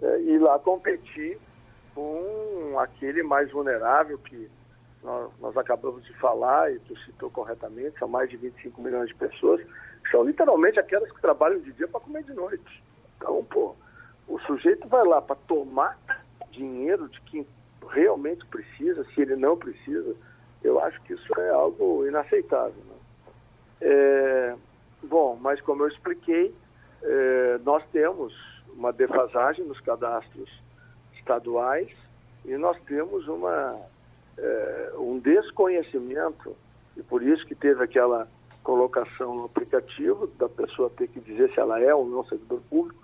é, 0.00 0.20
e 0.22 0.38
lá 0.38 0.58
competir 0.58 1.38
com 1.94 2.78
aquele 2.78 3.22
mais 3.22 3.50
vulnerável 3.52 4.18
que 4.18 4.50
nós, 5.02 5.30
nós, 5.40 5.56
acabamos 5.56 6.04
de 6.04 6.12
falar, 6.14 6.72
e 6.72 6.78
tu 6.80 6.96
citou 7.00 7.30
corretamente, 7.30 7.98
são 7.98 8.08
mais 8.08 8.30
de 8.30 8.36
25 8.36 8.80
milhões 8.80 9.08
de 9.08 9.14
pessoas, 9.14 9.60
são 10.10 10.24
literalmente 10.24 10.80
aquelas 10.80 11.10
que 11.10 11.20
trabalham 11.20 11.60
de 11.60 11.72
dia 11.72 11.88
para 11.88 12.00
comer 12.00 12.22
de 12.24 12.32
noite. 12.32 12.82
Então, 13.16 13.44
pô, 13.44 13.74
o 14.26 14.38
sujeito 14.40 14.88
vai 14.88 15.04
lá 15.04 15.20
para 15.20 15.36
tomar 15.36 15.98
dinheiro 16.50 17.08
de 17.08 17.20
quem 17.22 17.46
realmente 17.90 18.46
precisa, 18.46 19.04
se 19.12 19.20
ele 19.20 19.36
não 19.36 19.56
precisa, 19.56 20.14
eu 20.62 20.80
acho 20.80 21.00
que 21.02 21.14
isso 21.14 21.40
é 21.40 21.50
algo 21.50 22.06
inaceitável. 22.06 22.82
Né? 22.86 22.96
É, 23.80 24.54
bom, 25.02 25.36
mas 25.40 25.60
como 25.60 25.82
eu 25.82 25.88
expliquei, 25.88 26.54
é, 27.02 27.60
nós 27.64 27.82
temos 27.92 28.32
uma 28.74 28.92
defasagem 28.92 29.64
nos 29.64 29.80
cadastros 29.80 30.50
estaduais 31.14 31.90
e 32.44 32.56
nós 32.56 32.76
temos 32.82 33.28
uma, 33.28 33.78
é, 34.38 34.92
um 34.98 35.18
desconhecimento, 35.18 36.56
e 36.96 37.02
por 37.02 37.22
isso 37.22 37.46
que 37.46 37.54
teve 37.54 37.82
aquela 37.82 38.28
colocação 38.62 39.34
no 39.34 39.44
aplicativo, 39.44 40.26
da 40.38 40.48
pessoa 40.48 40.90
ter 40.90 41.08
que 41.08 41.20
dizer 41.20 41.52
se 41.52 41.60
ela 41.60 41.80
é 41.80 41.94
ou 41.94 42.06
não 42.06 42.24
servidor 42.24 42.60
público, 42.68 43.02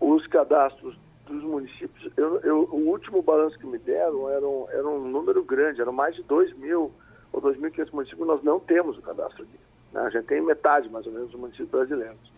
os 0.00 0.26
cadastros 0.26 0.96
dos 1.26 1.42
municípios, 1.42 2.12
eu, 2.16 2.40
eu, 2.40 2.68
o 2.70 2.88
último 2.88 3.20
balanço 3.20 3.58
que 3.58 3.66
me 3.66 3.78
deram 3.78 4.30
era 4.30 4.46
um, 4.46 4.66
era 4.70 4.86
um 4.86 5.08
número 5.08 5.42
grande, 5.42 5.80
eram 5.80 5.92
mais 5.92 6.14
de 6.14 6.22
2 6.22 6.56
mil 6.56 6.92
ou 7.32 7.42
2.500 7.42 7.92
municípios, 7.92 8.26
nós 8.26 8.42
não 8.44 8.60
temos 8.60 8.96
o 8.96 9.02
cadastro 9.02 9.42
aqui. 9.42 9.58
Né? 9.92 10.00
A 10.02 10.10
gente 10.10 10.26
tem 10.26 10.40
metade, 10.40 10.88
mais 10.88 11.04
ou 11.06 11.12
menos, 11.12 11.30
dos 11.30 11.40
municípios 11.40 11.70
brasileiros. 11.70 12.35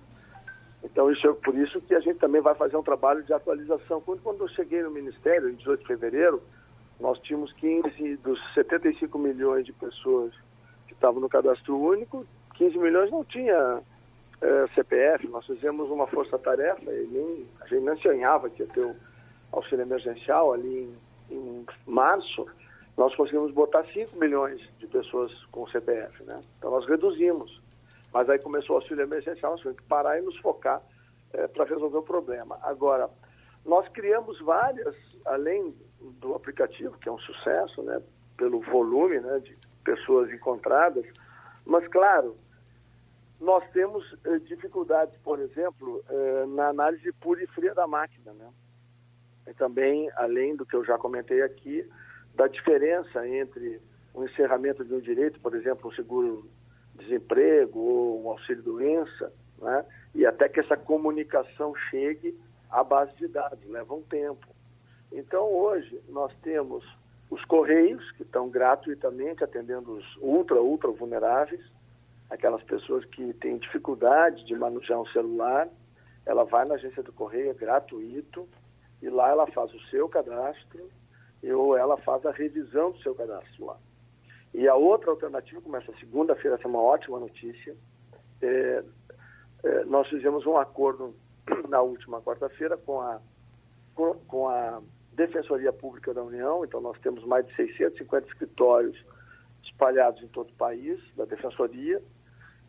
Então, 0.83 1.11
isso 1.11 1.27
é 1.27 1.33
por 1.33 1.55
isso 1.57 1.81
que 1.81 1.95
a 1.95 2.01
gente 2.01 2.19
também 2.19 2.41
vai 2.41 2.55
fazer 2.55 2.77
um 2.77 2.83
trabalho 2.83 3.23
de 3.23 3.33
atualização. 3.33 4.01
Quando, 4.01 4.23
quando 4.23 4.41
eu 4.43 4.49
cheguei 4.49 4.83
no 4.83 4.91
Ministério, 4.91 5.49
em 5.49 5.55
18 5.55 5.81
de 5.81 5.87
fevereiro, 5.87 6.43
nós 7.01 7.19
tínhamos 7.21 7.53
15 7.55 8.17
dos 8.19 8.38
75 8.55 9.19
milhões 9.19 9.64
de 9.64 9.73
pessoas 9.73 10.33
que 10.87 10.95
estavam 10.95 11.21
no 11.21 11.29
cadastro 11.29 11.79
único, 11.79 12.27
15 12.55 12.79
milhões 12.79 13.11
não 13.11 13.25
tinha 13.25 13.81
é, 14.41 14.67
CPF. 14.75 15.29
Nós 15.29 15.47
fizemos 15.47 15.91
uma 15.91 16.07
força-tarefa 16.07 16.91
e 16.91 17.07
nem, 17.11 17.47
a 17.61 17.67
gente 17.67 17.85
nem 17.85 17.97
sonhava 17.97 18.51
que 18.51 18.62
ia 18.62 18.69
ter 18.69 18.85
o 18.85 18.97
auxílio 19.53 19.83
emergencial 19.83 20.53
ali 20.53 20.93
em, 21.31 21.35
em 21.35 21.67
março. 21.87 22.47
Nós 22.97 23.14
conseguimos 23.14 23.53
botar 23.53 23.85
5 23.85 24.19
milhões 24.19 24.61
de 24.79 24.87
pessoas 24.87 25.33
com 25.53 25.67
CPF, 25.69 26.23
né? 26.25 26.41
Então 26.59 26.71
nós 26.71 26.87
reduzimos. 26.87 27.61
Mas 28.12 28.29
aí 28.29 28.38
começou 28.38 28.77
o 28.77 28.79
auxílio 28.81 29.03
emergencial, 29.03 29.53
nós 29.53 29.61
tivemos 29.61 29.81
que 29.81 29.87
parar 29.87 30.18
e 30.18 30.23
nos 30.23 30.37
focar 30.38 30.83
é, 31.33 31.47
para 31.47 31.64
resolver 31.64 31.99
o 31.99 32.03
problema. 32.03 32.59
Agora, 32.62 33.09
nós 33.64 33.87
criamos 33.88 34.40
várias, 34.40 34.97
além 35.27 35.75
do 36.01 36.35
aplicativo, 36.35 36.97
que 36.99 37.09
é 37.09 37.12
um 37.12 37.18
sucesso, 37.18 37.83
né, 37.83 38.01
pelo 38.37 38.61
volume 38.61 39.21
né, 39.21 39.40
de 39.40 39.57
pessoas 39.85 40.31
encontradas, 40.33 41.05
mas, 41.66 41.87
claro, 41.88 42.37
nós 43.40 43.62
temos 43.73 44.05
eh, 44.25 44.38
dificuldades, 44.40 45.16
por 45.18 45.38
exemplo, 45.38 46.03
eh, 46.09 46.47
na 46.47 46.68
análise 46.68 47.12
pura 47.12 47.42
e 47.42 47.47
fria 47.49 47.75
da 47.75 47.87
máquina. 47.87 48.33
Né? 48.33 48.51
E 49.47 49.55
também, 49.55 50.11
além 50.16 50.57
do 50.57 50.66
que 50.66 50.75
eu 50.75 50.85
já 50.85 50.99
comentei 50.99 51.42
aqui, 51.42 51.88
da 52.35 52.49
diferença 52.49 53.27
entre 53.29 53.81
o 54.12 54.25
encerramento 54.25 54.85
de 54.85 54.94
um 54.94 55.01
direito, 55.01 55.38
por 55.40 55.55
exemplo, 55.55 55.90
um 55.90 55.94
seguro 55.94 56.49
desemprego 56.99 57.79
ou 57.79 58.25
um 58.25 58.31
auxílio 58.31 58.63
doença, 58.63 59.33
né? 59.59 59.85
e 60.15 60.27
até 60.27 60.49
que 60.49 60.61
essa 60.61 60.77
comunicação 60.77 61.75
chegue 61.75 62.39
à 62.71 62.83
base 62.85 63.15
de 63.17 63.29
dados, 63.29 63.65
leva 63.69 63.95
um 63.95 64.03
tempo. 64.03 64.47
Então, 65.11 65.51
hoje, 65.51 66.01
nós 66.09 66.33
temos 66.43 66.85
os 67.31 67.45
Correios, 67.45 68.11
que 68.13 68.23
estão 68.23 68.49
gratuitamente 68.49 69.45
atendendo 69.45 69.93
os 69.93 70.17
ultra, 70.17 70.61
ultra 70.61 70.91
vulneráveis, 70.91 71.61
aquelas 72.31 72.63
pessoas 72.63 73.05
que 73.07 73.33
têm 73.35 73.59
dificuldade 73.59 74.45
de 74.45 74.55
manusear 74.55 75.01
um 75.01 75.07
celular, 75.07 75.69
ela 76.27 76.45
vai 76.45 76.67
na 76.67 76.75
agência 76.75 77.03
do 77.03 77.13
Correio, 77.13 77.51
é 77.51 77.55
gratuito, 77.55 78.47
e 79.01 79.09
lá 79.09 79.31
ela 79.31 79.47
faz 79.47 79.73
o 79.73 79.81
seu 79.89 80.09
cadastro, 80.09 80.91
ou 81.43 81.77
ela 81.77 81.97
faz 81.99 82.25
a 82.27 82.33
revisão 82.33 82.91
do 82.91 82.99
seu 82.99 83.15
cadastro 83.15 83.67
lá. 83.67 83.77
E 84.59 84.66
a 84.66 84.75
outra 84.75 85.12
alternativa 85.12 85.61
começa 85.61 85.92
segunda-feira, 86.01 86.57
essa 86.57 86.64
é 86.64 86.68
uma 86.68 86.83
ótima 86.83 87.21
notícia. 87.21 87.77
É, 88.42 88.83
é, 89.62 89.85
nós 89.85 90.09
fizemos 90.09 90.44
um 90.47 90.57
acordo 90.57 91.14
na 91.71 91.81
última 91.81 92.21
quarta-feira 92.21 92.77
com 92.77 93.01
a, 93.01 93.21
com, 93.94 94.14
com, 94.27 94.49
a 94.49 94.83
Defensoria 95.12 95.73
Pública 95.73 96.12
da 96.12 96.25
União, 96.25 96.64
então 96.64 96.81
nós 96.81 96.99
temos 96.99 97.25
mais 97.25 97.47
de 97.47 97.55
650 97.55 98.27
escritórios 98.27 99.01
espalhados 99.62 100.21
em 100.25 100.27
todo 100.27 100.51
o 100.51 100.55
país, 100.55 101.01
da 101.14 101.25
Defensoria, 101.25 102.03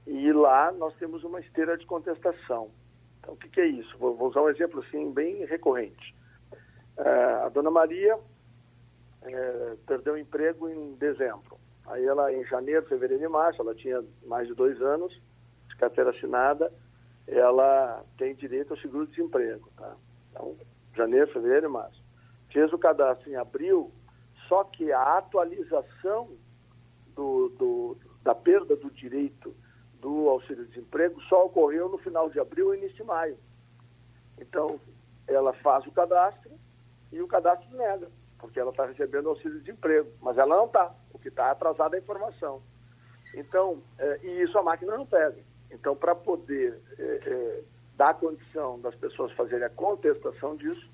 e 0.05 0.31
lá 0.31 0.71
nós 0.71 0.93
temos 0.97 1.23
uma 1.23 1.39
esteira 1.39 1.75
de 1.75 1.87
contestação. 1.87 2.69
Então, 3.19 3.33
o 3.33 3.37
que, 3.37 3.49
que 3.49 3.61
é 3.61 3.65
isso? 3.65 3.97
Vou, 3.97 4.15
vou, 4.15 4.29
usar 4.29 4.43
um 4.43 4.49
exemplo 4.49 4.79
assim, 4.81 5.11
bem 5.11 5.43
recorrente. 5.45 6.15
É, 6.97 7.09
a 7.45 7.49
dona 7.49 7.71
Maria 7.71 8.15
é, 9.23 9.75
perdeu 9.87 10.13
o 10.13 10.19
emprego 10.19 10.69
em 10.69 10.93
dezembro. 10.93 11.58
Aí 11.89 12.05
ela, 12.05 12.31
em 12.31 12.45
janeiro, 12.45 12.85
fevereiro 12.85 13.23
e 13.23 13.27
março, 13.27 13.61
ela 13.61 13.73
tinha 13.73 14.03
mais 14.25 14.47
de 14.47 14.53
dois 14.53 14.79
anos 14.81 15.11
de 15.67 15.75
carteira 15.75 16.11
assinada, 16.11 16.71
ela 17.27 18.03
tem 18.17 18.35
direito 18.35 18.71
ao 18.71 18.79
seguro-desemprego. 18.79 19.69
Tá? 19.75 19.95
Então, 20.29 20.55
janeiro, 20.95 21.31
fevereiro 21.31 21.65
e 21.65 21.69
março. 21.69 22.01
Fez 22.51 22.71
o 22.71 22.77
cadastro 22.77 23.29
em 23.29 23.35
abril, 23.35 23.91
só 24.47 24.63
que 24.63 24.91
a 24.91 25.17
atualização 25.17 26.29
do, 27.15 27.49
do, 27.49 27.97
da 28.21 28.35
perda 28.35 28.75
do 28.75 28.91
direito 28.91 29.55
do 29.99 30.29
auxílio-desemprego 30.29 31.19
só 31.23 31.45
ocorreu 31.45 31.89
no 31.89 31.97
final 31.97 32.29
de 32.29 32.39
abril 32.39 32.73
e 32.73 32.77
início 32.77 32.97
de 32.97 33.03
maio. 33.03 33.37
Então, 34.39 34.79
ela 35.27 35.53
faz 35.53 35.85
o 35.87 35.91
cadastro 35.91 36.51
e 37.11 37.19
o 37.19 37.27
cadastro 37.27 37.75
nega, 37.75 38.09
porque 38.37 38.59
ela 38.59 38.69
está 38.69 38.85
recebendo 38.85 39.29
auxílio-desemprego, 39.29 40.11
mas 40.21 40.37
ela 40.37 40.55
não 40.55 40.65
está 40.65 40.93
que 41.21 41.29
está 41.29 41.51
atrasada 41.51 41.95
a 41.95 41.99
informação. 41.99 42.61
Então, 43.35 43.81
é, 43.97 44.19
e 44.23 44.41
isso 44.41 44.57
a 44.57 44.63
máquina 44.63 44.97
não 44.97 45.05
pega. 45.05 45.37
Então, 45.71 45.95
para 45.95 46.15
poder 46.15 46.79
é, 46.97 47.03
é, 47.03 47.61
dar 47.95 48.15
condição 48.15 48.79
das 48.79 48.95
pessoas 48.95 49.31
fazerem 49.33 49.65
a 49.65 49.69
contestação 49.69 50.55
disso, 50.55 50.89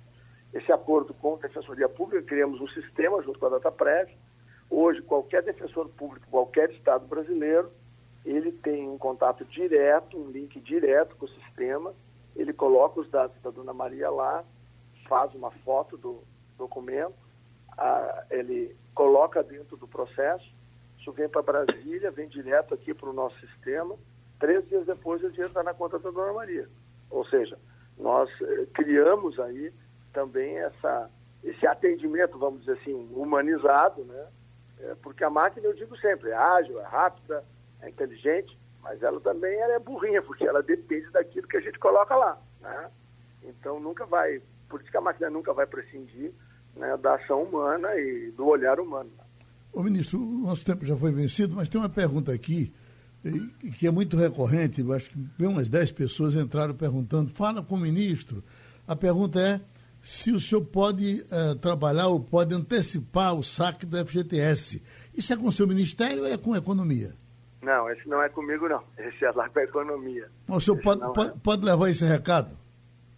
esse 0.53 0.71
acordo 0.71 1.13
com 1.13 1.35
a 1.35 1.39
Defensoria 1.39 1.89
Pública, 1.89 2.25
criamos 2.25 2.61
um 2.61 2.67
sistema 2.69 3.21
junto 3.21 3.39
com 3.39 3.45
a 3.45 3.49
DataPrev. 3.49 4.09
Hoje, 4.69 5.01
qualquer 5.01 5.43
defensor 5.43 5.89
público, 5.89 6.25
qualquer 6.31 6.71
Estado 6.71 7.05
brasileiro, 7.05 7.71
ele 8.25 8.51
tem 8.51 8.89
um 8.89 8.97
contato 8.97 9.45
direto, 9.45 10.17
um 10.17 10.31
link 10.31 10.59
direto 10.59 11.15
com 11.17 11.25
o 11.25 11.29
sistema, 11.29 11.93
ele 12.35 12.51
coloca 12.51 12.99
os 12.99 13.09
dados 13.09 13.39
da 13.41 13.49
Dona 13.49 13.73
Maria 13.73 14.09
lá, 14.09 14.43
faz 15.07 15.33
uma 15.35 15.51
foto 15.51 15.97
do 15.97 16.23
documento, 16.57 17.13
a, 17.77 18.25
ele 18.29 18.75
coloca 18.93 19.43
dentro 19.43 19.77
do 19.77 19.87
processo, 19.87 20.45
isso 20.99 21.11
vem 21.11 21.29
para 21.29 21.41
Brasília, 21.41 22.11
vem 22.11 22.27
direto 22.27 22.73
aqui 22.73 22.93
para 22.93 23.09
o 23.09 23.13
nosso 23.13 23.39
sistema, 23.39 23.95
três 24.39 24.67
dias 24.67 24.85
depois 24.85 25.23
o 25.23 25.29
dinheiro 25.29 25.49
está 25.49 25.63
na 25.63 25.73
conta 25.73 25.99
da 25.99 26.09
Dona 26.09 26.33
Maria. 26.33 26.67
Ou 27.09 27.25
seja, 27.25 27.57
nós 27.97 28.29
eh, 28.41 28.67
criamos 28.73 29.39
aí 29.39 29.71
também 30.13 30.57
essa, 30.57 31.09
esse 31.43 31.67
atendimento, 31.67 32.37
vamos 32.37 32.61
dizer 32.61 32.79
assim, 32.79 32.93
humanizado, 33.13 34.03
né? 34.05 34.27
É, 34.79 34.95
porque 35.01 35.23
a 35.23 35.29
máquina, 35.29 35.67
eu 35.67 35.73
digo 35.73 35.95
sempre, 35.97 36.31
é 36.31 36.35
ágil, 36.35 36.79
é 36.79 36.83
rápida, 36.83 37.43
é 37.81 37.89
inteligente, 37.89 38.57
mas 38.81 39.01
ela 39.01 39.19
também 39.21 39.53
ela 39.59 39.73
é 39.73 39.79
burrinha, 39.79 40.21
porque 40.21 40.45
ela 40.45 40.61
depende 40.61 41.09
daquilo 41.11 41.47
que 41.47 41.57
a 41.57 41.61
gente 41.61 41.79
coloca 41.79 42.15
lá. 42.15 42.37
Né? 42.61 42.91
Então 43.43 43.79
nunca 43.79 44.05
vai, 44.05 44.41
por 44.69 44.81
isso 44.81 44.91
que 44.91 44.97
a 44.97 45.01
máquina 45.01 45.29
nunca 45.29 45.53
vai 45.53 45.65
prescindir 45.65 46.33
né, 46.75 46.97
da 46.97 47.15
ação 47.15 47.43
humana 47.43 47.95
e 47.95 48.31
do 48.31 48.45
olhar 48.45 48.79
humano. 48.79 49.09
Ô 49.73 49.83
ministro, 49.83 50.19
o 50.19 50.39
nosso 50.39 50.65
tempo 50.65 50.85
já 50.85 50.95
foi 50.95 51.11
vencido, 51.11 51.55
mas 51.55 51.69
tem 51.69 51.79
uma 51.79 51.89
pergunta 51.89 52.31
aqui 52.31 52.73
que 53.77 53.87
é 53.87 53.91
muito 53.91 54.15
recorrente, 54.15 54.85
acho 54.93 55.09
que 55.09 55.17
bem 55.17 55.47
umas 55.47 55.67
10 55.67 55.91
pessoas 55.91 56.35
entraram 56.35 56.75
perguntando, 56.75 57.31
fala 57.31 57.63
com 57.63 57.75
o 57.75 57.79
ministro. 57.79 58.43
A 58.87 58.95
pergunta 58.95 59.39
é 59.39 59.59
se 60.01 60.31
o 60.31 60.39
senhor 60.39 60.63
pode 60.63 61.25
uh, 61.31 61.55
trabalhar 61.55 62.07
ou 62.07 62.19
pode 62.19 62.53
antecipar 62.53 63.33
o 63.33 63.43
saque 63.43 63.85
do 63.85 63.97
FGTS. 64.05 64.83
Isso 65.15 65.33
é 65.33 65.37
com 65.37 65.47
o 65.47 65.51
seu 65.51 65.67
ministério 65.67 66.21
ou 66.21 66.27
é 66.27 66.37
com 66.37 66.53
a 66.53 66.59
economia? 66.59 67.13
Não, 67.63 67.89
esse 67.89 68.07
não 68.07 68.21
é 68.21 68.29
comigo 68.29 68.69
não. 68.69 68.83
Esse 68.95 69.25
é 69.25 69.31
lá 69.31 69.49
com 69.49 69.57
a 69.57 69.63
economia. 69.63 70.29
Mas 70.47 70.57
o 70.57 70.61
senhor 70.61 70.81
pode, 70.81 71.01
pode, 71.13 71.29
é. 71.31 71.33
pode 71.41 71.65
levar 71.65 71.89
esse 71.89 72.05
recado? 72.05 72.55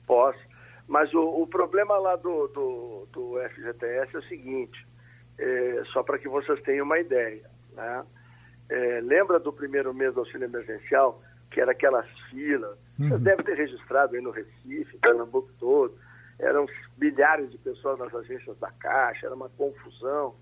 Posso. 0.06 0.40
Mas 0.88 1.14
o, 1.14 1.42
o 1.42 1.48
problema 1.48 1.98
lá 1.98 2.16
do, 2.16 2.48
do, 2.48 3.08
do, 3.12 3.50
FGTS 3.50 4.16
é 4.16 4.20
o 4.20 4.24
seguinte, 4.24 4.88
é, 5.38 5.84
só 5.92 6.02
para 6.02 6.18
que 6.18 6.30
vocês 6.30 6.62
tenham 6.62 6.86
uma 6.86 6.98
ideia. 7.00 7.44
Né? 7.74 8.06
É, 8.70 9.02
lembra 9.02 9.40
do 9.40 9.52
primeiro 9.52 9.94
mês 9.94 10.14
do 10.14 10.22
auxílio 10.22 10.46
emergencial, 10.46 11.22
que 11.52 11.60
era 11.60 11.72
aquelas 11.72 12.08
filas? 12.30 12.78
Uhum. 13.00 13.10
Vocês 13.10 13.22
devem 13.22 13.46
ter 13.46 13.56
registrado 13.56 14.16
aí 14.16 14.22
no 14.22 14.32
Recife, 14.32 14.96
em 14.96 15.00
Pernambuco 15.00 15.50
todo. 15.60 15.94
Eram 16.40 16.66
milhares 16.98 17.52
de 17.52 17.58
pessoas 17.58 18.00
nas 18.00 18.14
agências 18.14 18.58
da 18.60 18.72
Caixa, 18.72 19.26
era 19.26 19.36
uma 19.36 19.50
confusão. 19.50 20.36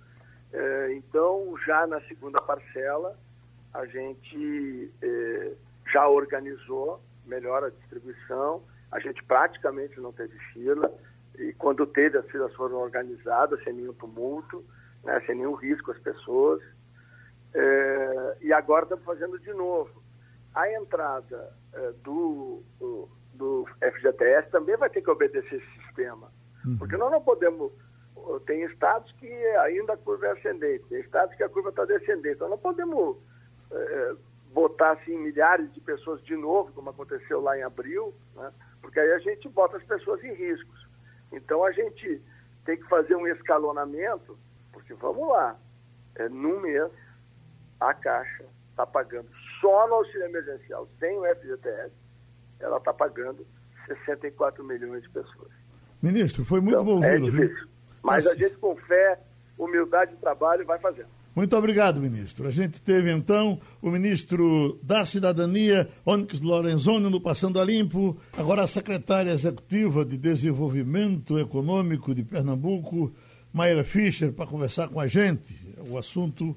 É, 0.53 0.93
então, 0.93 1.55
já 1.65 1.87
na 1.87 2.01
segunda 2.01 2.41
parcela, 2.41 3.17
a 3.73 3.85
gente 3.85 4.91
é, 5.01 5.51
já 5.91 6.07
organizou 6.07 7.01
melhor 7.25 7.63
a 7.63 7.69
distribuição, 7.69 8.63
a 8.95 8.99
gente 8.99 9.21
praticamente 9.25 9.99
não 9.99 10.13
teve 10.13 10.37
fila. 10.53 10.89
e 11.37 11.51
quando 11.53 11.85
teve, 11.85 12.17
as 12.17 12.25
filas 12.31 12.53
foram 12.55 12.77
organizadas 12.77 13.61
sem 13.63 13.73
nenhum 13.73 13.93
tumulto, 13.93 14.63
né, 15.03 15.21
sem 15.25 15.35
nenhum 15.35 15.53
risco 15.53 15.91
às 15.91 15.99
pessoas. 15.99 16.61
É, 17.53 18.37
e 18.41 18.53
agora 18.53 18.83
estamos 18.83 19.03
fazendo 19.03 19.37
de 19.37 19.53
novo. 19.53 20.01
A 20.53 20.71
entrada 20.71 21.53
é, 21.73 21.91
do, 22.03 22.63
do, 22.79 23.09
do, 23.33 23.67
FGTS 23.81 24.49
também 24.49 24.77
vai 24.77 24.89
ter 24.89 25.01
que 25.01 25.09
obedecer 25.09 25.55
esse 25.55 25.83
sistema. 25.83 26.31
Uhum. 26.65 26.77
Porque 26.77 26.95
nós 26.95 27.11
não 27.11 27.21
podemos. 27.21 27.73
Tem 28.45 28.63
estados 28.63 29.11
que 29.19 29.27
ainda 29.57 29.93
a 29.93 29.97
curva 29.97 30.27
é 30.27 30.31
ascendente, 30.31 30.85
tem 30.89 30.99
estados 31.01 31.35
que 31.35 31.43
a 31.43 31.49
curva 31.49 31.69
está 31.69 31.85
descendente. 31.85 32.39
Nós 32.39 32.49
não 32.49 32.57
podemos 32.57 33.17
é, 33.71 34.15
botar 34.51 34.91
assim, 34.91 35.17
milhares 35.17 35.71
de 35.73 35.81
pessoas 35.81 36.23
de 36.23 36.35
novo, 36.35 36.71
como 36.71 36.89
aconteceu 36.89 37.41
lá 37.41 37.57
em 37.57 37.63
abril, 37.63 38.15
né? 38.35 38.51
Porque 38.85 38.99
aí 38.99 39.13
a 39.13 39.17
gente 39.17 39.49
bota 39.49 39.77
as 39.77 39.83
pessoas 39.83 40.23
em 40.23 40.31
riscos. 40.35 40.87
Então 41.31 41.63
a 41.63 41.71
gente 41.71 42.21
tem 42.63 42.77
que 42.77 42.87
fazer 42.87 43.15
um 43.15 43.27
escalonamento, 43.27 44.37
porque 44.71 44.93
vamos 44.93 45.27
lá, 45.27 45.57
é, 46.13 46.29
num 46.29 46.59
mês 46.59 46.91
a 47.79 47.95
Caixa 47.95 48.45
está 48.69 48.85
pagando 48.85 49.27
só 49.59 49.87
no 49.87 49.95
auxílio 49.95 50.25
emergencial, 50.25 50.87
sem 50.99 51.17
o 51.17 51.25
FGTS, 51.35 51.91
ela 52.59 52.77
está 52.77 52.93
pagando 52.93 53.45
64 53.87 54.63
milhões 54.63 55.01
de 55.01 55.09
pessoas. 55.09 55.51
Ministro, 55.99 56.45
foi 56.45 56.61
muito 56.61 56.79
então, 56.79 56.99
bom 56.99 57.03
é 57.03 57.17
difícil. 57.17 57.67
Mas 58.03 58.27
a 58.27 58.35
gente 58.35 58.55
com 58.57 58.75
fé, 58.75 59.19
humildade 59.57 60.13
e 60.13 60.17
trabalho 60.17 60.63
vai 60.63 60.77
fazendo. 60.77 61.09
Muito 61.35 61.57
obrigado, 61.57 61.99
ministro. 61.99 62.47
A 62.47 62.51
gente 62.51 62.81
teve 62.81 63.11
então 63.11 63.59
o 63.81 63.91
ministro 63.91 64.79
da 64.81 65.03
Cidadania, 65.03 65.89
Onyx 66.05 66.39
Lorenzoni, 66.39 67.09
no 67.09 67.19
Passando 67.19 67.59
a 67.59 67.65
Limpo, 67.65 68.15
agora 68.37 68.63
a 68.63 68.67
secretária 68.67 69.31
executiva 69.31 70.05
de 70.05 70.17
Desenvolvimento 70.17 71.37
Econômico 71.37 72.15
de 72.15 72.23
Pernambuco, 72.23 73.13
Mayra 73.51 73.83
Fischer, 73.83 74.31
para 74.31 74.47
conversar 74.47 74.87
com 74.87 74.97
a 74.97 75.07
gente. 75.07 75.59
O 75.89 75.97
assunto 75.97 76.55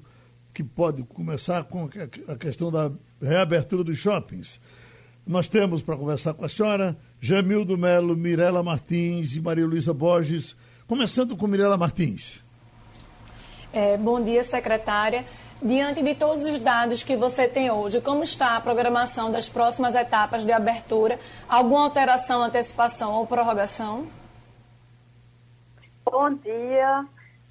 que 0.53 0.63
pode 0.63 1.03
começar 1.03 1.65
com 1.65 1.89
a 2.29 2.35
questão 2.37 2.71
da 2.71 2.89
reabertura 3.21 3.83
dos 3.83 3.97
shoppings. 3.97 4.61
Nós 5.27 5.49
temos 5.49 5.81
para 5.81 5.97
conversar 5.97 6.33
com 6.33 6.45
a 6.45 6.49
senhora 6.49 6.97
Jamildo 7.19 7.77
Melo, 7.77 8.15
Mirela 8.15 8.63
Martins 8.63 9.35
e 9.35 9.41
Maria 9.41 9.67
Luísa 9.67 9.93
Borges, 9.93 10.55
começando 10.87 11.35
com 11.35 11.47
Mirela 11.47 11.77
Martins. 11.77 12.47
É, 13.71 13.97
bom 13.97 14.19
dia, 14.19 14.43
secretária. 14.43 15.23
Diante 15.61 16.01
de 16.01 16.15
todos 16.15 16.43
os 16.43 16.59
dados 16.59 17.03
que 17.03 17.15
você 17.15 17.47
tem 17.47 17.69
hoje, 17.69 18.01
como 18.01 18.23
está 18.23 18.57
a 18.57 18.61
programação 18.61 19.29
das 19.29 19.47
próximas 19.47 19.93
etapas 19.93 20.43
de 20.43 20.51
abertura? 20.51 21.19
Alguma 21.47 21.83
alteração, 21.83 22.41
antecipação 22.41 23.13
ou 23.13 23.27
prorrogação? 23.27 24.07
Bom 26.03 26.33
dia. 26.33 27.05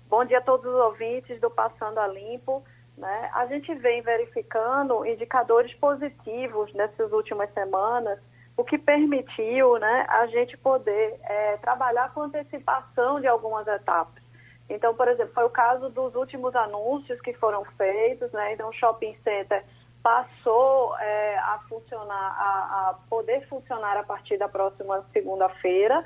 Bom 0.09 0.25
dia 0.25 0.39
a 0.39 0.43
todos 0.43 0.67
os 0.67 0.81
ouvintes 0.81 1.41
do 1.41 1.51
Passando 1.51 1.99
a 1.99 2.09
Limpo. 2.09 2.65
Né? 2.97 3.31
A 3.35 3.47
gente 3.47 3.73
vem 3.75 4.03
verificando 4.03 5.07
indicadores 5.07 5.73
positivos 5.75 6.73
nessas 6.75 7.13
últimas 7.13 7.53
semanas, 7.53 8.19
o 8.57 8.65
que 8.65 8.77
permitiu 8.77 9.79
né, 9.79 10.07
a 10.09 10.27
gente 10.27 10.57
poder 10.57 11.21
é, 11.23 11.59
trabalhar 11.59 12.13
com 12.13 12.23
antecipação 12.23 13.21
de 13.21 13.29
algumas 13.29 13.69
etapas. 13.69 14.28
Então, 14.69 14.95
por 14.95 15.09
exemplo, 15.09 15.33
foi 15.33 15.45
o 15.45 15.51
caso 15.51 15.89
dos 15.89 16.15
últimos 16.15 16.55
anúncios 16.55 17.21
que 17.21 17.33
foram 17.35 17.65
feitos, 17.77 18.31
né? 18.33 18.53
Então, 18.53 18.69
o 18.69 18.73
shopping 18.73 19.17
center 19.25 19.65
passou 20.03 20.97
é, 20.99 21.39
a 21.39 21.59
funcionar, 21.69 22.37
a, 22.39 22.91
a, 22.91 22.95
poder 23.09 23.47
funcionar 23.49 23.97
a 23.97 24.03
partir 24.03 24.37
da 24.37 24.49
próxima 24.49 25.05
segunda-feira, 25.13 26.05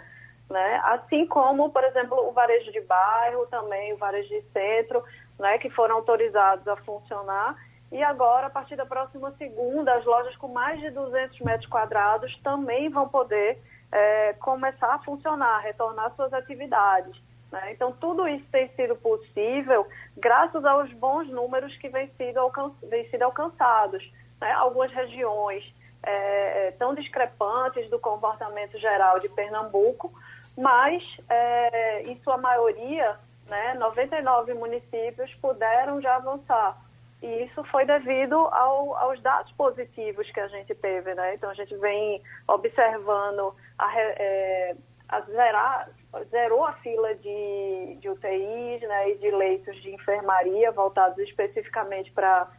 né? 0.49 0.81
Assim 0.85 1.27
como, 1.27 1.71
por 1.71 1.83
exemplo, 1.85 2.17
o 2.29 2.33
varejo 2.33 2.71
de 2.71 2.81
bairro, 2.83 3.47
também 3.47 3.93
o 3.93 3.97
varejo 3.97 4.29
de 4.29 4.43
centro, 4.53 5.03
né? 5.39 5.59
Que 5.59 5.69
foram 5.71 5.97
autorizados 5.97 6.67
a 6.69 6.77
funcionar. 6.77 7.57
E 7.91 8.03
agora, 8.03 8.47
a 8.47 8.51
partir 8.51 8.77
da 8.77 8.87
próxima 8.87 9.33
segunda, 9.33 9.93
as 9.95 10.05
lojas 10.05 10.35
com 10.37 10.49
mais 10.49 10.81
de 10.81 10.91
200 10.91 11.41
metros 11.41 11.69
quadrados 11.69 12.35
também 12.43 12.89
vão 12.89 13.09
poder 13.09 13.61
é, 13.91 14.33
começar 14.35 14.95
a 14.95 14.99
funcionar, 15.01 15.59
retornar 15.59 16.15
suas 16.15 16.33
atividades. 16.33 17.15
Né? 17.53 17.73
Então, 17.73 17.93
tudo 17.93 18.27
isso 18.27 18.47
tem 18.51 18.69
sido 18.71 18.97
possível 18.97 19.87
graças 20.17 20.65
aos 20.65 20.91
bons 20.95 21.29
números 21.29 21.77
que 21.77 21.91
vêm 21.91 22.11
sido, 22.17 22.39
alcan 22.39 22.73
vêm 22.83 23.09
sido 23.11 23.23
alcançados. 23.23 24.03
Né? 24.41 24.51
Algumas 24.53 24.91
regiões 24.91 25.63
é, 26.03 26.73
tão 26.79 26.95
discrepantes 26.95 27.89
do 27.91 27.99
comportamento 27.99 28.79
geral 28.79 29.19
de 29.19 29.29
Pernambuco, 29.29 30.11
mas, 30.57 31.03
é, 31.29 32.03
em 32.03 32.19
sua 32.23 32.39
maioria, 32.39 33.17
né, 33.47 33.75
99 33.75 34.55
municípios 34.55 35.33
puderam 35.35 36.01
já 36.01 36.17
avançar. 36.17 36.79
E 37.23 37.45
isso 37.45 37.63
foi 37.65 37.85
devido 37.85 38.35
ao, 38.35 38.97
aos 38.97 39.21
dados 39.21 39.53
positivos 39.53 40.29
que 40.31 40.41
a 40.41 40.49
gente 40.49 40.75
teve. 40.75 41.15
Né? 41.15 41.35
Então, 41.35 41.51
a 41.51 41.55
gente 41.55 41.75
vem 41.77 42.21
observando 42.49 43.55
a, 43.79 44.01
é, 44.01 44.75
a 45.09 45.21
zerar, 45.21 45.89
zerou 46.31 46.65
a 46.65 46.73
fila 46.75 47.15
de, 47.15 47.97
de 48.01 48.09
UTIs 48.09 48.83
né, 48.83 49.11
e 49.11 49.19
de 49.19 49.31
leitos 49.31 49.81
de 49.83 49.95
enfermaria 49.95 50.71
voltados 50.71 51.19
especificamente 51.19 52.11
para 52.13 52.51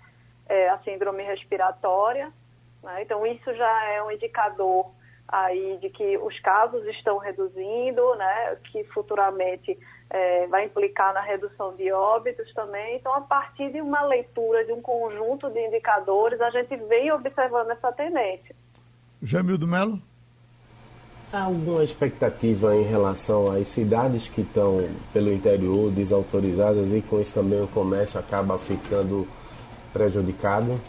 é, 0.48 0.70
a 0.70 0.80
síndrome 0.80 1.24
respiratória. 1.24 2.32
Né? 2.82 3.04
Então, 3.04 3.26
isso 3.26 3.54
já 3.54 3.86
é 3.90 4.04
um 4.04 4.12
indicador 4.12 4.92
aí 5.28 5.78
de 5.78 5.90
que 5.90 6.18
os 6.18 6.38
casos 6.40 6.86
estão 6.88 7.18
reduzindo, 7.18 8.16
né, 8.16 8.58
que 8.72 8.84
futuramente 8.86 9.78
é, 10.10 10.48
vai 10.48 10.66
implicar 10.66 11.14
na 11.14 11.22
redução 11.22 11.76
de 11.76 11.92
óbitos 11.92 12.52
também. 12.54 12.98
Então, 12.98 13.14
a 13.14 13.22
partir 13.22 13.72
de 13.72 13.82
uma 13.82 14.02
leitura 14.04 14.66
de 14.66 14.72
um 14.72 14.82
conjunto 14.82 15.50
de 15.50 15.60
indicadores, 15.60 16.42
a 16.42 16.50
gente 16.50 16.76
vem 16.76 17.12
observando 17.12 17.72
essa 17.72 17.92
tendência. 17.92 18.56
Jamildo 19.22 19.68
Melo? 19.68 20.00
Há 21.34 21.46
alguma 21.46 21.84
expectativa 21.84 22.76
em 22.76 22.84
relação 22.84 23.52
às 23.52 23.68
cidades 23.68 24.30
que 24.30 24.42
estão 24.42 24.88
pelo 25.12 25.34
interior 25.34 25.90
desautorizadas 25.90 26.94
e 26.94 27.02
com 27.02 27.20
isso 27.20 27.34
também 27.34 27.60
o 27.60 27.68
comércio 27.68 28.20
acaba 28.20 28.60
ficando 28.60 29.28
prejudicado? 29.92 30.80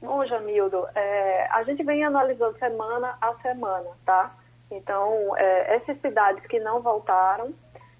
Bom, 0.00 0.24
Jamildo, 0.26 0.86
é, 0.94 1.48
a 1.50 1.64
gente 1.64 1.82
vem 1.82 2.04
analisando 2.04 2.56
semana 2.56 3.18
a 3.20 3.34
semana, 3.42 3.90
tá? 4.04 4.32
Então, 4.70 5.36
é, 5.36 5.74
essas 5.74 6.00
cidades 6.00 6.46
que 6.46 6.60
não 6.60 6.80
voltaram, 6.80 7.52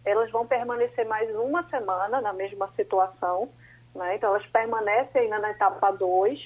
elas 0.05 0.31
vão 0.31 0.47
permanecer 0.47 1.05
mais 1.09 1.29
uma 1.35 1.69
semana 1.69 2.21
na 2.21 2.33
mesma 2.33 2.71
situação, 2.77 3.49
né? 3.93 4.15
Então, 4.15 4.31
elas 4.31 4.47
permanecem 4.47 5.23
ainda 5.23 5.41
na 5.41 5.51
etapa 5.51 5.91
2, 5.91 6.39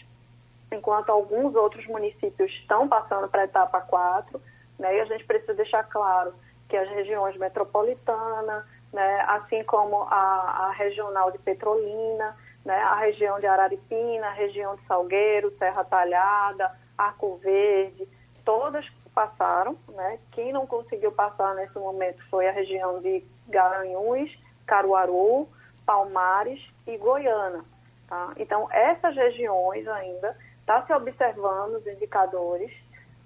enquanto 0.72 1.10
alguns 1.10 1.54
outros 1.54 1.86
municípios 1.86 2.50
estão 2.52 2.88
passando 2.88 3.28
para 3.28 3.42
a 3.42 3.44
etapa 3.44 3.80
4, 3.80 4.40
né, 4.78 4.96
e 4.96 5.00
a 5.00 5.04
gente 5.04 5.24
precisa 5.24 5.54
deixar 5.54 5.84
claro 5.84 6.32
que 6.68 6.76
as 6.76 6.88
regiões 6.88 7.36
metropolitana, 7.36 8.66
né, 8.92 9.24
assim 9.28 9.62
como 9.64 10.02
a, 10.04 10.66
a 10.66 10.70
regional 10.72 11.30
de 11.30 11.38
Petrolina, 11.38 12.36
né, 12.64 12.76
a 12.76 12.96
região 12.96 13.40
de 13.40 13.46
Araripina, 13.46 14.28
a 14.28 14.32
região 14.32 14.76
de 14.76 14.86
Salgueiro, 14.86 15.52
Serra 15.58 15.84
Talhada, 15.84 16.70
Arco 16.96 17.36
Verde, 17.36 18.08
todas 18.44 18.84
passaram. 19.14 19.76
Né? 19.88 20.18
Quem 20.32 20.52
não 20.52 20.66
conseguiu 20.66 21.12
passar 21.12 21.54
nesse 21.54 21.78
momento 21.78 22.22
foi 22.30 22.48
a 22.48 22.52
região 22.52 23.00
de 23.00 23.24
Garanhuns, 23.48 24.30
Caruaru, 24.66 25.48
Palmares 25.84 26.60
e 26.86 26.96
Goiânia. 26.96 27.64
Tá? 28.08 28.32
Então, 28.36 28.68
essas 28.70 29.14
regiões 29.14 29.86
ainda 29.88 30.36
está 30.60 30.84
se 30.86 30.92
observando 30.92 31.74
os 31.74 31.86
indicadores, 31.86 32.72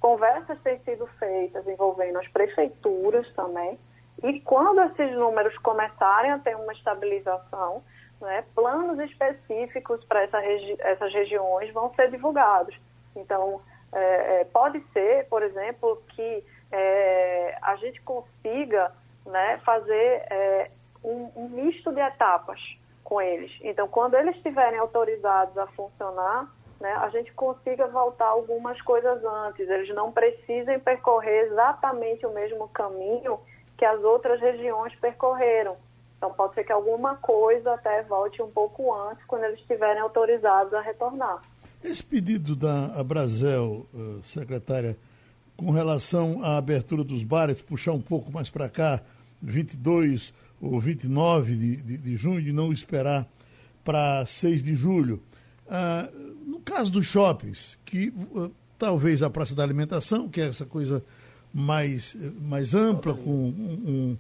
conversas 0.00 0.60
têm 0.62 0.78
sido 0.80 1.06
feitas 1.18 1.66
envolvendo 1.66 2.18
as 2.18 2.28
prefeituras 2.28 3.30
também, 3.34 3.78
e 4.22 4.40
quando 4.40 4.80
esses 4.82 5.16
números 5.16 5.56
começarem 5.58 6.30
a 6.30 6.38
ter 6.38 6.56
uma 6.56 6.72
estabilização, 6.72 7.82
né, 8.20 8.44
planos 8.54 8.98
específicos 9.00 10.02
para 10.04 10.22
essa 10.22 10.38
regi 10.38 10.76
essas 10.80 11.12
regiões 11.12 11.72
vão 11.72 11.92
ser 11.94 12.10
divulgados. 12.10 12.78
Então, 13.14 13.60
é, 13.92 14.40
é, 14.40 14.44
pode 14.44 14.80
ser, 14.92 15.26
por 15.28 15.42
exemplo, 15.42 16.02
que 16.08 16.44
é, 16.72 17.58
a 17.62 17.76
gente 17.76 18.00
consiga 18.02 18.92
né, 19.26 19.58
fazer 19.64 20.22
é, 20.30 20.70
um, 21.02 21.30
um 21.36 21.48
misto 21.48 21.92
de 21.92 22.00
etapas 22.00 22.60
com 23.02 23.20
eles. 23.20 23.52
Então, 23.62 23.86
quando 23.86 24.14
eles 24.14 24.34
estiverem 24.36 24.78
autorizados 24.78 25.56
a 25.58 25.66
funcionar, 25.68 26.48
né, 26.84 26.92
a 26.96 27.08
gente 27.08 27.32
consiga 27.32 27.88
voltar 27.88 28.26
algumas 28.26 28.78
coisas 28.82 29.24
antes. 29.24 29.66
Eles 29.66 29.88
não 29.94 30.12
precisem 30.12 30.78
percorrer 30.78 31.46
exatamente 31.46 32.26
o 32.26 32.34
mesmo 32.34 32.68
caminho 32.68 33.40
que 33.78 33.86
as 33.86 34.04
outras 34.04 34.38
regiões 34.38 34.94
percorreram. 34.96 35.76
Então, 36.18 36.30
pode 36.34 36.54
ser 36.54 36.62
que 36.62 36.72
alguma 36.72 37.16
coisa 37.16 37.72
até 37.72 38.02
volte 38.02 38.42
um 38.42 38.50
pouco 38.50 38.94
antes, 38.94 39.24
quando 39.24 39.44
eles 39.44 39.58
estiverem 39.60 40.02
autorizados 40.02 40.74
a 40.74 40.82
retornar. 40.82 41.40
Esse 41.82 42.04
pedido 42.04 42.54
da 42.54 43.00
Abrazel, 43.00 43.86
eh, 43.94 44.20
secretária, 44.22 44.94
com 45.56 45.70
relação 45.70 46.44
à 46.44 46.58
abertura 46.58 47.02
dos 47.02 47.22
bares, 47.22 47.62
puxar 47.62 47.92
um 47.92 48.00
pouco 48.00 48.30
mais 48.30 48.50
para 48.50 48.68
cá, 48.68 49.00
22 49.40 50.34
ou 50.60 50.78
29 50.78 51.56
de, 51.56 51.76
de, 51.76 51.98
de 51.98 52.16
junho, 52.16 52.42
de 52.42 52.52
não 52.52 52.72
esperar 52.72 53.26
para 53.82 54.24
6 54.26 54.62
de 54.62 54.74
julho. 54.74 55.22
Ah, 55.68 56.08
caso 56.74 56.90
dos 56.90 57.06
shoppings, 57.06 57.78
que 57.84 58.08
uh, 58.08 58.50
talvez 58.78 59.22
a 59.22 59.30
Praça 59.30 59.54
da 59.54 59.62
Alimentação, 59.62 60.28
que 60.28 60.40
é 60.40 60.48
essa 60.48 60.66
coisa 60.66 61.04
mais, 61.52 62.16
mais 62.42 62.74
ampla, 62.74 63.14
com 63.14 63.30
um, 63.30 64.16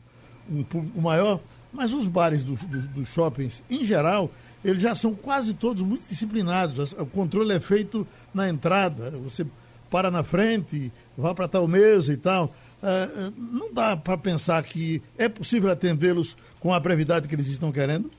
um, 0.48 0.58
um 0.58 0.62
público 0.62 1.00
maior, 1.00 1.40
mas 1.72 1.92
os 1.92 2.06
bares 2.06 2.44
dos 2.44 2.62
do, 2.62 2.78
do 2.78 3.04
shoppings, 3.04 3.60
em 3.68 3.84
geral, 3.84 4.30
eles 4.64 4.80
já 4.80 4.94
são 4.94 5.14
quase 5.14 5.52
todos 5.52 5.82
muito 5.82 6.08
disciplinados. 6.08 6.92
O 6.92 7.06
controle 7.06 7.52
é 7.52 7.58
feito 7.58 8.06
na 8.32 8.48
entrada. 8.48 9.10
Você 9.10 9.44
para 9.90 10.10
na 10.10 10.22
frente, 10.22 10.92
vá 11.16 11.34
para 11.34 11.48
tal 11.48 11.66
mesa 11.66 12.12
e 12.12 12.16
tal. 12.16 12.46
Uh, 12.82 13.32
não 13.36 13.72
dá 13.72 13.96
para 13.96 14.16
pensar 14.16 14.62
que 14.62 15.02
é 15.18 15.28
possível 15.28 15.70
atendê-los 15.70 16.36
com 16.60 16.72
a 16.72 16.78
brevidade 16.78 17.26
que 17.26 17.34
eles 17.34 17.46
estão 17.48 17.72
querendo? 17.72 18.10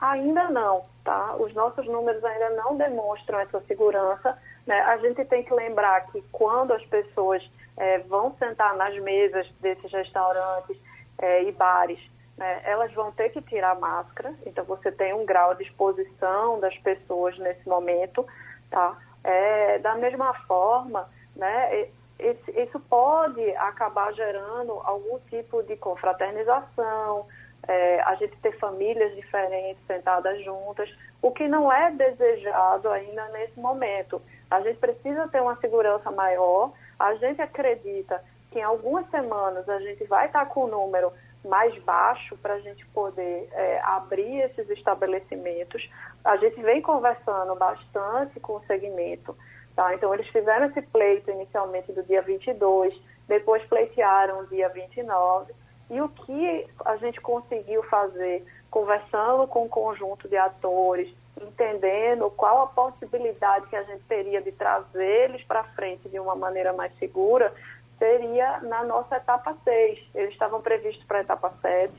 Ainda 0.00 0.50
não, 0.50 0.82
tá? 1.06 1.36
Os 1.36 1.54
nossos 1.54 1.86
números 1.86 2.22
ainda 2.24 2.50
não 2.50 2.76
demonstram 2.76 3.38
essa 3.38 3.60
segurança. 3.60 4.36
Né? 4.66 4.78
A 4.80 4.96
gente 4.98 5.24
tem 5.24 5.44
que 5.44 5.54
lembrar 5.54 6.04
que 6.08 6.20
quando 6.32 6.72
as 6.72 6.84
pessoas 6.86 7.48
é, 7.76 8.00
vão 8.00 8.34
sentar 8.38 8.76
nas 8.76 8.98
mesas 8.98 9.48
desses 9.60 9.90
restaurantes 9.92 10.76
é, 11.18 11.44
e 11.44 11.52
bares, 11.52 12.00
né, 12.36 12.60
elas 12.64 12.92
vão 12.92 13.12
ter 13.12 13.30
que 13.30 13.40
tirar 13.42 13.78
máscara. 13.78 14.34
Então 14.44 14.64
você 14.64 14.90
tem 14.90 15.14
um 15.14 15.24
grau 15.24 15.54
de 15.54 15.62
exposição 15.62 16.58
das 16.58 16.76
pessoas 16.78 17.38
nesse 17.38 17.66
momento, 17.68 18.26
tá? 18.68 18.98
É, 19.22 19.78
da 19.78 19.94
mesma 19.94 20.34
forma, 20.46 21.08
né, 21.34 21.88
isso 22.18 22.80
pode 22.88 23.48
acabar 23.56 24.12
gerando 24.12 24.72
algum 24.84 25.18
tipo 25.30 25.62
de 25.62 25.76
confraternização, 25.76 27.26
é, 27.66 28.00
a 28.02 28.14
gente 28.16 28.36
ter 28.38 28.56
famílias 28.58 29.14
diferentes 29.14 29.84
sentadas 29.86 30.42
juntas, 30.44 30.88
o 31.20 31.30
que 31.30 31.48
não 31.48 31.72
é 31.72 31.90
desejado 31.90 32.88
ainda 32.88 33.28
nesse 33.28 33.58
momento. 33.58 34.22
A 34.50 34.60
gente 34.60 34.78
precisa 34.78 35.28
ter 35.28 35.40
uma 35.40 35.56
segurança 35.56 36.10
maior. 36.10 36.72
A 36.98 37.14
gente 37.16 37.42
acredita 37.42 38.22
que 38.50 38.58
em 38.58 38.62
algumas 38.62 39.08
semanas 39.10 39.68
a 39.68 39.80
gente 39.80 40.04
vai 40.04 40.26
estar 40.26 40.46
com 40.46 40.64
um 40.64 40.68
número 40.68 41.12
mais 41.44 41.76
baixo 41.84 42.36
para 42.38 42.54
a 42.54 42.60
gente 42.60 42.84
poder 42.86 43.48
é, 43.52 43.80
abrir 43.82 44.40
esses 44.42 44.68
estabelecimentos. 44.70 45.88
A 46.24 46.36
gente 46.36 46.60
vem 46.60 46.82
conversando 46.82 47.54
bastante 47.54 48.40
com 48.40 48.54
o 48.54 48.64
segmento. 48.66 49.36
Tá? 49.74 49.94
Então, 49.94 50.12
eles 50.14 50.26
fizeram 50.28 50.66
esse 50.66 50.82
pleito 50.82 51.30
inicialmente 51.30 51.92
do 51.92 52.02
dia 52.02 52.22
22, 52.22 52.98
depois 53.28 53.62
pleitearam 53.64 54.40
o 54.40 54.46
dia 54.46 54.68
29. 54.70 55.52
E 55.90 56.00
o 56.00 56.08
que 56.08 56.66
a 56.84 56.96
gente 56.96 57.20
conseguiu 57.20 57.82
fazer, 57.84 58.44
conversando 58.70 59.46
com 59.46 59.64
um 59.64 59.68
conjunto 59.68 60.28
de 60.28 60.36
atores, 60.36 61.12
entendendo 61.40 62.30
qual 62.30 62.62
a 62.62 62.66
possibilidade 62.66 63.66
que 63.68 63.76
a 63.76 63.82
gente 63.84 64.02
teria 64.04 64.40
de 64.40 64.52
trazê-los 64.52 65.42
para 65.44 65.64
frente 65.64 66.08
de 66.08 66.18
uma 66.18 66.34
maneira 66.34 66.72
mais 66.72 66.96
segura, 66.98 67.52
seria 67.98 68.60
na 68.60 68.82
nossa 68.84 69.16
etapa 69.16 69.56
6. 69.64 69.98
Eles 70.14 70.32
estavam 70.32 70.60
previstos 70.60 71.04
para 71.04 71.18
a 71.18 71.22
etapa 71.22 71.52
7 71.60 71.92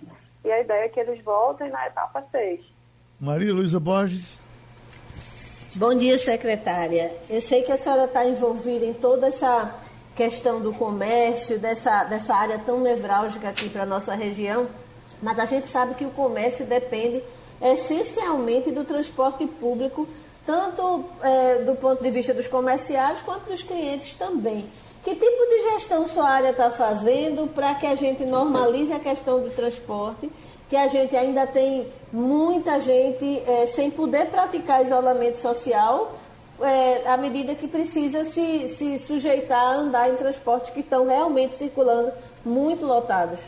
e 0.44 0.52
a 0.52 0.62
ideia 0.62 0.86
é 0.86 0.90
que 0.90 1.00
eles 1.00 1.24
voltem 1.24 1.70
na 1.70 1.88
etapa 1.88 2.24
6. 2.32 2.62
Maria 3.20 3.54
Luísa 3.54 3.80
Borges. 3.80 4.38
Bom 5.76 5.94
dia, 5.94 6.18
secretária. 6.18 7.12
Eu 7.30 7.42
sei 7.42 7.62
que 7.62 7.72
a 7.72 7.78
senhora 7.78 8.06
está 8.06 8.26
envolvida 8.26 8.86
em 8.86 8.94
toda 8.94 9.28
essa 9.28 9.76
questão 10.18 10.60
do 10.60 10.74
comércio, 10.74 11.60
dessa, 11.60 12.04
dessa 12.06 12.34
área 12.34 12.58
tão 12.58 12.80
nevrálgica 12.80 13.50
aqui 13.50 13.70
para 13.70 13.84
a 13.84 13.86
nossa 13.86 14.16
região, 14.16 14.66
mas 15.22 15.38
a 15.38 15.46
gente 15.46 15.68
sabe 15.68 15.94
que 15.94 16.04
o 16.04 16.10
comércio 16.10 16.66
depende 16.66 17.24
essencialmente 17.62 18.72
do 18.72 18.84
transporte 18.84 19.46
público, 19.46 20.08
tanto 20.44 21.06
é, 21.22 21.56
do 21.64 21.76
ponto 21.76 22.02
de 22.02 22.10
vista 22.10 22.34
dos 22.34 22.48
comerciários 22.48 23.22
quanto 23.22 23.46
dos 23.46 23.62
clientes 23.62 24.16
também. 24.16 24.66
Que 25.04 25.14
tipo 25.14 25.46
de 25.50 25.72
gestão 25.72 26.08
sua 26.08 26.28
área 26.28 26.50
está 26.50 26.72
fazendo 26.72 27.48
para 27.54 27.76
que 27.76 27.86
a 27.86 27.96
gente 27.96 28.26
normalize 28.26 28.92
a 28.92 29.00
questão 29.00 29.40
do 29.40 29.52
transporte, 29.52 30.32
que 30.68 30.76
a 30.76 30.88
gente 30.88 31.16
ainda 31.16 31.46
tem 31.46 31.88
muita 32.12 32.80
gente 32.80 33.40
é, 33.48 33.68
sem 33.68 33.92
poder 33.92 34.28
praticar 34.28 34.84
isolamento 34.84 35.40
social 35.40 36.12
é, 36.62 37.08
à 37.08 37.18
medida 37.18 37.56
que 37.56 37.68
precisa 37.68 38.24
se, 38.24 38.68
se 38.70 39.00
sujeitar 39.00 39.62
a 39.62 39.74
andar 39.74 40.10
em 40.10 40.16
transportes 40.16 40.72
que 40.72 40.80
estão 40.80 41.08
realmente 41.08 41.56
circulando 41.56 42.12
muito 42.44 42.86
lotados? 42.86 43.40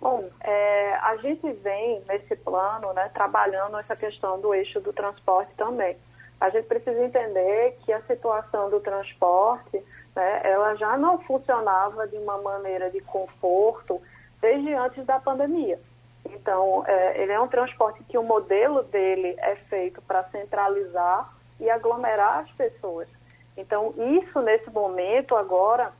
Bom, 0.00 0.28
é, 0.42 0.94
a 0.96 1.16
gente 1.16 1.50
vem 1.52 2.02
nesse 2.06 2.36
plano 2.36 2.92
né, 2.92 3.10
trabalhando 3.14 3.78
essa 3.78 3.96
questão 3.96 4.40
do 4.40 4.54
eixo 4.54 4.80
do 4.80 4.92
transporte 4.92 5.54
também. 5.54 5.96
A 6.40 6.50
gente 6.50 6.66
precisa 6.66 7.02
entender 7.02 7.78
que 7.84 7.92
a 7.92 8.02
situação 8.02 8.68
do 8.68 8.80
transporte 8.80 9.82
né, 10.14 10.40
ela 10.44 10.74
já 10.74 10.96
não 10.98 11.18
funcionava 11.20 12.06
de 12.06 12.16
uma 12.16 12.38
maneira 12.38 12.90
de 12.90 13.00
conforto 13.00 14.00
desde 14.40 14.74
antes 14.74 15.04
da 15.06 15.18
pandemia. 15.18 15.80
Então, 16.26 16.84
é, 16.86 17.22
ele 17.22 17.32
é 17.32 17.40
um 17.40 17.48
transporte 17.48 18.02
que 18.04 18.18
o 18.18 18.22
modelo 18.22 18.82
dele 18.82 19.34
é 19.38 19.56
feito 19.56 20.02
para 20.02 20.24
centralizar 20.24 21.32
e 21.64 21.70
aglomerar 21.70 22.40
as 22.40 22.50
pessoas. 22.52 23.08
Então, 23.56 23.94
isso 24.20 24.40
nesse 24.40 24.70
momento 24.70 25.34
agora 25.34 25.92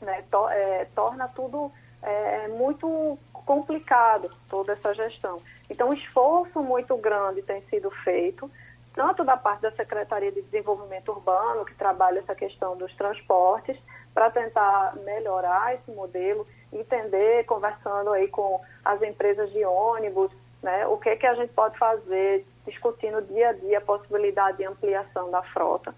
né, 0.00 0.24
to, 0.30 0.48
é, 0.48 0.86
torna 0.94 1.28
tudo 1.28 1.70
é, 2.02 2.48
muito 2.48 3.18
complicado, 3.32 4.30
toda 4.48 4.72
essa 4.72 4.92
gestão. 4.94 5.40
Então, 5.70 5.90
um 5.90 5.94
esforço 5.94 6.60
muito 6.62 6.96
grande 6.96 7.42
tem 7.42 7.62
sido 7.62 7.90
feito, 8.02 8.50
tanto 8.94 9.22
da 9.24 9.36
parte 9.36 9.62
da 9.62 9.70
Secretaria 9.72 10.32
de 10.32 10.42
Desenvolvimento 10.42 11.12
Urbano, 11.12 11.64
que 11.64 11.74
trabalha 11.74 12.18
essa 12.18 12.34
questão 12.34 12.76
dos 12.76 12.94
transportes, 12.96 13.78
para 14.12 14.30
tentar 14.30 14.96
melhorar 15.04 15.74
esse 15.74 15.90
modelo, 15.92 16.44
entender, 16.72 17.44
conversando 17.44 18.10
aí 18.10 18.26
com 18.26 18.60
as 18.84 19.00
empresas 19.02 19.50
de 19.52 19.64
ônibus, 19.64 20.32
né, 20.60 20.86
o 20.88 20.96
que, 20.96 21.14
que 21.16 21.26
a 21.26 21.34
gente 21.34 21.52
pode 21.52 21.78
fazer 21.78 22.44
discutindo 22.68 23.22
dia 23.22 23.50
a 23.50 23.52
dia 23.52 23.78
a 23.78 23.82
possibilidade 23.82 24.58
de 24.58 24.64
ampliação 24.64 25.30
da 25.30 25.42
frota. 25.42 25.94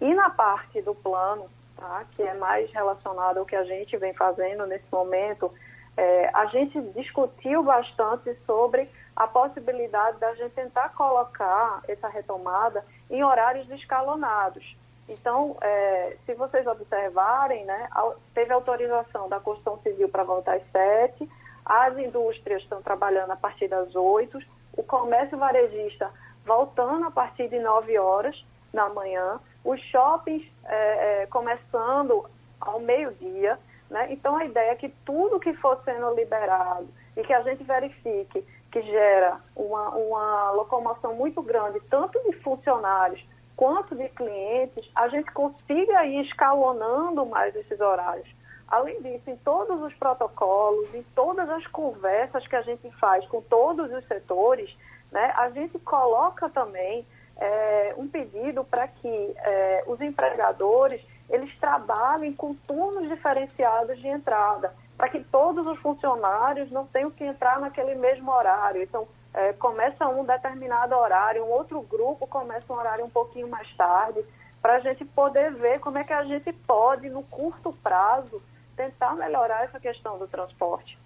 E 0.00 0.14
na 0.14 0.30
parte 0.30 0.80
do 0.82 0.94
plano, 0.94 1.48
tá, 1.76 2.04
que 2.12 2.22
é 2.22 2.34
mais 2.34 2.70
relacionado 2.72 3.38
ao 3.38 3.46
que 3.46 3.56
a 3.56 3.64
gente 3.64 3.96
vem 3.96 4.14
fazendo 4.14 4.66
nesse 4.66 4.86
momento, 4.90 5.52
é, 5.96 6.30
a 6.34 6.46
gente 6.46 6.80
discutiu 6.92 7.62
bastante 7.62 8.34
sobre 8.46 8.88
a 9.14 9.26
possibilidade 9.26 10.18
da 10.18 10.34
gente 10.34 10.52
tentar 10.52 10.90
colocar 10.90 11.80
essa 11.88 12.08
retomada 12.08 12.84
em 13.08 13.24
horários 13.24 13.68
escalonados. 13.70 14.76
Então, 15.08 15.56
é, 15.60 16.16
se 16.26 16.34
vocês 16.34 16.66
observarem, 16.66 17.64
né, 17.64 17.88
teve 18.34 18.52
autorização 18.52 19.28
da 19.28 19.40
Constituição 19.40 19.80
Civil 19.82 20.08
para 20.08 20.24
voltar 20.24 20.56
às 20.56 20.70
sete, 20.70 21.28
as 21.64 21.96
indústrias 21.96 22.62
estão 22.62 22.82
trabalhando 22.82 23.30
a 23.30 23.36
partir 23.36 23.68
das 23.68 23.94
oito, 23.94 24.38
o 24.76 24.82
comércio 24.82 25.38
varejista 25.38 26.10
voltando 26.44 27.06
a 27.06 27.10
partir 27.10 27.48
de 27.48 27.58
9 27.58 27.98
horas 27.98 28.44
da 28.72 28.88
manhã, 28.88 29.40
os 29.64 29.80
shoppings 29.80 30.46
é, 30.64 31.22
é, 31.22 31.26
começando 31.26 32.24
ao 32.60 32.78
meio-dia. 32.78 33.58
Né? 33.90 34.12
Então, 34.12 34.36
a 34.36 34.44
ideia 34.44 34.70
é 34.70 34.76
que 34.76 34.88
tudo 35.04 35.40
que 35.40 35.54
for 35.54 35.80
sendo 35.84 36.14
liberado 36.14 36.88
e 37.16 37.22
que 37.22 37.32
a 37.32 37.42
gente 37.42 37.64
verifique 37.64 38.44
que 38.70 38.82
gera 38.82 39.40
uma, 39.54 39.88
uma 39.90 40.50
locomoção 40.52 41.14
muito 41.14 41.42
grande, 41.42 41.80
tanto 41.88 42.22
de 42.24 42.36
funcionários 42.40 43.24
quanto 43.56 43.94
de 43.94 44.08
clientes, 44.10 44.88
a 44.94 45.08
gente 45.08 45.32
consiga 45.32 46.04
ir 46.04 46.26
escalonando 46.26 47.24
mais 47.24 47.56
esses 47.56 47.80
horários. 47.80 48.28
Além 48.68 49.00
disso, 49.00 49.30
em 49.30 49.36
todos 49.36 49.80
os 49.82 49.94
protocolos, 49.94 50.92
em 50.94 51.02
todas 51.14 51.48
as 51.48 51.66
conversas 51.68 52.46
que 52.46 52.56
a 52.56 52.62
gente 52.62 52.90
faz 52.98 53.26
com 53.28 53.40
todos 53.40 53.92
os 53.92 54.04
setores, 54.06 54.76
né, 55.12 55.32
a 55.36 55.50
gente 55.50 55.78
coloca 55.78 56.48
também 56.50 57.06
é, 57.36 57.94
um 57.96 58.08
pedido 58.08 58.64
para 58.64 58.88
que 58.88 59.34
é, 59.36 59.84
os 59.86 60.00
empregadores 60.00 61.00
eles 61.28 61.54
trabalhem 61.58 62.32
com 62.32 62.54
turnos 62.54 63.08
diferenciados 63.08 63.98
de 63.98 64.08
entrada, 64.08 64.72
para 64.96 65.08
que 65.08 65.22
todos 65.24 65.66
os 65.66 65.78
funcionários 65.80 66.70
não 66.70 66.86
tenham 66.86 67.10
que 67.10 67.24
entrar 67.24 67.60
naquele 67.60 67.94
mesmo 67.94 68.30
horário. 68.30 68.82
Então, 68.82 69.06
é, 69.34 69.52
começa 69.52 70.08
um 70.08 70.24
determinado 70.24 70.94
horário, 70.94 71.44
um 71.44 71.50
outro 71.50 71.82
grupo 71.82 72.26
começa 72.26 72.72
um 72.72 72.76
horário 72.76 73.04
um 73.04 73.10
pouquinho 73.10 73.48
mais 73.48 73.70
tarde, 73.76 74.24
para 74.62 74.76
a 74.76 74.80
gente 74.80 75.04
poder 75.04 75.52
ver 75.52 75.78
como 75.80 75.98
é 75.98 76.04
que 76.04 76.12
a 76.12 76.24
gente 76.24 76.52
pode, 76.52 77.08
no 77.10 77.22
curto 77.24 77.72
prazo, 77.82 78.40
tentar 78.76 79.14
melhorar 79.14 79.64
essa 79.64 79.80
questão 79.80 80.18
do 80.18 80.26
transporte. 80.26 80.98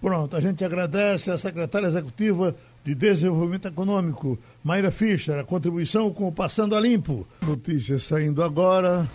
Pronto, 0.00 0.34
a 0.34 0.40
gente 0.40 0.64
agradece 0.64 1.30
a 1.30 1.36
secretária 1.36 1.86
executiva 1.86 2.54
de 2.82 2.94
Desenvolvimento 2.94 3.68
Econômico, 3.68 4.38
Mayra 4.64 4.90
Fischer, 4.90 5.38
a 5.38 5.44
contribuição 5.44 6.10
com 6.12 6.28
o 6.28 6.32
Passando 6.32 6.74
a 6.74 6.80
Limpo. 6.80 7.26
Notícias 7.42 8.04
saindo 8.04 8.42
agora 8.42 9.06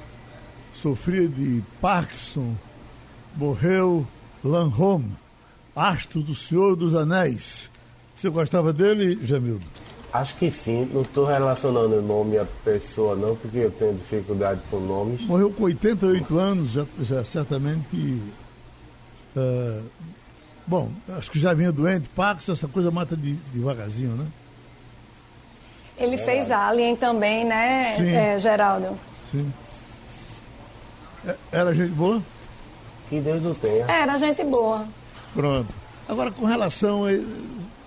sofria 0.76 1.28
de 1.28 1.64
Parkinson, 1.82 2.54
morreu 3.36 4.06
Lanhome, 4.44 5.14
astro 5.76 6.22
do 6.22 6.36
Senhor 6.36 6.76
dos 6.76 6.94
Anéis. 6.94 7.72
Você 8.16 8.30
gostava 8.30 8.72
dele, 8.72 9.18
Jamildo? 9.26 9.66
Acho 10.16 10.36
que 10.38 10.50
sim, 10.50 10.90
não 10.94 11.02
estou 11.02 11.26
relacionando 11.26 11.98
o 11.98 12.02
nome 12.02 12.38
à 12.38 12.46
pessoa 12.64 13.18
não, 13.18 13.36
porque 13.36 13.58
eu 13.58 13.72
tenho 13.72 13.96
dificuldade 13.96 14.62
com 14.72 14.80
nomes. 14.80 15.22
Morreu 15.22 15.52
com 15.52 15.64
88 15.64 16.38
anos, 16.40 16.72
já, 16.72 16.86
já 17.02 17.24
certamente. 17.24 18.22
Uh, 19.36 19.84
bom, 20.66 20.90
acho 21.18 21.30
que 21.30 21.38
já 21.38 21.54
vinha 21.54 21.70
doente, 21.70 22.08
Parkinson, 22.16 22.54
essa 22.54 22.68
coisa 22.68 22.90
mata 22.90 23.18
de, 23.18 23.34
devagarzinho, 23.54 24.12
né? 24.12 24.26
Ele 25.98 26.16
é. 26.16 26.18
fez 26.18 26.50
Alien 26.50 26.96
também, 26.96 27.44
né, 27.44 28.36
é, 28.36 28.40
Geraldo? 28.40 28.98
Sim. 29.32 29.52
É, 31.28 31.36
era 31.52 31.76
gente 31.76 31.92
boa? 31.92 32.22
Que 33.10 33.20
Deus 33.20 33.46
o 33.46 33.54
tenha. 33.54 33.86
Era 33.86 34.18
gente 34.18 34.44
boa. 34.46 34.88
Pronto. 35.34 35.76
Agora, 36.08 36.32
com 36.32 36.46
relação 36.46 37.06
a. 37.06 37.10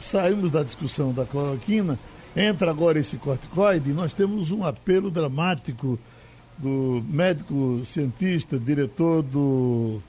Saímos 0.00 0.50
da 0.50 0.62
discussão 0.62 1.12
da 1.12 1.24
cloroquina 1.24 1.98
Entra 2.36 2.70
agora 2.70 2.98
esse 2.98 3.16
corticoide 3.16 3.92
nós 3.92 4.12
temos 4.12 4.50
um 4.50 4.64
apelo 4.64 5.10
dramático 5.10 5.98
do 6.56 7.02
médico 7.08 7.82
cientista, 7.84 8.58
diretor 8.58 9.22
do 9.22 10.00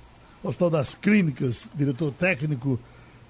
Hospital 0.43 0.69
das 0.69 0.95
Clínicas, 0.95 1.67
diretor 1.75 2.11
técnico, 2.11 2.79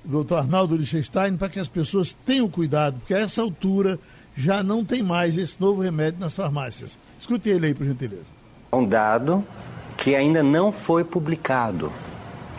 doutor 0.04 0.38
Arnaldo 0.38 0.76
Lichtenstein, 0.76 1.36
para 1.36 1.50
que 1.50 1.60
as 1.60 1.68
pessoas 1.68 2.14
tenham 2.26 2.50
cuidado, 2.50 2.98
porque 3.00 3.14
a 3.14 3.20
essa 3.20 3.42
altura 3.42 4.00
já 4.36 4.64
não 4.64 4.86
tem 4.86 5.04
mais 5.04 5.38
esse 5.38 5.60
novo 5.60 5.82
remédio 5.82 6.20
nas 6.20 6.34
farmácias. 6.34 6.98
Escute 7.20 7.50
ele 7.50 7.68
aí, 7.68 7.74
por 7.74 7.86
gentileza. 7.86 8.28
Um 8.72 8.86
dado 8.86 9.46
que 9.98 10.16
ainda 10.16 10.42
não 10.42 10.72
foi 10.72 11.04
publicado 11.04 11.92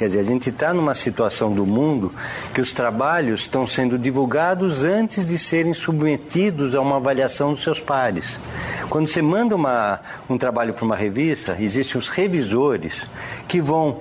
Quer 0.01 0.07
dizer, 0.07 0.21
a 0.21 0.23
gente 0.23 0.49
está 0.49 0.73
numa 0.73 0.95
situação 0.95 1.53
do 1.53 1.67
mundo 1.67 2.11
que 2.55 2.61
os 2.63 2.73
trabalhos 2.73 3.43
estão 3.43 3.67
sendo 3.67 3.99
divulgados 3.99 4.83
antes 4.83 5.27
de 5.27 5.39
serem 5.39 5.75
submetidos 5.75 6.75
a 6.75 6.81
uma 6.81 6.97
avaliação 6.97 7.53
dos 7.53 7.63
seus 7.63 7.81
pares. 7.81 8.41
Quando 8.89 9.09
você 9.09 9.21
manda 9.21 9.55
uma, 9.55 10.01
um 10.27 10.39
trabalho 10.39 10.73
para 10.73 10.87
uma 10.87 10.97
revista, 10.97 11.55
existem 11.61 11.99
os 11.99 12.09
revisores 12.09 13.07
que 13.47 13.61
vão 13.61 14.01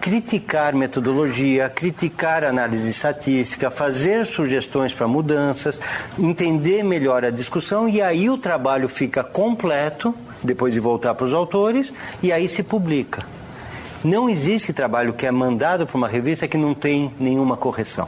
criticar 0.00 0.74
metodologia, 0.74 1.68
criticar 1.68 2.42
análise 2.42 2.90
estatística, 2.90 3.70
fazer 3.70 4.26
sugestões 4.26 4.92
para 4.92 5.06
mudanças, 5.06 5.78
entender 6.18 6.82
melhor 6.82 7.24
a 7.24 7.30
discussão 7.30 7.88
e 7.88 8.02
aí 8.02 8.28
o 8.28 8.36
trabalho 8.36 8.88
fica 8.88 9.22
completo, 9.22 10.12
depois 10.42 10.74
de 10.74 10.80
voltar 10.80 11.14
para 11.14 11.26
os 11.26 11.32
autores, 11.32 11.92
e 12.20 12.32
aí 12.32 12.48
se 12.48 12.64
publica. 12.64 13.43
Não 14.04 14.28
existe 14.28 14.70
trabalho 14.70 15.14
que 15.14 15.26
é 15.26 15.30
mandado 15.30 15.86
para 15.86 15.96
uma 15.96 16.06
revista 16.06 16.46
que 16.46 16.58
não 16.58 16.74
tem 16.74 17.10
nenhuma 17.18 17.56
correção. 17.56 18.06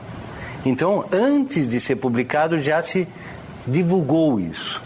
Então, 0.62 1.06
antes 1.10 1.66
de 1.66 1.80
ser 1.80 1.96
publicado, 1.96 2.60
já 2.60 2.82
se 2.82 3.08
divulgou 3.66 4.38
isso. 4.38 4.82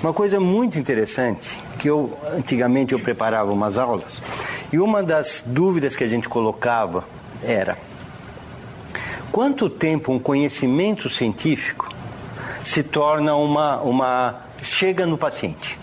Uma 0.00 0.12
coisa 0.12 0.38
muito 0.38 0.78
interessante, 0.78 1.58
que 1.80 1.90
eu 1.90 2.16
antigamente 2.32 2.92
eu 2.92 3.00
preparava 3.00 3.52
umas 3.52 3.76
aulas, 3.76 4.22
e 4.72 4.78
uma 4.78 5.02
das 5.02 5.42
dúvidas 5.44 5.96
que 5.96 6.04
a 6.04 6.06
gente 6.06 6.28
colocava 6.28 7.04
era: 7.42 7.76
quanto 9.32 9.68
tempo 9.68 10.12
um 10.12 10.18
conhecimento 10.18 11.10
científico 11.10 11.90
se 12.64 12.84
torna 12.84 13.34
uma, 13.34 13.80
uma 13.80 14.42
chega 14.62 15.06
no 15.06 15.18
paciente? 15.18 15.76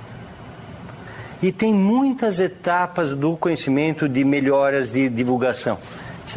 E 1.44 1.52
tem 1.52 1.74
muitas 1.74 2.40
etapas 2.40 3.14
do 3.14 3.36
conhecimento 3.36 4.08
de 4.08 4.24
melhoras 4.24 4.94
de 4.94 5.10
divulgação. 5.10 5.78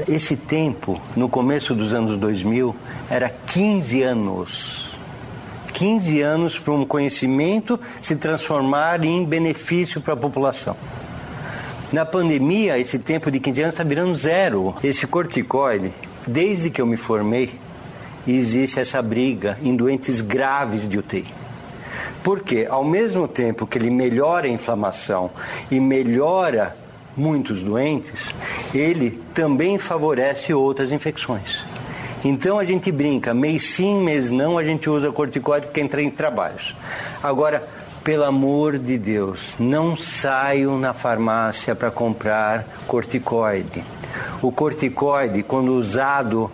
Esse 0.09 0.35
tempo, 0.35 1.01
no 1.15 1.29
começo 1.29 1.77
dos 1.77 1.95
anos 1.95 2.19
2000, 2.19 2.75
era 3.09 3.31
15 3.31 4.03
anos. 4.03 4.99
15 5.75 6.21
anos 6.23 6.59
para 6.59 6.73
um 6.73 6.85
conhecimento 6.85 7.79
se 8.03 8.17
transformar 8.17 9.05
em 9.05 9.25
benefício 9.25 10.01
para 10.01 10.15
a 10.15 10.17
população. 10.17 10.77
Na 11.93 12.05
pandemia, 12.05 12.77
esse 12.77 12.99
tempo 12.99 13.31
de 13.31 13.39
15 13.39 13.63
anos 13.63 13.75
está 13.75 13.85
virando 13.85 14.13
zero. 14.17 14.75
Esse 14.83 15.07
corticoide, 15.07 15.93
desde 16.27 16.69
que 16.69 16.83
eu 16.83 16.87
me 16.87 16.97
formei, 16.97 17.55
existe 18.27 18.81
essa 18.81 19.01
briga 19.01 19.57
em 19.63 19.77
doentes 19.77 20.21
graves 20.21 20.89
de 20.89 20.99
UTI. 20.99 21.46
Porque, 22.27 22.67
ao 22.69 22.83
mesmo 22.83 23.29
tempo 23.29 23.69
que 23.69 23.79
ele 23.79 23.89
melhora 23.89 24.49
a 24.49 24.51
inflamação 24.51 25.31
e 25.71 25.79
melhora 25.79 26.77
muitos 27.17 27.63
doentes, 27.63 28.35
ele 28.75 29.23
também 29.33 29.79
favorece 29.79 30.53
outras 30.53 30.91
infecções. 30.91 31.63
Então 32.25 32.59
a 32.59 32.65
gente 32.65 32.91
brinca, 32.91 33.33
mês 33.33 33.63
sim, 33.69 34.03
mês 34.03 34.33
não, 34.33 34.59
a 34.59 34.65
gente 34.65 34.91
usa 34.91 35.13
corticoide 35.13 35.67
porque 35.67 35.81
entra 35.81 36.03
em 36.03 36.11
trabalhos. 36.11 36.75
Agora, 37.23 37.63
pelo 38.03 38.25
amor 38.25 38.77
de 38.77 38.99
Deus, 38.99 39.55
não 39.57 39.97
saiam 39.97 40.81
na 40.81 40.93
farmácia 40.93 41.77
para 41.77 41.93
comprar 41.93 42.67
corticoide. 42.89 43.85
O 44.43 44.51
corticoide, 44.51 45.45
quando 45.45 45.75
usado 45.75 46.51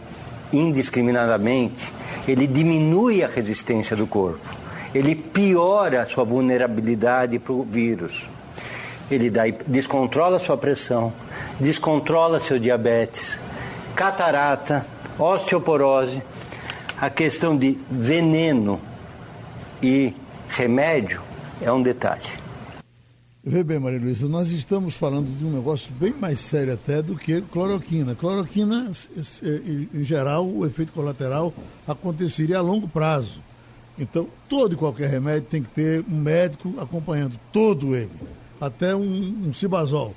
indiscriminadamente, 0.53 1.91
ele 2.29 2.47
diminui 2.47 3.25
a 3.25 3.27
resistência 3.27 3.97
do 3.97 4.07
corpo 4.07 4.61
ele 4.95 5.15
piora 5.15 6.03
a 6.03 6.07
sua 6.07 6.25
vulnerabilidade 6.25 7.39
para 7.39 7.53
o 7.53 7.63
vírus. 7.63 8.27
Ele 9.11 9.31
dá, 9.31 9.43
descontrola 9.67 10.39
sua 10.39 10.57
pressão, 10.57 11.13
descontrola 11.61 12.41
seu 12.41 12.59
diabetes, 12.59 13.39
catarata, 13.95 14.87
osteoporose. 15.19 16.23
A 17.01 17.11
questão 17.11 17.57
de 17.57 17.79
veneno 17.91 18.81
e 19.83 20.15
remédio 20.49 21.21
é 21.61 21.73
um 21.73 21.83
detalhe. 21.83 22.43
Vê 23.45 23.65
bem, 23.65 23.81
Maria 23.81 23.99
Luísa, 23.99 24.29
nós 24.29 24.53
estamos 24.53 24.95
falando 24.95 25.27
de 25.37 25.45
um 25.45 25.51
negócio 25.51 25.91
bem 25.95 26.13
mais 26.13 26.39
sério 26.39 26.75
até 26.75 27.03
do 27.03 27.17
que 27.17 27.41
cloroquina. 27.41 28.15
Cloroquina, 28.15 28.93
em 29.93 30.05
geral, 30.05 30.47
o 30.47 30.65
efeito 30.65 30.93
colateral 30.93 31.53
aconteceria 31.87 32.59
a 32.59 32.61
longo 32.61 32.87
prazo. 32.87 33.41
Então, 33.99 34.29
todo 34.49 34.75
e 34.75 34.77
qualquer 34.77 35.09
remédio 35.11 35.49
tem 35.51 35.63
que 35.63 35.69
ter 35.69 36.05
um 36.11 36.17
médico 36.17 36.75
acompanhando, 36.79 37.39
todo 37.53 37.95
ele, 37.95 38.11
até 38.61 38.97
um, 38.97 39.49
um 39.49 39.55
cibazol. 39.55 40.15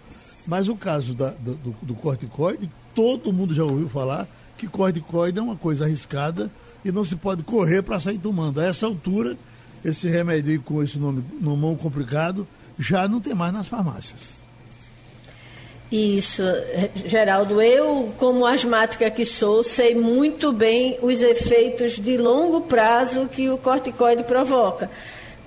Mas 0.48 0.68
o 0.68 0.76
caso 0.76 1.14
da, 1.14 1.30
do, 1.32 1.76
do 1.82 1.96
corticoide, 1.96 2.70
todo 2.94 3.34
mundo 3.34 3.54
já 3.54 3.64
ouviu 3.64 3.90
falar 3.90 4.28
que 4.58 4.68
corticoide 4.68 5.40
é 5.40 5.42
uma 5.42 5.56
coisa 5.56 5.86
arriscada 5.86 6.50
e 6.84 6.92
não 6.92 7.04
se 7.04 7.16
pode 7.16 7.44
correr 7.44 7.82
para 7.82 8.00
sair 8.00 8.18
tomando. 8.18 8.62
A 8.62 8.66
essa 8.66 8.86
altura, 8.86 9.38
esse 9.84 10.08
remédio 10.08 10.62
com 10.62 10.82
esse 10.82 10.98
nome, 10.98 11.24
nome 11.42 11.78
complicado 11.78 12.48
já 12.78 13.08
não 13.08 13.20
tem 13.20 13.34
mais 13.34 13.54
nas 13.54 13.68
farmácias. 13.68 14.45
Isso, 15.96 16.44
Geraldo. 17.06 17.62
Eu, 17.62 18.12
como 18.18 18.46
asmática 18.46 19.10
que 19.10 19.24
sou, 19.24 19.64
sei 19.64 19.96
muito 19.96 20.52
bem 20.52 21.00
os 21.02 21.22
efeitos 21.22 21.94
de 21.94 22.18
longo 22.18 22.62
prazo 22.62 23.30
que 23.32 23.50
o 23.50 23.58
corticoide 23.58 24.24
provoca. 24.24 24.92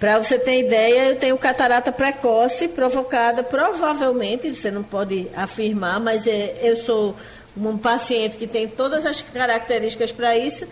Para 0.00 0.16
você 0.16 0.38
ter 0.38 0.60
ideia, 0.60 1.10
eu 1.10 1.16
tenho 1.16 1.36
catarata 1.36 1.92
precoce 1.92 2.66
provocada, 2.66 3.42
provavelmente, 3.42 4.54
você 4.54 4.70
não 4.70 4.82
pode 4.82 5.28
afirmar, 5.36 6.00
mas 6.00 6.26
é, 6.26 6.56
eu 6.62 6.78
sou 6.78 7.14
um 7.54 7.76
paciente 7.76 8.38
que 8.38 8.46
tem 8.46 8.66
todas 8.66 9.04
as 9.04 9.20
características 9.20 10.12
para 10.12 10.34
isso. 10.38 10.66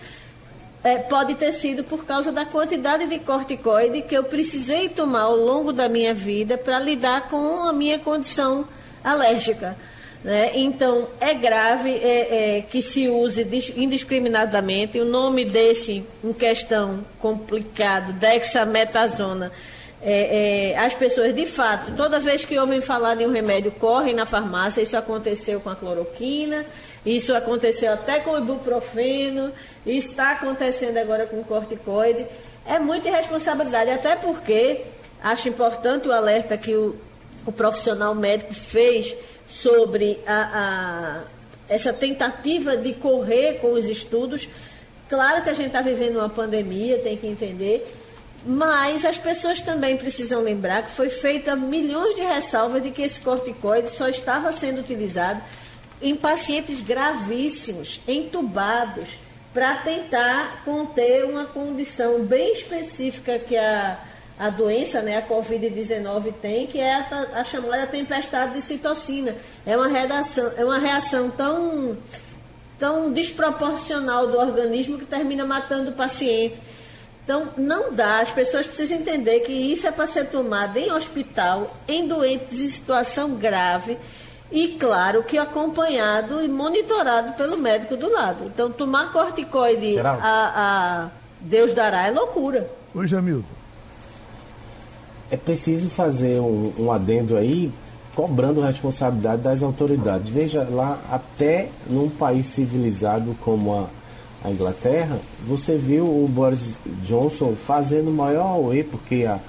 É, 0.82 0.96
pode 0.96 1.34
ter 1.34 1.52
sido 1.52 1.84
por 1.84 2.06
causa 2.06 2.32
da 2.32 2.46
quantidade 2.46 3.06
de 3.08 3.18
corticoide 3.18 4.00
que 4.00 4.16
eu 4.16 4.24
precisei 4.24 4.88
tomar 4.88 5.24
ao 5.24 5.36
longo 5.36 5.70
da 5.70 5.86
minha 5.86 6.14
vida 6.14 6.56
para 6.56 6.78
lidar 6.78 7.28
com 7.28 7.64
a 7.64 7.74
minha 7.74 7.98
condição 7.98 8.66
alérgica. 9.10 9.76
Né? 10.24 10.50
Então, 10.54 11.08
é 11.20 11.32
grave 11.34 11.90
é, 11.90 12.56
é, 12.56 12.60
que 12.62 12.82
se 12.82 13.08
use 13.08 13.46
indiscriminadamente. 13.76 14.98
O 14.98 15.04
nome 15.04 15.44
desse, 15.44 16.04
em 16.24 16.32
questão 16.32 17.04
complicado, 17.20 18.12
dexametasona, 18.14 19.52
é, 20.02 20.72
é, 20.72 20.78
as 20.78 20.94
pessoas, 20.94 21.34
de 21.34 21.46
fato, 21.46 21.92
toda 21.96 22.18
vez 22.18 22.44
que 22.44 22.58
ouvem 22.58 22.80
falar 22.80 23.14
de 23.14 23.24
um 23.24 23.32
remédio, 23.32 23.70
correm 23.72 24.14
na 24.14 24.26
farmácia. 24.26 24.82
Isso 24.82 24.96
aconteceu 24.96 25.60
com 25.60 25.70
a 25.70 25.76
cloroquina, 25.76 26.66
isso 27.04 27.34
aconteceu 27.34 27.92
até 27.92 28.18
com 28.20 28.32
o 28.32 28.38
ibuprofeno, 28.38 29.52
está 29.86 30.32
acontecendo 30.32 30.98
agora 30.98 31.26
com 31.26 31.40
o 31.40 31.44
corticoide. 31.44 32.26
É 32.66 32.80
muita 32.80 33.08
irresponsabilidade, 33.08 33.90
até 33.90 34.16
porque 34.16 34.80
acho 35.22 35.48
importante 35.48 36.08
o 36.08 36.12
alerta 36.12 36.58
que 36.58 36.74
o, 36.74 36.96
o 37.46 37.52
profissional 37.52 38.14
médico 38.14 38.52
fez 38.52 39.16
sobre 39.48 40.18
a, 40.26 40.34
a, 40.34 41.72
essa 41.72 41.92
tentativa 41.92 42.76
de 42.76 42.92
correr 42.92 43.60
com 43.60 43.72
os 43.72 43.86
estudos. 43.86 44.48
Claro 45.08 45.42
que 45.42 45.50
a 45.50 45.54
gente 45.54 45.68
está 45.68 45.80
vivendo 45.80 46.16
uma 46.16 46.28
pandemia, 46.28 46.98
tem 46.98 47.16
que 47.16 47.28
entender, 47.28 47.86
Mas 48.44 49.04
as 49.04 49.18
pessoas 49.18 49.60
também 49.60 49.96
precisam 49.96 50.40
lembrar 50.40 50.82
que 50.82 50.92
foi 50.92 51.10
feita 51.10 51.56
milhões 51.56 52.14
de 52.14 52.22
ressalvas 52.22 52.80
de 52.80 52.92
que 52.92 53.02
esse 53.02 53.20
corticoide 53.20 53.90
só 53.90 54.08
estava 54.08 54.52
sendo 54.52 54.80
utilizado 54.80 55.42
em 56.00 56.14
pacientes 56.14 56.80
gravíssimos, 56.80 58.00
entubados, 58.06 59.08
para 59.52 59.76
tentar 59.76 60.62
conter 60.64 61.24
uma 61.24 61.46
condição 61.46 62.22
bem 62.22 62.52
específica 62.52 63.38
que 63.38 63.56
a, 63.56 63.98
a 64.38 64.50
doença, 64.50 65.00
né, 65.00 65.16
a 65.16 65.22
Covid-19 65.22 66.34
tem, 66.40 66.66
que 66.66 66.78
é 66.78 66.94
a, 66.94 67.40
a, 67.40 67.44
chamada 67.44 67.86
tempestade 67.86 68.54
de 68.54 68.60
citocina. 68.60 69.34
É 69.64 69.76
uma 69.76 69.88
reação, 69.88 70.52
é 70.56 70.64
uma 70.64 70.78
reação 70.78 71.30
tão, 71.30 71.96
tão 72.78 73.10
desproporcional 73.12 74.26
do 74.26 74.38
organismo 74.38 74.98
que 74.98 75.06
termina 75.06 75.44
matando 75.46 75.90
o 75.90 75.94
paciente. 75.94 76.56
Então, 77.24 77.48
não 77.56 77.92
dá, 77.92 78.20
as 78.20 78.30
pessoas 78.30 78.66
precisam 78.66 78.98
entender 78.98 79.40
que 79.40 79.52
isso 79.52 79.86
é 79.86 79.90
para 79.90 80.06
ser 80.06 80.26
tomado 80.26 80.76
em 80.76 80.92
hospital, 80.92 81.74
em 81.88 82.06
doentes 82.06 82.60
em 82.60 82.68
situação 82.68 83.34
grave 83.34 83.96
e, 84.52 84.68
claro, 84.78 85.24
que 85.24 85.36
acompanhado 85.36 86.42
e 86.42 86.48
monitorado 86.48 87.32
pelo 87.32 87.56
médico 87.56 87.96
do 87.96 88.12
lado. 88.12 88.44
Então, 88.44 88.70
tomar 88.70 89.12
corticoide 89.12 89.98
a, 89.98 90.12
a 90.22 91.10
Deus 91.40 91.72
dará 91.72 92.06
é 92.06 92.10
loucura. 92.10 92.70
Oi, 92.94 93.08
Jamilton. 93.08 93.55
É 95.30 95.36
preciso 95.36 95.88
fazer 95.88 96.40
um, 96.40 96.72
um 96.78 96.92
adendo 96.92 97.36
aí, 97.36 97.72
cobrando 98.14 98.60
responsabilidade 98.60 99.42
das 99.42 99.62
autoridades. 99.62 100.28
Veja 100.30 100.66
lá, 100.70 100.98
até 101.10 101.68
num 101.88 102.08
país 102.08 102.46
civilizado 102.46 103.36
como 103.40 103.74
a 103.74 103.88
a 104.46 104.50
Inglaterra, 104.50 105.18
você 105.46 105.76
viu 105.76 106.04
o 106.04 106.28
Boris 106.28 106.60
Johnson 107.02 107.54
fazendo 107.56 108.12
maior 108.12 108.54
away, 108.54 108.84
porque 108.84 109.24
a, 109.24 109.40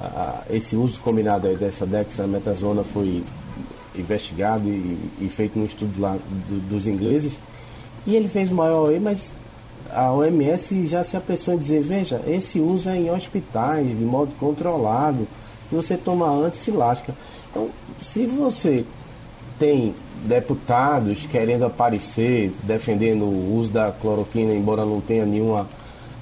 a, 0.00 0.42
esse 0.48 0.74
uso 0.76 0.98
combinado 1.00 1.46
aí 1.46 1.56
dessa 1.56 1.84
dexametasona 1.84 2.82
foi 2.82 3.22
investigado 3.94 4.66
e, 4.66 4.98
e 5.20 5.28
feito 5.28 5.58
um 5.58 5.64
estudo 5.64 6.00
lá 6.00 6.16
do, 6.48 6.60
dos 6.68 6.86
ingleses, 6.86 7.38
e 8.06 8.16
ele 8.16 8.28
fez 8.28 8.50
o 8.50 8.54
maior 8.54 8.86
away, 8.86 8.98
mas 8.98 9.30
a 9.92 10.12
OMS 10.12 10.86
já 10.86 11.02
se 11.04 11.16
apressou 11.16 11.54
em 11.54 11.58
dizer, 11.58 11.82
veja, 11.82 12.20
esse 12.26 12.58
uso 12.58 12.88
é 12.88 12.96
em 12.96 13.10
hospitais, 13.10 13.86
de 13.86 14.04
modo 14.04 14.32
controlado, 14.38 15.26
se 15.68 15.74
você 15.74 15.96
toma 15.96 16.28
antes 16.28 16.60
se 16.60 16.70
lasca. 16.70 17.14
Então, 17.50 17.68
se 18.02 18.26
você 18.26 18.84
tem 19.58 19.94
deputados 20.24 21.26
querendo 21.26 21.64
aparecer, 21.64 22.52
defendendo 22.62 23.24
o 23.24 23.56
uso 23.56 23.72
da 23.72 23.92
cloroquina, 23.92 24.52
embora 24.52 24.84
não 24.84 25.00
tenha 25.00 25.26
nenhuma 25.26 25.68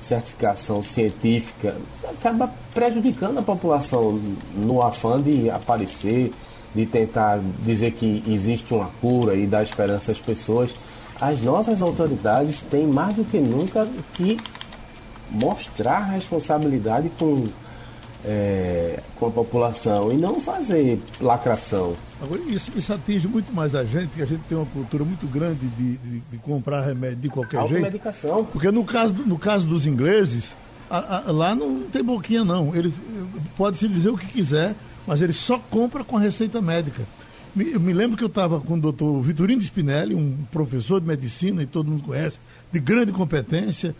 certificação 0.02 0.82
científica, 0.82 1.76
acaba 2.04 2.50
prejudicando 2.74 3.38
a 3.38 3.42
população 3.42 4.20
no 4.56 4.82
afã 4.82 5.20
de 5.20 5.48
aparecer, 5.48 6.32
de 6.74 6.86
tentar 6.86 7.40
dizer 7.60 7.92
que 7.92 8.22
existe 8.26 8.74
uma 8.74 8.90
cura 9.00 9.34
e 9.34 9.46
dar 9.46 9.62
esperança 9.62 10.12
às 10.12 10.18
pessoas. 10.18 10.74
As 11.22 11.40
nossas 11.40 11.80
autoridades 11.80 12.60
têm 12.62 12.84
mais 12.84 13.14
do 13.14 13.24
que 13.24 13.38
nunca 13.38 13.86
que 14.14 14.36
mostrar 15.30 16.00
responsabilidade 16.00 17.08
com 17.16 17.46
é, 18.24 18.98
com 19.14 19.26
a 19.26 19.30
população 19.30 20.12
e 20.12 20.16
não 20.16 20.40
fazer 20.40 21.00
lacração. 21.20 21.94
Agora, 22.20 22.40
isso, 22.42 22.72
isso, 22.76 22.92
atinge 22.92 23.28
muito 23.28 23.52
mais 23.52 23.72
a 23.76 23.84
gente, 23.84 24.08
que 24.08 24.22
a 24.22 24.26
gente 24.26 24.42
tem 24.48 24.58
uma 24.58 24.66
cultura 24.66 25.04
muito 25.04 25.24
grande 25.28 25.64
de, 25.66 25.96
de, 25.98 26.20
de 26.20 26.38
comprar 26.38 26.80
remédio 26.80 27.18
de 27.18 27.28
qualquer 27.28 27.68
jeito. 27.68 27.82
medicação. 27.82 28.44
Porque 28.44 28.72
no 28.72 28.84
caso, 28.84 29.14
no 29.24 29.38
caso 29.38 29.68
dos 29.68 29.86
ingleses, 29.86 30.56
a, 30.90 31.28
a, 31.28 31.32
lá 31.32 31.54
não 31.54 31.82
tem 31.82 32.02
boquinha 32.02 32.44
não. 32.44 32.74
Eles 32.74 32.94
pode 33.56 33.78
se 33.78 33.86
dizer 33.86 34.10
o 34.10 34.18
que 34.18 34.26
quiser, 34.26 34.74
mas 35.06 35.22
eles 35.22 35.36
só 35.36 35.56
compram 35.70 36.04
com 36.04 36.16
a 36.16 36.20
receita 36.20 36.60
médica. 36.60 37.04
Eu 37.54 37.80
me 37.80 37.92
lembro 37.92 38.16
que 38.16 38.24
eu 38.24 38.28
estava 38.28 38.60
com 38.60 38.74
o 38.74 38.80
doutor 38.80 39.20
Vitorino 39.20 39.60
Spinelli, 39.60 40.14
um 40.14 40.38
professor 40.50 41.00
de 41.00 41.06
medicina, 41.06 41.62
e 41.62 41.66
todo 41.66 41.90
mundo 41.90 42.04
conhece, 42.04 42.38
de 42.72 42.80
grande 42.80 43.12
competência, 43.12 43.94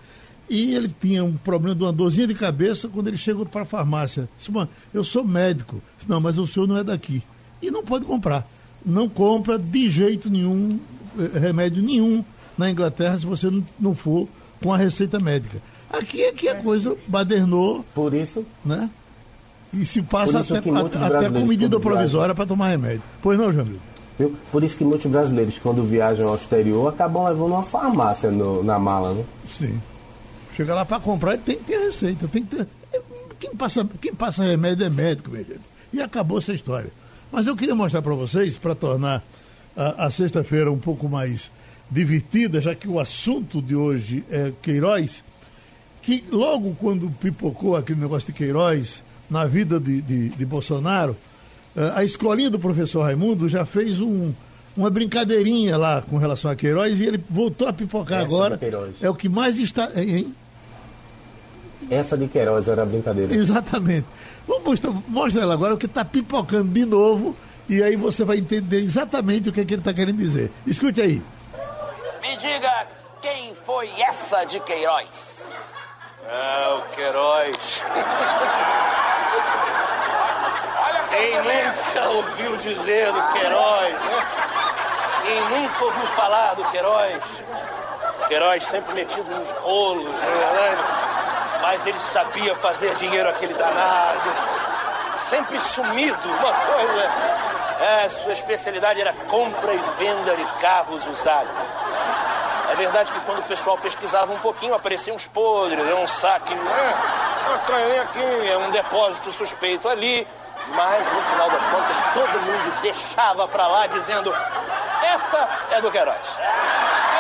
e 0.48 0.74
ele 0.74 0.94
tinha 1.00 1.22
um 1.22 1.36
problema 1.36 1.74
de 1.74 1.82
uma 1.82 1.92
dorzinha 1.92 2.26
de 2.26 2.34
cabeça 2.34 2.88
quando 2.88 3.08
ele 3.08 3.18
chegou 3.18 3.44
para 3.44 3.62
a 3.62 3.66
farmácia. 3.66 4.28
Disse, 4.38 4.50
eu 4.92 5.04
sou 5.04 5.22
médico. 5.22 5.82
Disse, 5.98 6.08
não, 6.08 6.20
mas 6.20 6.38
o 6.38 6.46
senhor 6.46 6.66
não 6.66 6.78
é 6.78 6.84
daqui. 6.84 7.22
E 7.60 7.70
não 7.70 7.84
pode 7.84 8.06
comprar. 8.06 8.46
Não 8.84 9.08
compra 9.08 9.58
de 9.58 9.88
jeito 9.88 10.30
nenhum, 10.30 10.80
eh, 11.18 11.38
remédio 11.38 11.82
nenhum 11.82 12.24
na 12.56 12.70
Inglaterra 12.70 13.18
se 13.18 13.26
você 13.26 13.48
não 13.78 13.94
for 13.94 14.26
com 14.62 14.72
a 14.72 14.76
receita 14.76 15.20
médica. 15.20 15.60
Aqui, 15.90 16.24
aqui 16.24 16.48
a 16.48 16.54
coisa 16.54 16.96
badernou. 17.06 17.84
Por 17.94 18.14
isso. 18.14 18.44
Né? 18.64 18.90
E 19.72 19.86
se 19.86 20.02
passa 20.02 20.40
até, 20.40 20.58
até 20.58 21.30
com 21.30 21.46
medida 21.46 21.80
provisória 21.80 22.34
para 22.34 22.46
tomar 22.46 22.68
remédio. 22.68 23.02
Pois 23.22 23.38
não, 23.38 23.52
Jamil? 23.52 23.78
Por 24.50 24.62
isso 24.62 24.76
que 24.76 24.84
muitos 24.84 25.10
brasileiros, 25.10 25.58
quando 25.58 25.82
viajam 25.82 26.28
ao 26.28 26.36
exterior, 26.36 26.88
acabam 26.88 27.24
levando 27.24 27.52
uma 27.52 27.62
farmácia 27.62 28.30
no, 28.30 28.62
na 28.62 28.78
mala, 28.78 29.14
né? 29.14 29.24
Sim. 29.48 29.80
Chega 30.54 30.74
lá 30.74 30.84
para 30.84 31.00
comprar, 31.00 31.32
ele 31.32 31.42
tem 31.42 31.56
que 31.56 31.64
ter 31.64 31.78
receita, 31.78 32.28
tem 32.28 32.44
que 32.44 32.56
ter. 32.56 32.66
Quem 33.40 33.54
passa, 33.56 33.88
quem 34.00 34.14
passa 34.14 34.44
remédio 34.44 34.86
é 34.86 34.90
médico, 34.90 35.30
meu 35.30 35.42
gente. 35.42 35.60
E 35.92 36.00
acabou 36.00 36.38
essa 36.38 36.52
história. 36.52 36.90
Mas 37.30 37.46
eu 37.46 37.56
queria 37.56 37.74
mostrar 37.74 38.02
para 38.02 38.14
vocês, 38.14 38.56
para 38.56 38.74
tornar 38.74 39.22
a, 39.76 40.06
a 40.06 40.10
sexta-feira 40.10 40.70
um 40.70 40.78
pouco 40.78 41.08
mais 41.08 41.50
divertida, 41.90 42.60
já 42.60 42.74
que 42.74 42.86
o 42.86 43.00
assunto 43.00 43.60
de 43.60 43.74
hoje 43.74 44.24
é 44.30 44.52
Queiroz, 44.62 45.24
que 46.02 46.24
logo 46.30 46.76
quando 46.78 47.10
pipocou 47.10 47.76
aquele 47.76 48.00
negócio 48.00 48.26
de 48.26 48.32
Queiroz 48.32 49.02
na 49.32 49.46
vida 49.46 49.80
de, 49.80 50.02
de, 50.02 50.28
de 50.28 50.44
Bolsonaro, 50.44 51.16
eh, 51.74 51.92
a 51.94 52.04
escolinha 52.04 52.50
do 52.50 52.58
professor 52.58 53.02
Raimundo 53.02 53.48
já 53.48 53.64
fez 53.64 53.98
um, 53.98 54.30
uma 54.76 54.90
brincadeirinha 54.90 55.76
lá 55.78 56.02
com 56.02 56.18
relação 56.18 56.50
a 56.50 56.54
Queiroz 56.54 57.00
e 57.00 57.06
ele 57.06 57.24
voltou 57.30 57.66
a 57.66 57.72
pipocar 57.72 58.18
Essa 58.18 58.26
agora. 58.26 58.60
É 59.00 59.08
o 59.08 59.14
que 59.14 59.30
mais 59.30 59.58
está. 59.58 59.90
Hein? 59.96 60.34
Essa 61.90 62.16
de 62.16 62.28
Queiroz 62.28 62.68
era 62.68 62.84
brincadeira. 62.84 63.34
Exatamente. 63.34 64.06
Vamos 64.46 64.64
mostrar, 64.64 64.92
mostra 65.08 65.42
ela 65.42 65.54
agora, 65.54 65.74
o 65.74 65.78
que 65.78 65.86
está 65.86 66.04
pipocando 66.04 66.70
de 66.70 66.84
novo, 66.84 67.34
e 67.68 67.82
aí 67.82 67.96
você 67.96 68.24
vai 68.24 68.36
entender 68.36 68.80
exatamente 68.80 69.48
o 69.48 69.52
que, 69.52 69.62
é 69.62 69.64
que 69.64 69.74
ele 69.74 69.80
está 69.80 69.94
querendo 69.94 70.18
dizer. 70.18 70.50
Escute 70.66 71.00
aí. 71.00 71.22
Me 72.20 72.36
diga 72.36 72.86
quem 73.22 73.54
foi 73.54 73.88
essa 74.00 74.44
de 74.44 74.60
Queiroz? 74.60 75.32
É 76.28 76.74
o 76.74 76.82
Queiroz. 76.94 77.82
Quem 81.10 81.36
nunca 81.42 82.08
ouviu 82.08 82.56
dizer 82.56 83.12
do 83.12 83.22
Queiroz, 83.32 83.94
né? 83.94 84.26
Quem 85.22 85.40
nunca 85.50 85.84
ouviu 85.84 86.06
falar 86.08 86.54
do 86.54 86.64
Queiroz? 86.70 87.22
Queiroz 88.28 88.64
sempre 88.64 88.94
metido 88.94 89.30
nos 89.30 89.50
rolos, 89.58 90.04
não 90.04 90.12
é 90.12 90.54
verdade? 90.54 91.02
mas 91.62 91.86
ele 91.86 92.00
sabia 92.00 92.54
fazer 92.56 92.94
dinheiro 92.96 93.28
aquele 93.28 93.54
danado. 93.54 94.20
Sempre 95.16 95.58
sumido, 95.60 96.28
uma 96.28 96.52
coisa. 96.52 97.10
É, 97.80 98.08
sua 98.08 98.32
especialidade 98.32 99.00
era 99.00 99.12
compra 99.28 99.72
e 99.72 99.78
venda 99.98 100.36
de 100.36 100.44
carros 100.60 101.06
usados. 101.06 101.50
É 102.72 102.74
verdade 102.74 103.12
que 103.12 103.20
quando 103.20 103.40
o 103.40 103.42
pessoal 103.42 103.76
pesquisava 103.76 104.32
um 104.32 104.38
pouquinho, 104.38 104.74
apareciam 104.74 105.14
uns 105.14 105.26
podres, 105.26 105.86
é 105.86 105.94
um 105.94 106.08
saque, 106.08 106.54
é, 106.54 108.00
aqui, 108.00 108.48
é 108.48 108.56
um 108.56 108.70
depósito 108.70 109.30
suspeito 109.30 109.86
ali. 109.90 110.26
Mas 110.74 111.04
no 111.12 111.22
final 111.22 111.50
das 111.50 111.64
contas, 111.64 111.96
todo 112.14 112.40
mundo 112.40 112.80
deixava 112.80 113.46
pra 113.46 113.66
lá 113.66 113.86
dizendo: 113.88 114.34
essa 115.02 115.48
é 115.70 115.82
do 115.82 115.90
Queiroz. 115.90 116.16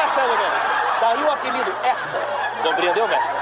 Essa 0.06 0.20
é 0.22 0.28
do 0.28 0.36
Queiroz. 0.38 0.62
Daí 1.02 1.22
o 1.22 1.30
apelido, 1.30 1.76
essa. 1.84 2.18
Compreendeu, 2.62 3.06
mestre? 3.06 3.34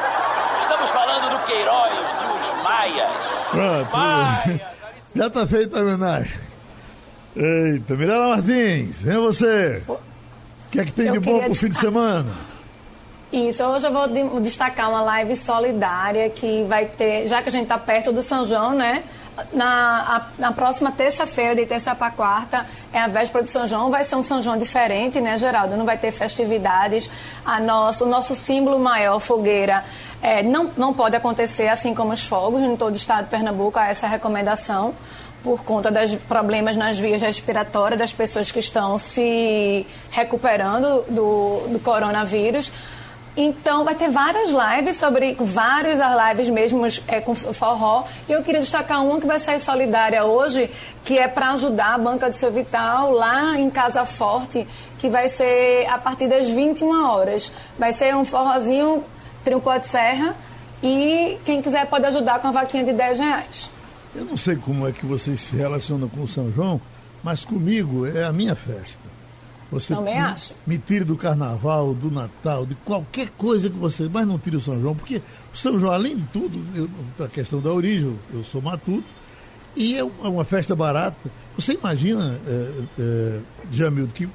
Estamos 0.62 0.90
falando 0.90 1.30
do 1.30 1.38
Queiroz 1.44 1.92
de 1.92 2.24
Os 2.26 2.62
Maias. 2.64 3.10
Pronto. 3.50 3.86
Os 3.86 3.92
Maias. 3.92 4.60
Já 5.14 5.26
está 5.28 5.46
feita 5.46 5.78
a 5.78 5.82
homenagem. 5.82 6.40
Eita, 7.36 7.94
Mirela 7.94 8.28
Martins, 8.30 9.00
vem 9.00 9.18
você. 9.18 9.82
O 10.70 10.72
que 10.72 10.78
é 10.78 10.84
que 10.84 10.92
tem 10.92 11.06
eu 11.06 11.14
de 11.14 11.18
bom 11.18 11.40
pro 11.40 11.54
fim 11.54 11.68
de 11.68 11.78
semana? 11.78 12.30
Isso, 13.32 13.60
hoje 13.64 13.88
eu 13.88 13.92
vou 13.92 14.40
destacar 14.40 14.88
uma 14.88 15.02
live 15.02 15.36
solidária 15.36 16.30
que 16.30 16.62
vai 16.68 16.86
ter, 16.86 17.26
já 17.26 17.42
que 17.42 17.48
a 17.48 17.52
gente 17.52 17.64
está 17.64 17.76
perto 17.76 18.12
do 18.12 18.22
São 18.22 18.46
João, 18.46 18.72
né? 18.72 19.02
Na, 19.52 20.16
a, 20.16 20.22
na 20.38 20.52
próxima 20.52 20.92
terça-feira, 20.92 21.56
de 21.56 21.66
terça 21.66 21.92
para 21.92 22.12
quarta, 22.12 22.66
é 22.92 23.00
a 23.00 23.08
véspera 23.08 23.42
de 23.42 23.50
São 23.50 23.66
João. 23.66 23.90
Vai 23.90 24.04
ser 24.04 24.14
um 24.14 24.22
São 24.22 24.40
João 24.40 24.56
diferente, 24.56 25.20
né, 25.20 25.36
Geraldo? 25.38 25.76
Não 25.76 25.84
vai 25.84 25.98
ter 25.98 26.12
festividades. 26.12 27.10
A 27.44 27.58
nosso, 27.58 28.04
o 28.04 28.08
nosso 28.08 28.36
símbolo 28.36 28.78
maior, 28.78 29.18
fogueira, 29.18 29.82
é, 30.22 30.40
não, 30.40 30.70
não 30.76 30.94
pode 30.94 31.16
acontecer 31.16 31.66
assim 31.66 31.92
como 31.94 32.12
os 32.12 32.24
fogos. 32.24 32.60
Em 32.60 32.76
todo 32.76 32.94
o 32.94 32.96
estado 32.96 33.24
de 33.24 33.30
Pernambuco 33.30 33.76
há 33.76 33.88
essa 33.88 34.06
recomendação 34.06 34.94
por 35.42 35.64
conta 35.64 35.90
dos 35.90 36.14
problemas 36.14 36.76
nas 36.76 36.98
vias 36.98 37.22
respiratórias 37.22 37.98
das 37.98 38.12
pessoas 38.12 38.52
que 38.52 38.58
estão 38.58 38.98
se 38.98 39.86
recuperando 40.10 41.04
do, 41.08 41.68
do 41.68 41.80
coronavírus. 41.82 42.70
Então, 43.36 43.84
vai 43.84 43.94
ter 43.94 44.10
várias 44.10 44.50
lives 44.50 44.96
sobre, 44.96 45.34
várias 45.38 45.98
lives 45.98 46.48
mesmo 46.48 46.86
é, 47.06 47.20
com 47.20 47.34
forró. 47.34 48.04
E 48.28 48.32
eu 48.32 48.42
queria 48.42 48.60
destacar 48.60 49.04
uma 49.04 49.20
que 49.20 49.26
vai 49.26 49.38
sair 49.38 49.60
solidária 49.60 50.24
hoje, 50.24 50.70
que 51.04 51.16
é 51.16 51.28
para 51.28 51.52
ajudar 51.52 51.94
a 51.94 51.98
Banca 51.98 52.28
do 52.28 52.34
Seu 52.34 52.50
Vital 52.50 53.12
lá 53.12 53.58
em 53.58 53.70
Casa 53.70 54.04
Forte, 54.04 54.66
que 54.98 55.08
vai 55.08 55.28
ser 55.28 55.86
a 55.88 55.96
partir 55.96 56.28
das 56.28 56.48
21 56.48 57.08
horas. 57.08 57.52
Vai 57.78 57.92
ser 57.92 58.14
um 58.16 58.24
forrozinho 58.24 59.04
trinco 59.44 59.78
de 59.78 59.86
serra 59.86 60.34
e 60.82 61.38
quem 61.44 61.62
quiser 61.62 61.86
pode 61.86 62.06
ajudar 62.06 62.40
com 62.40 62.48
a 62.48 62.50
vaquinha 62.50 62.84
de 62.84 62.92
10 62.92 63.18
reais. 63.18 63.70
Eu 64.14 64.24
não 64.24 64.36
sei 64.36 64.56
como 64.56 64.86
é 64.86 64.92
que 64.92 65.06
vocês 65.06 65.40
se 65.40 65.56
relacionam 65.56 66.08
com 66.08 66.22
o 66.22 66.28
São 66.28 66.50
João, 66.52 66.80
mas 67.22 67.44
comigo 67.44 68.06
é 68.06 68.24
a 68.24 68.32
minha 68.32 68.54
festa. 68.54 68.98
Você 69.70 69.94
Também 69.94 70.14
me, 70.14 70.20
acho. 70.20 70.54
Me 70.66 70.78
tire 70.78 71.04
do 71.04 71.16
carnaval, 71.16 71.94
do 71.94 72.10
Natal, 72.10 72.66
de 72.66 72.74
qualquer 72.74 73.30
coisa 73.30 73.70
que 73.70 73.76
você. 73.76 74.08
Mas 74.12 74.26
não 74.26 74.38
tire 74.38 74.56
o 74.56 74.60
São 74.60 74.80
João, 74.80 74.96
porque 74.96 75.22
o 75.54 75.56
São 75.56 75.78
João, 75.78 75.92
além 75.92 76.16
de 76.16 76.24
tudo, 76.32 76.60
eu, 76.74 76.90
a 77.24 77.28
questão 77.28 77.60
da 77.60 77.70
origem, 77.72 78.16
eu 78.32 78.42
sou 78.42 78.60
matuto, 78.60 79.06
e 79.76 79.96
é 79.96 80.02
uma 80.02 80.44
festa 80.44 80.74
barata. 80.74 81.30
Você 81.56 81.74
imagina, 81.74 82.36
é, 82.46 82.70
é, 82.98 83.38
Jamildo, 83.72 84.12
que 84.12 84.28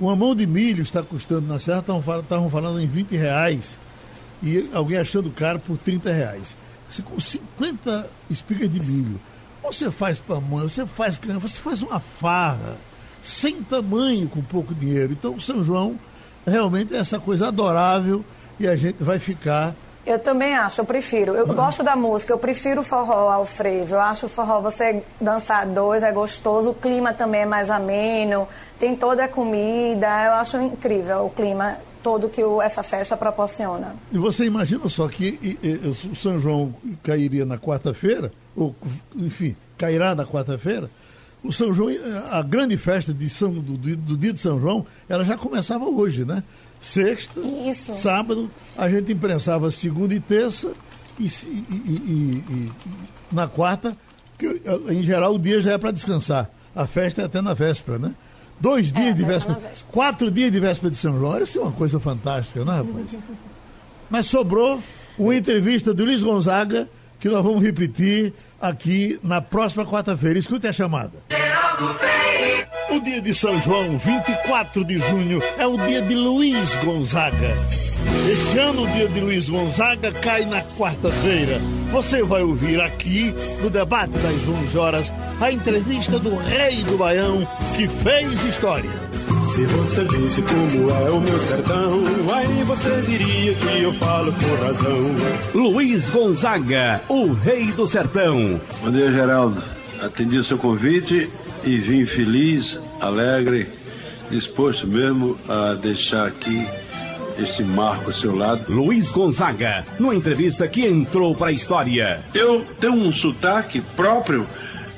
uma 0.00 0.16
mão 0.16 0.34
de 0.34 0.46
milho 0.46 0.82
está 0.82 1.02
custando 1.02 1.46
na 1.46 1.60
Serra, 1.60 1.78
estavam 1.78 2.50
falando 2.50 2.80
em 2.80 2.86
20 2.86 3.16
reais, 3.16 3.78
e 4.42 4.68
alguém 4.72 4.98
achando 4.98 5.30
caro 5.30 5.60
por 5.60 5.78
30 5.78 6.12
reais. 6.12 6.56
Com 7.04 7.20
50 7.20 8.08
espigas 8.30 8.70
de 8.70 8.80
milho, 8.80 9.20
você 9.62 9.90
faz 9.90 10.20
pamonha, 10.20 10.68
você 10.68 10.86
faz 10.86 11.18
cana, 11.18 11.38
você 11.38 11.60
faz 11.60 11.82
uma 11.82 11.98
farra 11.98 12.76
sem 13.22 13.62
tamanho 13.62 14.28
com 14.28 14.42
pouco 14.42 14.74
dinheiro. 14.74 15.12
Então, 15.12 15.34
o 15.34 15.40
São 15.40 15.64
João 15.64 15.98
realmente 16.46 16.94
é 16.94 16.98
essa 16.98 17.18
coisa 17.18 17.48
adorável 17.48 18.24
e 18.60 18.68
a 18.68 18.76
gente 18.76 19.02
vai 19.02 19.18
ficar. 19.18 19.74
Eu 20.06 20.18
também 20.18 20.54
acho, 20.54 20.82
eu 20.82 20.84
prefiro. 20.84 21.34
Eu 21.34 21.46
gosto 21.46 21.82
da 21.82 21.96
música, 21.96 22.32
eu 22.34 22.38
prefiro 22.38 22.82
o 22.82 22.84
forró 22.84 23.30
ao 23.30 23.46
frevo. 23.46 23.94
Eu 23.94 24.00
acho 24.00 24.26
o 24.26 24.28
forró 24.28 24.60
você 24.60 25.02
dançar 25.18 25.66
dois 25.66 26.02
é 26.02 26.12
gostoso, 26.12 26.70
o 26.70 26.74
clima 26.74 27.14
também 27.14 27.40
é 27.40 27.46
mais 27.46 27.70
ameno, 27.70 28.46
tem 28.78 28.94
toda 28.94 29.24
a 29.24 29.28
comida. 29.28 30.06
Eu 30.24 30.32
acho 30.34 30.60
incrível 30.60 31.24
o 31.24 31.30
clima 31.30 31.78
todo 32.04 32.28
que 32.28 32.44
o, 32.44 32.60
essa 32.60 32.82
festa 32.82 33.16
proporciona. 33.16 33.96
E 34.12 34.18
você 34.18 34.44
imagina 34.44 34.88
só 34.90 35.08
que 35.08 35.38
e, 35.42 35.58
e, 35.66 35.88
o 35.88 36.14
São 36.14 36.38
João 36.38 36.74
cairia 37.02 37.46
na 37.46 37.58
quarta-feira, 37.58 38.30
ou 38.54 38.76
enfim, 39.16 39.56
cairá 39.78 40.14
na 40.14 40.26
quarta-feira 40.26 40.90
o 41.42 41.52
São 41.52 41.74
João, 41.74 41.90
a 42.30 42.42
grande 42.42 42.76
festa 42.76 43.12
de 43.12 43.28
São, 43.28 43.52
do, 43.52 43.76
do, 43.76 44.16
dia 44.16 44.32
de 44.32 44.40
São 44.40 44.58
João, 44.58 44.86
ela 45.08 45.24
já 45.24 45.36
começava 45.36 45.84
hoje, 45.84 46.24
né? 46.24 46.42
Sexta, 46.80 47.38
Isso. 47.40 47.94
sábado, 47.96 48.50
a 48.76 48.88
gente 48.88 49.12
imprensava 49.12 49.70
segunda 49.70 50.14
e 50.14 50.20
terça, 50.20 50.72
e, 51.18 51.26
e, 51.26 52.42
e, 52.48 52.72
na 53.30 53.46
quarta, 53.46 53.96
que, 54.38 54.62
em 54.88 55.02
geral, 55.02 55.34
o 55.34 55.38
dia 55.38 55.60
já 55.60 55.72
é 55.72 55.78
para 55.78 55.90
descansar. 55.90 56.50
A 56.74 56.86
festa 56.86 57.22
é 57.22 57.24
até 57.26 57.40
na 57.42 57.52
véspera, 57.52 57.98
né? 57.98 58.14
Dois 58.64 58.90
dias 58.90 59.08
é, 59.08 59.12
de 59.12 59.22
véspera, 59.22 59.58
véspera, 59.58 59.92
quatro 59.92 60.30
dias 60.30 60.50
de 60.50 60.58
véspera 60.58 60.90
de 60.90 60.96
São 60.96 61.18
João. 61.18 61.38
Isso 61.38 61.58
é 61.58 61.60
uma 61.60 61.72
coisa 61.72 62.00
fantástica, 62.00 62.64
né, 62.64 62.76
rapaz? 62.78 63.18
Mas 64.08 64.24
sobrou 64.24 64.80
uma 65.18 65.36
entrevista 65.36 65.92
do 65.92 66.02
Luiz 66.02 66.22
Gonzaga, 66.22 66.88
que 67.20 67.28
nós 67.28 67.44
vamos 67.44 67.62
repetir 67.62 68.32
aqui 68.58 69.20
na 69.22 69.42
próxima 69.42 69.84
quarta-feira. 69.84 70.38
Escute 70.38 70.66
a 70.66 70.72
chamada. 70.72 71.12
O 72.90 73.00
dia 73.00 73.20
de 73.20 73.34
São 73.34 73.60
João, 73.60 73.96
24 73.96 74.84
de 74.84 74.98
junho, 74.98 75.42
é 75.58 75.66
o 75.66 75.76
dia 75.76 76.02
de 76.02 76.14
Luiz 76.14 76.74
Gonzaga. 76.84 77.56
Este 78.30 78.58
ano 78.58 78.82
o 78.82 78.86
dia 78.88 79.08
de 79.08 79.20
Luiz 79.20 79.48
Gonzaga 79.48 80.12
cai 80.12 80.44
na 80.44 80.62
quarta-feira. 80.62 81.60
Você 81.92 82.22
vai 82.22 82.42
ouvir 82.42 82.80
aqui, 82.80 83.34
no 83.62 83.70
debate 83.70 84.12
das 84.12 84.48
11 84.48 84.78
horas, 84.78 85.12
a 85.40 85.50
entrevista 85.50 86.18
do 86.18 86.36
rei 86.36 86.84
do 86.84 86.98
Baião 86.98 87.46
que 87.76 87.88
fez 87.88 88.44
história. 88.44 88.90
Se 89.54 89.64
você 89.64 90.04
visse 90.04 90.42
como 90.42 90.90
é 90.90 91.10
o 91.10 91.20
meu 91.20 91.38
sertão, 91.38 92.02
aí 92.34 92.64
você 92.64 92.90
diria 93.02 93.54
que 93.54 93.82
eu 93.82 93.92
falo 93.94 94.32
por 94.32 94.58
razão. 94.60 95.00
Luiz 95.54 96.10
Gonzaga, 96.10 97.00
o 97.08 97.32
rei 97.32 97.72
do 97.72 97.86
sertão. 97.86 98.60
Bom 98.82 98.90
dia, 98.90 99.10
Geraldo. 99.10 99.62
Atendi 100.02 100.36
o 100.36 100.44
seu 100.44 100.58
convite 100.58 101.30
e 101.66 101.78
vim 101.78 102.04
feliz, 102.04 102.78
alegre, 103.00 103.68
disposto 104.30 104.86
mesmo 104.86 105.38
a 105.48 105.74
deixar 105.74 106.26
aqui 106.26 106.66
este 107.38 107.62
marco 107.64 108.06
ao 108.06 108.12
seu 108.12 108.34
lado. 108.34 108.72
Luiz 108.72 109.10
Gonzaga, 109.10 109.84
numa 109.98 110.14
entrevista 110.14 110.68
que 110.68 110.86
entrou 110.86 111.34
para 111.34 111.48
a 111.48 111.52
história. 111.52 112.20
Eu 112.34 112.64
tenho 112.80 112.94
um 112.94 113.12
sotaque 113.12 113.80
próprio 113.96 114.46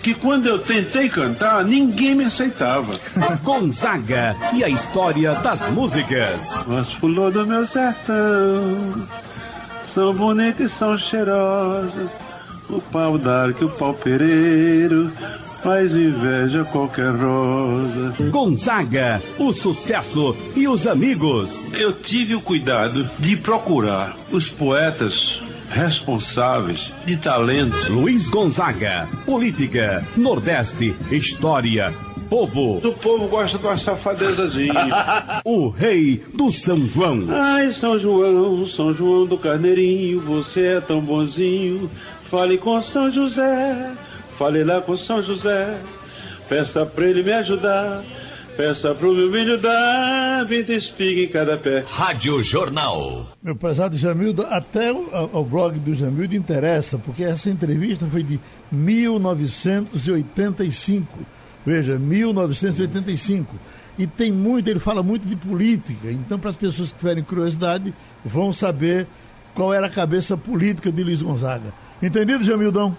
que 0.03 0.15
quando 0.15 0.47
eu 0.47 0.59
tentei 0.59 1.09
cantar, 1.09 1.65
ninguém 1.65 2.15
me 2.15 2.25
aceitava. 2.25 2.99
Gonzaga 3.43 4.37
e 4.53 4.63
a 4.63 4.69
história 4.69 5.35
das 5.35 5.71
músicas. 5.71 6.69
As 6.69 6.93
flores 6.93 7.35
do 7.35 7.47
meu 7.47 7.67
sertão 7.67 9.07
são 9.85 10.15
bonitas 10.15 10.73
e 10.73 10.75
são 10.75 10.99
cheirosas. 10.99 12.11
O 12.69 12.81
pau 12.81 13.17
d'arco 13.17 13.63
e 13.63 13.67
o 13.67 13.71
pau 13.71 13.95
pereiro 13.95 15.11
faz 15.67 15.97
inveja 15.97 16.63
a 16.63 16.65
qualquer 16.65 17.11
rosa. 17.11 18.31
Gonzaga, 18.31 19.21
o 19.37 19.53
sucesso 19.53 20.37
e 20.55 20.69
os 20.69 20.87
amigos. 20.87 21.75
Eu 21.75 21.93
tive 21.93 22.37
o 22.37 22.41
cuidado 22.41 23.03
de 23.19 23.37
procurar 23.37 24.15
os 24.31 24.49
poetas 24.49 25.43
responsáveis 25.69 26.93
de 27.05 27.17
talento. 27.17 27.93
Luiz 27.93 28.31
Gonzaga, 28.31 29.09
política, 29.25 30.07
Nordeste, 30.17 30.95
história, 31.11 31.93
povo. 32.31 32.77
O 32.77 32.93
povo 32.93 33.27
gosta 33.27 33.59
de 33.59 33.67
uma 33.67 33.77
safadezazinha. 33.77 35.43
o 35.45 35.69
rei 35.71 36.23
do 36.33 36.53
São 36.53 36.87
João. 36.87 37.27
Ai, 37.29 37.73
São 37.73 37.99
João, 37.99 38.69
São 38.69 38.93
João 38.93 39.27
do 39.27 39.37
Carneirinho, 39.37 40.21
você 40.21 40.77
é 40.77 40.81
tão 40.81 41.01
bonzinho. 41.01 41.91
Fale 42.31 42.57
com 42.57 42.81
São 42.81 43.11
José, 43.11 43.93
fale 44.39 44.65
lá 44.65 44.81
com 44.81 44.97
São 44.97 45.23
José. 45.23 45.79
Peça 46.49 46.87
pra 46.87 47.07
ele 47.07 47.23
me 47.23 47.33
ajudar. 47.33 48.03
Peça 48.57 48.95
pro 48.95 49.15
meu 49.15 49.31
milho 49.31 49.61
dar 49.61 50.47
20 50.47 50.73
espigas 50.73 51.25
em 51.25 51.29
cada 51.29 51.59
pé. 51.59 51.85
Rádio 51.87 52.43
Jornal. 52.43 53.29
Meu 53.43 53.55
prezado 53.55 53.99
Jamildo, 53.99 54.47
até 54.49 54.91
o, 54.91 55.29
o 55.31 55.45
blog 55.45 55.79
do 55.79 55.95
Jamildo 55.95 56.35
interessa, 56.35 56.97
porque 56.97 57.23
essa 57.23 57.51
entrevista 57.51 58.07
foi 58.07 58.23
de 58.23 58.41
1985. 58.73 61.19
Veja, 61.67 61.99
1985. 61.99 63.55
E 63.99 64.07
tem 64.07 64.33
muito, 64.33 64.69
ele 64.69 64.81
fala 64.81 65.03
muito 65.03 65.29
de 65.29 65.37
política. 65.37 66.11
Então, 66.11 66.39
para 66.39 66.49
as 66.51 66.57
pessoas 66.57 66.93
que 66.93 66.99
tiverem 66.99 67.25
curiosidade, 67.25 67.93
vão 68.25 68.55
saber 68.55 69.07
qual 69.55 69.75
era 69.75 69.87
a 69.87 69.91
cabeça 69.91 70.35
política 70.37 70.91
de 70.91 71.05
Luiz 71.05 71.21
Gonzaga. 71.21 71.75
Entendido, 72.03 72.45
Jamildão? 72.45 72.97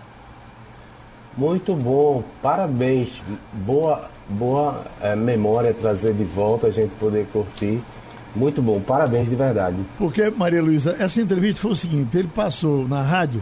Muito 1.37 1.75
bom, 1.75 2.23
parabéns. 2.41 3.21
Boa 3.53 4.09
boa 4.29 4.83
é, 5.01 5.15
memória 5.15 5.73
trazer 5.73 6.13
de 6.13 6.23
volta, 6.23 6.67
a 6.67 6.71
gente 6.71 6.91
poder 6.95 7.25
curtir. 7.27 7.79
Muito 8.35 8.61
bom, 8.61 8.79
parabéns 8.79 9.29
de 9.29 9.35
verdade. 9.35 9.77
Porque, 9.97 10.29
Maria 10.29 10.61
Luísa, 10.61 10.95
essa 10.99 11.21
entrevista 11.21 11.61
foi 11.61 11.71
o 11.71 11.75
seguinte: 11.75 12.15
ele 12.17 12.27
passou 12.27 12.87
na 12.87 13.01
rádio 13.01 13.41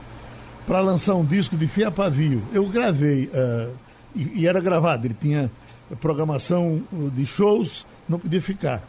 para 0.66 0.80
lançar 0.80 1.16
um 1.16 1.26
disco 1.26 1.58
de 1.58 1.68
Fia 1.68 1.92
Pavio. 1.92 2.42
Eu 2.54 2.68
gravei, 2.68 3.26
uh, 3.26 3.72
e, 4.16 4.42
e, 4.42 4.48
era 4.48 4.60
gravado, 4.62 5.06
ele 5.06 5.16
tinha 5.20 5.52
programação 6.00 6.82
de 6.92 7.26
shows, 7.26 7.86
não 8.08 8.20
podia 8.20 8.42
ficar. 8.42 8.82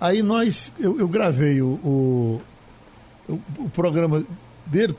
Aí 0.00 0.22
nós, 0.22 0.72
eu, 0.78 0.98
eu 0.98 1.06
gravei 1.06 1.60
o, 1.60 1.72
o, 1.84 2.40
o, 3.28 3.68
programa 3.70 4.24
dele, 4.64 4.96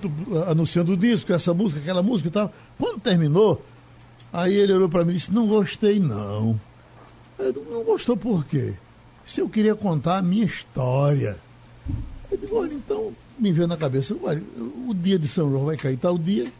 anunciando 0.47 0.93
o 0.93 0.97
disco, 0.97 1.33
essa 1.33 1.53
música, 1.53 1.81
aquela 1.81 2.03
música 2.03 2.29
e 2.29 2.31
tal. 2.31 2.53
Quando 2.81 2.99
terminou, 2.99 3.61
Aí 4.33 4.55
ele 4.55 4.73
olhou 4.73 4.87
para 4.87 5.03
mim 5.03 5.11
e 5.11 5.15
disse: 5.15 5.33
Não 5.33 5.47
gostei, 5.47 5.99
não. 5.99 6.59
Eu 7.37 7.53
não 7.71 7.83
gostou 7.83 8.15
por 8.15 8.45
quê? 8.45 8.73
Se 9.25 9.41
eu 9.41 9.49
queria 9.49 9.75
contar 9.75 10.17
a 10.17 10.21
minha 10.21 10.45
história. 10.45 11.37
Eu 12.31 12.37
digo: 12.37 12.55
Olha, 12.55 12.73
então 12.73 13.11
me 13.37 13.51
veio 13.51 13.67
na 13.67 13.75
cabeça: 13.75 14.15
olha, 14.23 14.41
o 14.87 14.93
dia 14.93 15.19
de 15.19 15.27
São 15.27 15.49
João 15.49 15.65
vai 15.65 15.75
cair 15.75 15.97
tal 15.97 16.17
dia. 16.17 16.51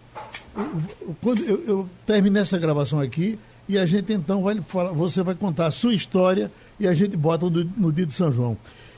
Eu, 0.56 1.16
quando 1.22 1.44
eu, 1.44 1.64
eu 1.66 1.90
terminei 2.06 2.42
essa 2.42 2.58
gravação 2.58 3.00
aqui 3.00 3.40
e 3.70 3.78
a 3.78 3.86
gente 3.86 4.12
então 4.12 4.44
vai 4.44 4.60
falar, 4.68 4.92
você 4.92 5.24
vai 5.24 5.34
contar 5.34 5.68
a 5.68 5.72
sua 5.72 5.94
história 5.94 6.52
e 6.78 6.86
a 6.86 6.94
gente 6.94 7.16
bota 7.16 7.50
no, 7.50 7.64
no 7.78 7.92
dia 7.92 8.06
de 8.06 8.14
São 8.14 8.34
João. 8.34 8.58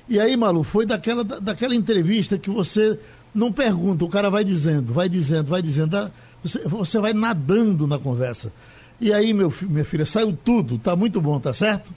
E 0.10 0.20
aí, 0.20 0.36
Malu, 0.36 0.64
foi 0.64 0.86
daquela, 0.86 1.24
daquela 1.24 1.76
entrevista 1.76 2.40
que 2.40 2.50
você 2.50 3.00
não 3.36 3.54
pergunta, 3.54 4.04
o 4.04 4.10
cara 4.10 4.30
vai 4.30 4.44
dizendo, 4.44 4.92
vai 4.92 5.08
dizendo, 5.08 5.50
vai 5.50 5.62
dizendo. 5.62 6.12
Você, 6.44 6.60
você 6.68 7.00
vai 7.00 7.14
nadando 7.14 7.88
na 7.88 7.98
conversa. 7.98 8.52
E 9.00 9.12
aí, 9.12 9.34
meu, 9.34 9.52
minha 9.62 9.86
filha, 9.86 10.06
saiu 10.06 10.38
tudo. 10.44 10.78
Tá 10.78 10.96
muito 10.96 11.20
bom, 11.22 11.40
tá 11.40 11.54
certo? 11.54 11.92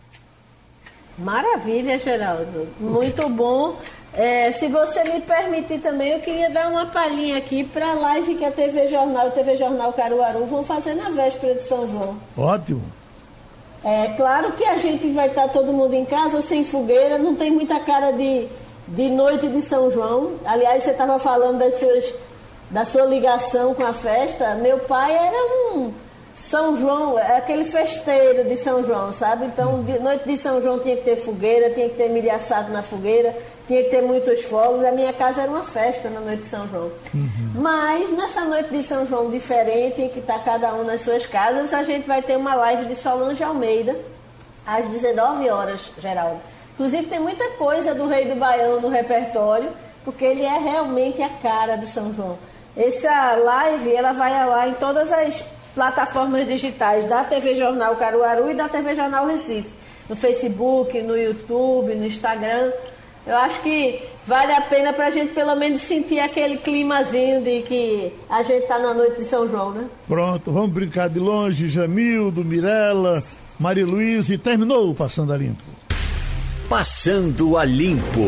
Maravilha, 1.19 1.99
Geraldo. 1.99 2.69
Muito 2.79 3.29
bom. 3.29 3.77
É, 4.13 4.51
se 4.51 4.69
você 4.69 5.05
me 5.05 5.21
permitir 5.21 5.79
também, 5.79 6.13
eu 6.13 6.21
queria 6.21 6.51
dar 6.51 6.69
uma 6.71 6.87
palhinha 6.87 7.37
aqui 7.37 7.65
para 7.65 7.91
a 7.91 7.95
live 7.95 8.35
que 8.37 8.45
a 8.45 8.51
TV 8.51 8.87
Jornal 8.89 9.29
e 9.29 9.31
TV 9.33 9.57
Jornal 9.57 9.93
Caruaru 9.93 10.47
vão 10.47 10.65
fazer 10.65 10.95
na 10.95 11.11
véspera 11.11 11.55
de 11.55 11.65
São 11.65 11.87
João. 11.87 12.19
Ótimo. 12.37 12.83
É 13.85 14.09
claro 14.17 14.53
que 14.53 14.65
a 14.65 14.79
gente 14.79 15.09
vai 15.13 15.29
estar 15.29 15.49
todo 15.49 15.73
mundo 15.73 15.95
em 15.95 16.05
casa, 16.05 16.41
sem 16.41 16.65
fogueira, 16.65 17.19
não 17.19 17.37
tem 17.37 17.51
muita 17.51 17.79
cara 17.79 18.11
de, 18.11 18.49
de 18.89 19.09
noite 19.11 19.49
de 19.49 19.61
São 19.63 19.91
João. 19.91 20.33
Aliás, 20.45 20.83
você 20.83 20.91
estava 20.91 21.19
falando 21.19 21.59
das 21.59 21.79
suas, 21.79 22.15
da 22.71 22.85
sua 22.85 23.05
ligação 23.05 23.75
com 23.75 23.85
a 23.85 23.93
festa. 23.93 24.55
Meu 24.55 24.79
pai 24.81 25.15
era 25.15 25.37
um 25.73 25.93
São 26.35 26.77
João, 26.77 27.19
é 27.19 27.37
aquele 27.37 27.65
festeiro 27.65 28.45
de 28.45 28.57
São 28.57 28.85
João, 28.85 29.13
sabe? 29.13 29.47
Então, 29.47 29.83
de, 29.83 29.99
noite 29.99 30.25
de 30.25 30.37
São 30.37 30.61
João 30.61 30.79
tinha 30.79 30.97
que 30.97 31.05
ter 31.05 31.17
fogueira, 31.17 31.71
tinha 31.71 31.89
que 31.89 31.97
ter 31.97 32.09
milho 32.09 32.33
assado 32.35 32.73
na 32.73 32.83
fogueira, 32.83 33.35
tinha 33.67 33.83
que 33.85 33.91
ter 33.91 34.03
muitos 34.03 34.43
fogos. 34.43 34.85
A 34.85 34.93
minha 34.93 35.13
casa 35.13 35.43
era 35.43 35.51
uma 35.51 35.63
festa 35.63 36.11
na 36.11 36.21
noite 36.21 36.43
de 36.43 36.49
São 36.49 36.69
João. 36.69 36.91
Uhum. 37.15 37.53
Mas 37.55 38.11
nessa 38.11 38.45
noite 38.45 38.71
de 38.71 38.83
São 38.83 39.07
João 39.07 39.31
diferente, 39.31 40.03
em 40.03 40.09
que 40.09 40.19
está 40.19 40.39
cada 40.39 40.75
um 40.75 40.85
nas 40.85 41.03
suas 41.03 41.25
casas, 41.25 41.73
a 41.73 41.83
gente 41.83 42.07
vai 42.07 42.21
ter 42.21 42.37
uma 42.37 42.55
live 42.55 42.85
de 42.87 42.97
Solange 42.97 43.43
Almeida 43.43 43.97
às 44.67 44.89
19 44.89 45.49
horas, 45.49 45.93
Geraldo. 45.99 46.41
Inclusive 46.75 47.07
tem 47.07 47.21
muita 47.21 47.49
coisa 47.53 47.95
do 47.95 48.07
Rei 48.07 48.27
do 48.27 48.35
Baião 48.35 48.81
no 48.81 48.89
repertório, 48.89 49.71
porque 50.05 50.25
ele 50.25 50.45
é 50.45 50.59
realmente 50.59 51.23
a 51.23 51.29
cara 51.29 51.77
do 51.77 51.87
São 51.87 52.13
João. 52.13 52.37
Essa 52.77 53.35
live 53.37 53.91
ela 53.93 54.13
vai 54.13 54.39
ao 54.39 54.53
ar 54.53 54.69
em 54.69 54.75
todas 54.75 55.11
as 55.11 55.43
plataformas 55.75 56.47
digitais 56.47 57.07
da 57.07 57.25
TV 57.25 57.55
Jornal 57.55 57.97
Caruaru 57.97 58.51
e 58.51 58.55
da 58.55 58.69
TV 58.69 58.95
Jornal 58.95 59.27
Recife. 59.27 59.71
No 60.09 60.15
Facebook, 60.15 61.01
no 61.03 61.17
YouTube, 61.17 61.95
no 61.95 62.07
Instagram. 62.07 62.71
Eu 63.27 63.37
acho 63.39 63.61
que 63.61 64.03
vale 64.27 64.53
a 64.53 64.61
pena 64.61 64.93
para 64.93 65.07
a 65.07 65.11
gente 65.11 65.33
pelo 65.33 65.57
menos 65.57 65.81
sentir 65.81 66.21
aquele 66.21 66.59
climazinho 66.59 67.43
de 67.43 67.63
que 67.63 68.13
a 68.29 68.43
gente 68.43 68.63
está 68.63 68.79
na 68.79 68.95
noite 68.95 69.19
de 69.19 69.25
São 69.25 69.49
João, 69.49 69.73
né? 69.73 69.87
Pronto, 70.07 70.53
vamos 70.53 70.71
brincar 70.71 71.09
de 71.09 71.19
longe, 71.19 71.69
Jamildo, 71.69 72.45
Mirella, 72.45 73.23
Maria 73.59 73.87
Luísa 73.87 74.35
e 74.35 74.39
terminou 74.39 74.91
o 74.91 74.95
Passando 74.95 75.33
a 75.33 75.37
Limpo. 75.37 75.65
Passando 76.69 77.57
a 77.57 77.65
Limpo. 77.65 78.21